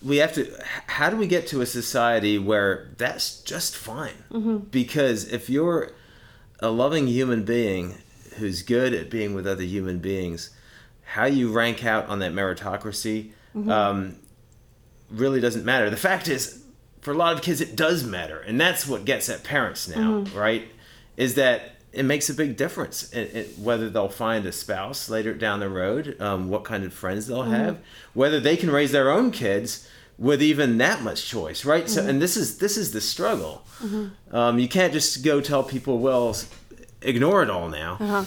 we 0.04 0.18
have 0.18 0.34
to. 0.34 0.52
How 0.88 1.10
do 1.10 1.18
we 1.18 1.28
get 1.28 1.48
to 1.48 1.62
a 1.62 1.66
society 1.66 2.38
where 2.38 2.90
that's 2.98 3.42
just 3.42 3.76
fine? 3.76 4.24
Mm-hmm. 4.32 4.58
Because 4.72 5.32
if 5.32 5.50
you're 5.50 5.92
a 6.60 6.70
loving 6.70 7.08
human 7.08 7.44
being 7.44 7.96
who's 8.38 8.62
good 8.62 8.94
at 8.94 9.10
being 9.10 9.34
with 9.34 9.48
other 9.48 9.64
human 9.64 10.00
beings, 10.00 10.52
how 11.04 11.26
you 11.26 11.52
rank 11.52 11.86
out 11.86 12.08
on 12.08 12.20
that 12.20 12.34
meritocracy 12.34 13.32
mm-hmm. 13.56 13.70
um, 13.70 14.16
really 15.10 15.40
doesn't 15.40 15.66
matter. 15.66 15.90
The 15.90 15.98
fact 15.98 16.28
is, 16.28 16.64
for 17.08 17.14
a 17.14 17.18
lot 17.18 17.34
of 17.34 17.42
kids, 17.42 17.62
it 17.62 17.74
does 17.74 18.04
matter, 18.04 18.42
and 18.42 18.60
that's 18.60 18.86
what 18.86 19.06
gets 19.06 19.30
at 19.30 19.42
parents 19.42 19.88
now, 19.88 20.12
mm-hmm. 20.12 20.38
right? 20.38 20.68
Is 21.16 21.36
that 21.36 21.78
it 21.94 22.04
makes 22.04 22.30
a 22.30 22.34
big 22.34 22.58
difference 22.58 23.10
in, 23.14 23.28
in 23.28 23.46
whether 23.64 23.90
they'll 23.90 24.10
find 24.10 24.46
a 24.46 24.52
spouse 24.52 25.10
later 25.10 25.34
down 25.34 25.62
the 25.62 25.70
road, 25.70 26.20
um, 26.20 26.50
what 26.50 26.66
kind 26.66 26.84
of 26.84 26.94
friends 26.94 27.28
they'll 27.28 27.44
mm-hmm. 27.44 27.54
have, 27.54 27.80
whether 28.14 28.42
they 28.42 28.58
can 28.58 28.70
raise 28.70 28.92
their 28.92 29.10
own 29.10 29.32
kids 29.32 29.88
with 30.18 30.44
even 30.44 30.80
that 30.80 31.02
much 31.02 31.26
choice, 31.26 31.64
right? 31.64 31.86
Mm-hmm. 31.86 31.94
So, 31.94 32.06
and 32.06 32.22
this 32.22 32.36
is 32.36 32.58
this 32.58 32.76
is 32.76 32.92
the 32.92 33.00
struggle. 33.00 33.66
Mm-hmm. 33.80 34.36
Um, 34.36 34.60
you 34.60 34.68
can't 34.68 34.92
just 34.92 35.24
go 35.24 35.40
tell 35.40 35.64
people, 35.64 36.00
well, 36.00 36.36
ignore 37.02 37.42
it 37.42 37.50
all 37.50 37.70
now. 37.70 37.94
Uh-huh. 38.02 38.26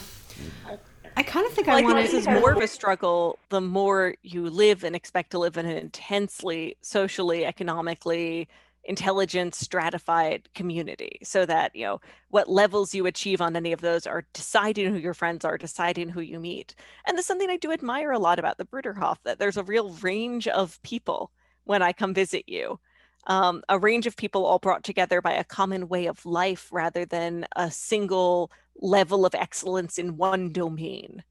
I 1.18 1.22
kind 1.22 1.46
of 1.46 1.52
think 1.52 1.66
well, 1.66 1.76
I 1.76 1.82
want 1.82 1.98
to. 1.98 2.02
This 2.04 2.14
is 2.14 2.26
more 2.26 2.52
of 2.52 2.62
a 2.62 2.66
struggle 2.66 3.38
the 3.50 3.60
more 3.60 4.14
you 4.22 4.48
live 4.48 4.84
and 4.84 4.96
expect 4.96 5.32
to 5.32 5.38
live 5.38 5.58
in 5.58 5.66
an 5.66 5.76
intensely 5.76 6.78
socially, 6.80 7.44
economically, 7.44 8.48
intelligent, 8.84 9.54
stratified 9.54 10.48
community. 10.54 11.18
So 11.22 11.46
that, 11.46 11.74
you 11.74 11.84
know, 11.84 12.00
what 12.28 12.48
levels 12.48 12.94
you 12.94 13.06
achieve 13.06 13.40
on 13.40 13.54
any 13.56 13.72
of 13.72 13.80
those 13.80 14.06
are 14.06 14.26
deciding 14.32 14.92
who 14.92 14.98
your 14.98 15.14
friends 15.14 15.44
are, 15.44 15.58
deciding 15.58 16.08
who 16.08 16.20
you 16.20 16.40
meet. 16.40 16.74
And 17.06 17.16
there's 17.16 17.26
something 17.26 17.50
I 17.50 17.56
do 17.56 17.72
admire 17.72 18.12
a 18.12 18.18
lot 18.18 18.38
about 18.38 18.58
the 18.58 18.64
Bruderhof 18.64 19.16
that 19.24 19.38
there's 19.38 19.56
a 19.56 19.64
real 19.64 19.90
range 19.94 20.48
of 20.48 20.80
people 20.82 21.30
when 21.64 21.82
I 21.82 21.92
come 21.92 22.14
visit 22.14 22.44
you. 22.48 22.80
Um, 23.26 23.62
a 23.68 23.78
range 23.78 24.06
of 24.06 24.16
people 24.16 24.46
all 24.46 24.58
brought 24.58 24.82
together 24.82 25.20
by 25.20 25.32
a 25.32 25.44
common 25.44 25.88
way 25.88 26.06
of 26.06 26.24
life 26.24 26.68
rather 26.72 27.04
than 27.04 27.46
a 27.54 27.70
single 27.70 28.50
level 28.80 29.26
of 29.26 29.34
excellence 29.34 29.98
in 29.98 30.16
one 30.16 30.52
domain. 30.52 31.22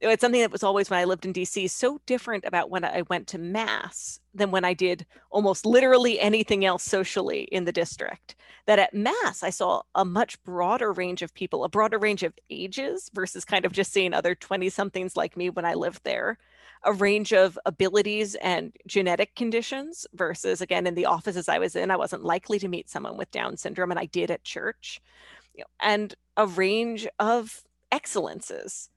It's 0.00 0.20
something 0.20 0.42
that 0.42 0.52
was 0.52 0.62
always 0.62 0.90
when 0.90 0.98
I 0.98 1.04
lived 1.04 1.24
in 1.24 1.32
DC 1.32 1.70
so 1.70 2.00
different 2.04 2.44
about 2.44 2.68
when 2.68 2.84
I 2.84 3.02
went 3.08 3.26
to 3.28 3.38
Mass 3.38 4.20
than 4.34 4.50
when 4.50 4.64
I 4.64 4.74
did 4.74 5.06
almost 5.30 5.64
literally 5.64 6.20
anything 6.20 6.66
else 6.66 6.82
socially 6.82 7.44
in 7.44 7.64
the 7.64 7.72
district. 7.72 8.36
That 8.66 8.78
at 8.78 8.92
Mass, 8.92 9.42
I 9.42 9.48
saw 9.48 9.82
a 9.94 10.04
much 10.04 10.42
broader 10.44 10.92
range 10.92 11.22
of 11.22 11.32
people, 11.32 11.64
a 11.64 11.70
broader 11.70 11.98
range 11.98 12.22
of 12.22 12.34
ages 12.50 13.10
versus 13.14 13.44
kind 13.46 13.64
of 13.64 13.72
just 13.72 13.92
seeing 13.92 14.12
other 14.12 14.34
20 14.34 14.68
somethings 14.68 15.16
like 15.16 15.34
me 15.34 15.48
when 15.48 15.64
I 15.64 15.72
lived 15.72 16.02
there, 16.04 16.36
a 16.84 16.92
range 16.92 17.32
of 17.32 17.58
abilities 17.64 18.34
and 18.36 18.72
genetic 18.86 19.34
conditions 19.34 20.06
versus 20.12 20.60
again 20.60 20.86
in 20.86 20.94
the 20.94 21.06
offices 21.06 21.48
I 21.48 21.58
was 21.58 21.74
in, 21.74 21.90
I 21.90 21.96
wasn't 21.96 22.22
likely 22.24 22.58
to 22.58 22.68
meet 22.68 22.90
someone 22.90 23.16
with 23.16 23.30
Down 23.30 23.56
syndrome, 23.56 23.90
and 23.90 24.00
I 24.00 24.06
did 24.06 24.30
at 24.30 24.44
church, 24.44 25.00
and 25.80 26.14
a 26.36 26.46
range 26.46 27.08
of 27.18 27.62
excellences. 27.90 28.90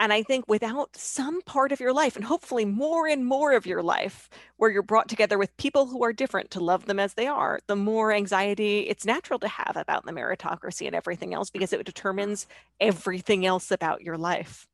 And 0.00 0.12
I 0.12 0.24
think 0.24 0.48
without 0.48 0.96
some 0.96 1.42
part 1.42 1.70
of 1.70 1.78
your 1.78 1.92
life, 1.92 2.16
and 2.16 2.24
hopefully 2.24 2.64
more 2.64 3.06
and 3.06 3.24
more 3.24 3.52
of 3.52 3.66
your 3.66 3.82
life, 3.82 4.28
where 4.56 4.68
you're 4.70 4.82
brought 4.82 5.08
together 5.08 5.38
with 5.38 5.56
people 5.58 5.86
who 5.86 6.02
are 6.02 6.12
different 6.12 6.50
to 6.52 6.60
love 6.60 6.86
them 6.86 6.98
as 6.98 7.14
they 7.14 7.28
are, 7.28 7.60
the 7.68 7.76
more 7.76 8.12
anxiety 8.12 8.80
it's 8.80 9.04
natural 9.04 9.38
to 9.38 9.46
have 9.48 9.76
about 9.76 10.04
the 10.04 10.10
meritocracy 10.12 10.86
and 10.86 10.96
everything 10.96 11.32
else 11.34 11.50
because 11.50 11.72
it 11.72 11.84
determines 11.86 12.48
everything 12.80 13.46
else 13.46 13.70
about 13.70 14.02
your 14.02 14.18
life. 14.18 14.66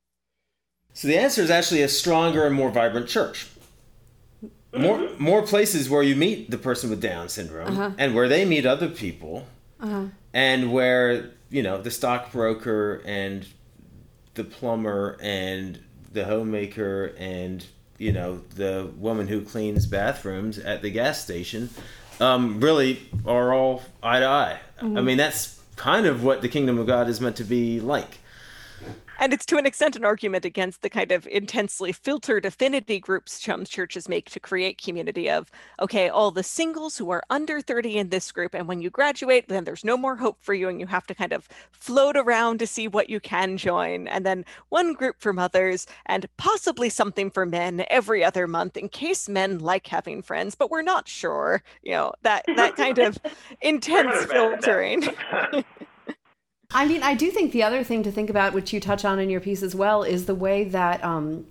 So 0.95 1.09
the 1.09 1.19
answer 1.19 1.43
is 1.43 1.51
actually 1.51 1.83
a 1.83 1.89
stronger 1.89 2.47
and 2.47 2.55
more 2.55 2.71
vibrant 2.71 3.09
church. 3.09 3.49
More 4.77 5.11
more 5.19 5.43
places 5.43 5.89
where 5.89 6.03
you 6.03 6.14
meet 6.16 6.51
the 6.51 6.59
person 6.59 6.91
with 6.91 7.01
Down 7.01 7.29
syndrome 7.29 7.69
Uh-huh. 7.69 7.91
and 7.99 8.14
where 8.14 8.29
they 8.29 8.45
meet 8.45 8.66
other 8.66 8.89
people, 8.89 9.47
and 10.33 10.73
where 10.73 11.31
you 11.51 11.62
know 11.62 11.81
the 11.81 11.91
stockbroker 11.91 13.03
and 13.05 13.47
the 14.39 14.45
plumber 14.45 15.18
and 15.20 15.78
the 16.12 16.24
homemaker 16.24 17.12
and 17.18 17.66
you 17.99 18.12
know 18.12 18.41
the 18.55 18.91
woman 18.97 19.26
who 19.28 19.43
cleans 19.43 19.84
bathrooms 19.84 20.59
at 20.59 20.80
the 20.80 20.89
gas 20.91 21.22
station 21.22 21.68
um, 22.20 22.61
really 22.61 23.01
are 23.26 23.53
all 23.53 23.82
eye 24.03 24.20
to 24.20 24.26
eye. 24.26 24.61
I 24.99 25.03
mean 25.03 25.18
that's 25.18 25.61
kind 25.76 26.07
of 26.07 26.24
what 26.24 26.41
the 26.41 26.49
kingdom 26.49 26.78
of 26.78 26.86
God 26.86 27.09
is 27.09 27.20
meant 27.20 27.36
to 27.36 27.45
be 27.45 27.80
like. 27.80 28.18
And 29.21 29.33
it's 29.33 29.47
to 29.47 29.57
an 29.57 29.66
extent 29.66 29.97
an 29.97 30.05
argument 30.05 30.45
against 30.45 30.83
the 30.83 30.89
kind 30.89 31.11
of 31.11 31.27
intensely 31.27 31.91
filtered 31.91 32.45
affinity 32.45 33.01
groups 33.01 33.43
some 33.43 33.64
churches 33.64 34.09
make 34.09 34.31
to 34.31 34.39
create 34.39 34.81
community 34.81 35.29
of, 35.29 35.51
okay, 35.81 36.09
all 36.09 36.31
the 36.31 36.45
singles 36.45 36.97
who 36.97 37.11
are 37.11 37.25
under 37.29 37.61
30 37.61 37.97
in 37.97 38.09
this 38.11 38.31
group, 38.31 38.55
and 38.55 38.69
when 38.69 38.81
you 38.81 38.91
graduate, 38.91 39.49
then 39.49 39.64
there's 39.64 39.85
no 39.85 39.97
more 39.97 40.16
hope 40.16 40.39
for 40.41 40.55
you, 40.55 40.69
and 40.69 40.79
you 40.79 40.87
have 40.87 41.07
to 41.09 41.14
kind 41.16 41.33
of 41.33 41.49
float 41.73 42.16
around 42.16 42.59
to 42.59 42.66
see 42.66 42.87
what 42.87 43.11
you 43.11 43.19
can 43.19 43.57
join. 43.57 44.07
And 44.07 44.25
then 44.25 44.45
one 44.69 44.93
group 44.93 45.16
for 45.19 45.33
mothers, 45.33 45.87
and 46.07 46.27
possibly 46.37 46.89
something 46.89 47.31
for 47.31 47.45
men 47.45 47.85
every 47.91 48.23
other 48.23 48.47
month 48.47 48.77
in 48.77 48.89
case 48.89 49.29
men 49.29 49.59
like 49.59 49.89
having 49.89 50.23
friends, 50.23 50.55
but 50.55 50.71
we're 50.71 50.83
not 50.83 51.09
sure. 51.09 51.62
You 51.83 51.93
know, 51.93 52.12
that 52.23 52.45
that 52.55 52.77
kind 52.77 52.99
of 52.99 53.19
intense 53.62 54.27
filtering. 54.27 55.09
I 56.75 56.87
mean, 56.87 57.03
I 57.03 57.14
do 57.14 57.31
think 57.31 57.53
the 57.53 57.62
other 57.62 57.83
thing 57.83 58.03
to 58.03 58.12
think 58.12 58.29
about, 58.29 58.53
which 58.53 58.75
you 58.75 58.81
touch 58.81 59.05
on 59.05 59.19
in 59.19 59.31
your 59.31 59.41
piece 59.41 59.62
as 59.62 59.75
well, 59.75 60.03
is 60.03 60.27
the 60.27 60.35
way 60.35 60.64
that 60.64 61.03
um, 61.03 61.47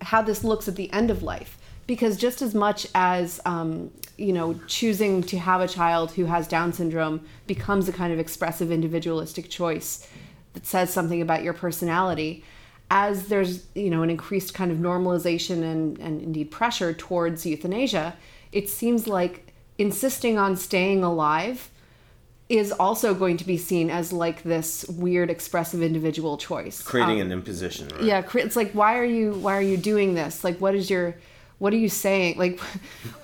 how 0.00 0.22
this 0.22 0.42
looks 0.42 0.66
at 0.66 0.76
the 0.76 0.90
end 0.92 1.10
of 1.10 1.22
life. 1.22 1.58
Because 1.86 2.16
just 2.16 2.40
as 2.40 2.54
much 2.54 2.86
as 2.94 3.40
um, 3.44 3.90
you 4.16 4.32
know, 4.32 4.54
choosing 4.66 5.22
to 5.24 5.38
have 5.38 5.60
a 5.60 5.68
child 5.68 6.12
who 6.12 6.24
has 6.24 6.48
Down 6.48 6.72
syndrome 6.72 7.20
becomes 7.46 7.88
a 7.88 7.92
kind 7.92 8.12
of 8.12 8.18
expressive, 8.18 8.70
individualistic 8.70 9.50
choice 9.50 10.08
that 10.54 10.66
says 10.66 10.90
something 10.90 11.20
about 11.20 11.42
your 11.42 11.52
personality, 11.52 12.42
as 12.90 13.28
there's 13.28 13.66
you 13.74 13.90
know 13.90 14.02
an 14.02 14.10
increased 14.10 14.54
kind 14.54 14.72
of 14.72 14.78
normalization 14.78 15.62
and, 15.62 15.98
and 15.98 16.22
indeed 16.22 16.50
pressure 16.50 16.94
towards 16.94 17.44
euthanasia, 17.44 18.16
it 18.52 18.68
seems 18.70 19.06
like 19.06 19.52
insisting 19.78 20.38
on 20.38 20.56
staying 20.56 21.04
alive 21.04 21.70
is 22.50 22.72
also 22.72 23.14
going 23.14 23.36
to 23.36 23.46
be 23.46 23.56
seen 23.56 23.90
as 23.90 24.12
like 24.12 24.42
this 24.42 24.84
weird 24.88 25.30
expressive 25.30 25.80
individual 25.82 26.36
choice. 26.36 26.82
Creating 26.82 27.20
Um, 27.20 27.26
an 27.26 27.32
imposition, 27.32 27.88
right? 27.88 28.02
yeah 28.02 28.22
cre- 28.22 28.40
it's 28.40 28.56
like 28.56 28.72
why 28.72 28.98
are 28.98 29.04
you 29.04 29.32
why 29.34 29.54
are 29.56 29.62
you 29.62 29.76
doing 29.76 30.14
this? 30.14 30.44
Like 30.44 30.58
what 30.60 30.74
is 30.74 30.90
your 30.90 31.14
what 31.58 31.72
are 31.72 31.76
you 31.76 31.88
saying? 31.88 32.38
Like 32.38 32.58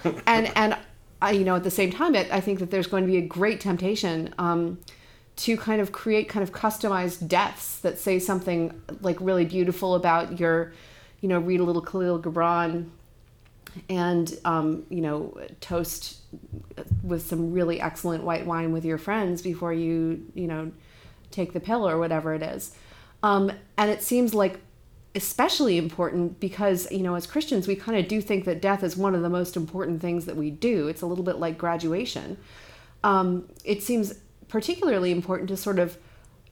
and 0.27 0.51
and 0.57 0.77
I, 1.21 1.33
you 1.33 1.45
know 1.45 1.57
at 1.57 1.65
the 1.65 1.71
same 1.71 1.91
time 1.91 2.15
it, 2.15 2.31
i 2.31 2.41
think 2.41 2.59
that 2.59 2.71
there's 2.71 2.87
going 2.87 3.03
to 3.03 3.11
be 3.11 3.17
a 3.17 3.27
great 3.39 3.59
temptation 3.59 4.35
um 4.39 4.79
to 5.37 5.57
kind 5.57 5.81
of 5.81 5.91
create 5.91 6.29
kind 6.29 6.43
of 6.43 6.53
customized 6.53 7.27
deaths 7.27 7.79
that 7.81 7.99
say 7.99 8.19
something 8.19 8.61
like 9.01 9.17
really 9.21 9.47
beautiful 9.47 9.95
about 9.95 10.39
your 10.39 10.73
you 11.23 11.29
know 11.31 11.39
read 11.41 11.59
a 11.61 11.65
little 11.65 11.81
khalil 11.83 12.19
gibran 12.21 12.91
and 13.89 14.39
um, 14.45 14.85
you 14.89 15.01
know 15.01 15.37
toast 15.61 16.19
with 17.03 17.27
some 17.27 17.53
really 17.53 17.81
excellent 17.81 18.25
white 18.25 18.47
wine 18.47 18.73
with 18.73 18.85
your 18.85 18.99
friends 18.99 19.43
before 19.43 19.73
you 19.73 20.27
you 20.35 20.47
know 20.47 20.73
take 21.31 21.53
the 21.53 21.61
pill 21.61 21.89
or 21.89 21.99
whatever 21.99 22.35
it 22.35 22.43
is. 22.43 22.75
Um, 23.23 23.51
and 23.77 23.91
it 23.91 24.03
seems 24.03 24.35
like 24.35 24.61
especially 25.15 25.79
important 25.79 26.39
because 26.41 26.91
you 26.93 26.99
know 26.99 27.15
as 27.15 27.27
christians 27.27 27.67
we 27.67 27.75
kind 27.75 27.99
of 27.99 28.07
do 28.07 28.21
think 28.21 28.45
that 28.45 28.61
death 28.61 28.85
is 28.85 28.99
one 28.99 29.15
of 29.15 29.23
the 29.23 29.31
most 29.31 29.57
important 29.57 30.01
things 30.01 30.27
that 30.27 30.37
we 30.37 30.51
do. 30.51 30.89
It's 30.89 31.03
a 31.03 31.07
little 31.07 31.25
bit 31.25 31.37
like 31.37 31.57
graduation. 31.57 32.37
Um, 33.03 33.49
it 33.65 33.83
seems 33.83 34.15
particularly 34.49 35.13
important 35.13 35.49
to 35.49 35.57
sort 35.57 35.79
of 35.79 35.97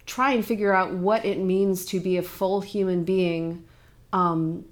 try 0.07 0.33
and 0.33 0.45
figure 0.45 0.73
out 0.73 0.93
what 0.93 1.25
it 1.25 1.39
means 1.39 1.85
to 1.87 2.01
be 2.01 2.17
a 2.17 2.23
full 2.23 2.61
human 2.61 3.05
being 3.05 3.65
um, 4.13 4.65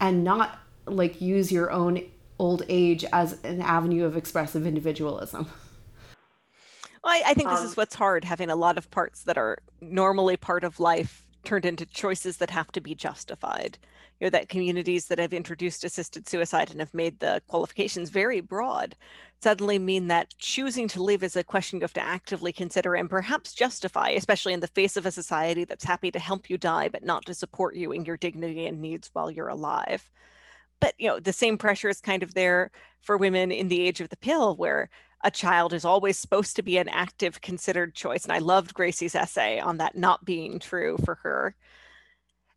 and 0.00 0.24
not 0.24 0.58
like 0.86 1.20
use 1.20 1.52
your 1.52 1.70
own 1.70 2.02
old 2.38 2.62
age 2.68 3.04
as 3.12 3.42
an 3.44 3.62
avenue 3.62 4.04
of 4.04 4.16
expressive 4.16 4.66
individualism. 4.66 5.46
Well, 7.02 7.14
I, 7.14 7.30
I 7.30 7.34
think 7.34 7.48
this 7.50 7.60
Um, 7.60 7.66
is 7.66 7.76
what's 7.76 7.94
hard 7.94 8.24
having 8.24 8.50
a 8.50 8.56
lot 8.56 8.78
of 8.78 8.90
parts 8.90 9.22
that 9.24 9.38
are 9.38 9.58
normally 9.80 10.36
part 10.36 10.64
of 10.64 10.80
life 10.80 11.24
turned 11.44 11.64
into 11.64 11.86
choices 11.86 12.38
that 12.38 12.50
have 12.50 12.72
to 12.72 12.80
be 12.80 12.94
justified. 12.94 13.78
You 14.20 14.26
know, 14.26 14.30
that 14.30 14.48
communities 14.48 15.06
that 15.06 15.18
have 15.18 15.32
introduced 15.32 15.84
assisted 15.84 16.28
suicide 16.28 16.70
and 16.70 16.80
have 16.80 16.94
made 16.94 17.20
the 17.20 17.42
qualifications 17.46 18.10
very 18.10 18.40
broad 18.40 18.96
suddenly 19.42 19.78
mean 19.78 20.08
that 20.08 20.34
choosing 20.38 20.88
to 20.88 21.02
live 21.02 21.22
is 21.22 21.36
a 21.36 21.44
question 21.44 21.78
you 21.78 21.84
have 21.84 21.92
to 21.92 22.00
actively 22.02 22.52
consider 22.52 22.94
and 22.94 23.10
perhaps 23.10 23.52
justify, 23.52 24.08
especially 24.08 24.54
in 24.54 24.60
the 24.60 24.66
face 24.66 24.96
of 24.96 25.04
a 25.04 25.10
society 25.10 25.64
that's 25.64 25.84
happy 25.84 26.10
to 26.10 26.18
help 26.18 26.48
you 26.48 26.56
die, 26.56 26.88
but 26.88 27.04
not 27.04 27.26
to 27.26 27.34
support 27.34 27.76
you 27.76 27.92
in 27.92 28.04
your 28.04 28.16
dignity 28.16 28.66
and 28.66 28.80
needs 28.80 29.10
while 29.12 29.30
you're 29.30 29.48
alive 29.48 30.10
but 30.80 30.94
you 30.98 31.08
know 31.08 31.20
the 31.20 31.32
same 31.32 31.58
pressure 31.58 31.88
is 31.88 32.00
kind 32.00 32.22
of 32.22 32.34
there 32.34 32.70
for 33.00 33.16
women 33.16 33.52
in 33.52 33.68
the 33.68 33.80
age 33.80 34.00
of 34.00 34.08
the 34.08 34.16
pill 34.16 34.56
where 34.56 34.88
a 35.24 35.30
child 35.30 35.72
is 35.72 35.84
always 35.84 36.18
supposed 36.18 36.56
to 36.56 36.62
be 36.62 36.76
an 36.78 36.88
active 36.88 37.40
considered 37.40 37.94
choice 37.94 38.24
and 38.24 38.32
i 38.32 38.38
loved 38.38 38.74
gracy's 38.74 39.14
essay 39.14 39.58
on 39.58 39.78
that 39.78 39.96
not 39.96 40.24
being 40.24 40.58
true 40.58 40.96
for 41.04 41.16
her. 41.16 41.54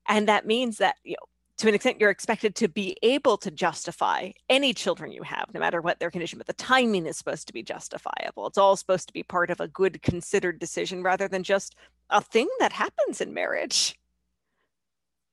And 0.08 0.28
that 0.28 0.48
means 0.48 0.78
that 0.80 0.96
you 1.04 1.12
know 1.14 1.26
to 1.58 1.68
an 1.68 1.76
extent 1.76 2.00
you're 2.00 2.10
expected 2.10 2.56
to 2.56 2.70
be 2.70 2.96
able 3.04 3.38
to 3.38 3.52
justify 3.52 4.32
any 4.48 4.74
children 4.74 5.12
you 5.12 5.24
have 5.24 5.48
no 5.54 5.60
matter 5.60 5.82
what 5.82 6.00
their 6.00 6.10
condition 6.10 6.38
but 6.38 6.48
the 6.48 6.54
timing 6.54 7.06
is 7.06 7.18
supposed 7.18 7.48
to 7.48 7.54
be 7.54 7.64
justifiable. 7.64 8.48
It's 8.48 8.58
all 8.58 8.76
supposed 8.76 9.08
to 9.08 9.14
be 9.14 9.24
part 9.24 9.50
of 9.50 9.60
a 9.60 9.68
good 9.68 10.02
considered 10.02 10.58
decision 10.60 11.04
rather 11.04 11.28
than 11.28 11.44
just 11.44 11.76
a 12.10 12.22
thing 12.22 12.48
that 12.60 12.72
happens 12.72 13.22
in 13.22 13.34
marriage 13.34 13.99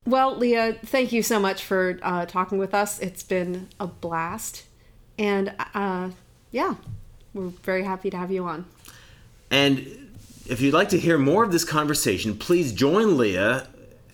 Well, 0.06 0.36
Leah, 0.36 0.74
thank 0.84 1.10
you 1.10 1.20
so 1.22 1.40
much 1.40 1.64
for 1.64 1.98
uh, 2.00 2.26
talking 2.26 2.58
with 2.58 2.74
us. 2.74 3.00
It's 3.00 3.24
been 3.24 3.68
a 3.80 3.88
blast. 3.88 4.64
And 5.18 5.52
uh, 5.74 6.10
yeah, 6.52 6.76
we're 7.34 7.48
very 7.48 7.82
happy 7.82 8.10
to 8.10 8.16
have 8.16 8.30
you 8.30 8.44
on. 8.44 8.66
And 9.50 9.78
if 10.46 10.60
you'd 10.60 10.74
like 10.74 10.90
to 10.90 10.98
hear 10.98 11.18
more 11.18 11.42
of 11.42 11.50
this 11.50 11.64
conversation, 11.64 12.38
please 12.38 12.72
join 12.72 13.16
Leah, 13.16 13.66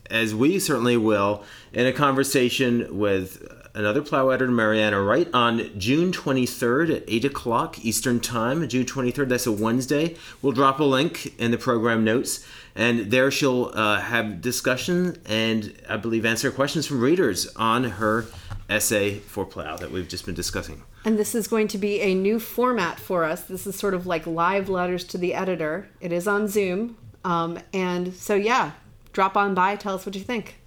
as 0.08 0.34
we 0.34 0.58
certainly 0.58 0.96
will, 0.96 1.44
in 1.74 1.86
a 1.86 1.92
conversation 1.92 2.98
with 2.98 3.46
another 3.74 4.02
Plough 4.02 4.30
editor, 4.30 4.50
Mariana, 4.50 5.00
Wright 5.00 5.28
on 5.32 5.78
June 5.78 6.12
23rd 6.12 6.96
at 6.96 7.04
8 7.06 7.24
o'clock 7.24 7.84
Eastern 7.84 8.20
Time. 8.20 8.66
June 8.68 8.84
23rd, 8.84 9.28
that's 9.28 9.46
a 9.46 9.52
Wednesday. 9.52 10.16
We'll 10.40 10.52
drop 10.52 10.80
a 10.80 10.84
link 10.84 11.38
in 11.38 11.50
the 11.50 11.58
program 11.58 12.04
notes, 12.04 12.46
and 12.74 13.10
there 13.10 13.30
she'll 13.30 13.70
uh, 13.74 14.00
have 14.00 14.40
discussion 14.40 15.20
and 15.26 15.74
I 15.88 15.96
believe 15.96 16.24
answer 16.24 16.50
questions 16.50 16.86
from 16.86 17.00
readers 17.00 17.46
on 17.56 17.84
her 17.84 18.26
essay 18.68 19.18
for 19.18 19.44
Plough 19.44 19.76
that 19.78 19.90
we've 19.90 20.08
just 20.08 20.26
been 20.26 20.34
discussing. 20.34 20.82
And 21.04 21.18
this 21.18 21.34
is 21.34 21.48
going 21.48 21.68
to 21.68 21.78
be 21.78 22.00
a 22.00 22.14
new 22.14 22.38
format 22.38 22.98
for 22.98 23.24
us. 23.24 23.42
This 23.42 23.66
is 23.66 23.76
sort 23.76 23.94
of 23.94 24.06
like 24.06 24.26
live 24.26 24.68
letters 24.68 25.04
to 25.04 25.18
the 25.18 25.34
editor. 25.34 25.88
It 26.00 26.12
is 26.12 26.28
on 26.28 26.46
Zoom. 26.48 26.96
Um, 27.24 27.58
and 27.72 28.14
so, 28.14 28.34
yeah, 28.34 28.72
drop 29.12 29.36
on 29.36 29.54
by, 29.54 29.76
tell 29.76 29.94
us 29.94 30.06
what 30.06 30.14
you 30.14 30.22
think. 30.22 30.60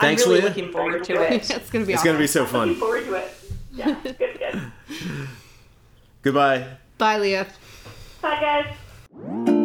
Thanks, 0.00 0.22
i'm 0.22 0.28
really 0.28 0.40
Leah. 0.42 0.48
looking 0.50 0.72
forward 0.72 1.04
to 1.04 1.14
it 1.22 1.32
it's 1.50 1.70
going 1.70 1.84
to 1.84 1.86
be 1.86 1.92
It's 1.92 2.00
awesome. 2.02 2.04
going 2.06 2.16
to 2.16 2.22
be 2.22 2.26
so 2.26 2.46
fun. 2.46 2.68
Looking 2.68 2.80
fun. 2.80 2.88
forward 2.88 3.04
to 3.04 3.14
it. 3.14 3.34
Yeah, 3.72 3.96
good, 4.02 4.38
good. 4.38 4.72
Goodbye. 6.22 6.66
Bye, 6.98 7.18
Leah. 7.18 7.46
Bye, 8.22 8.64
guys. 9.14 9.57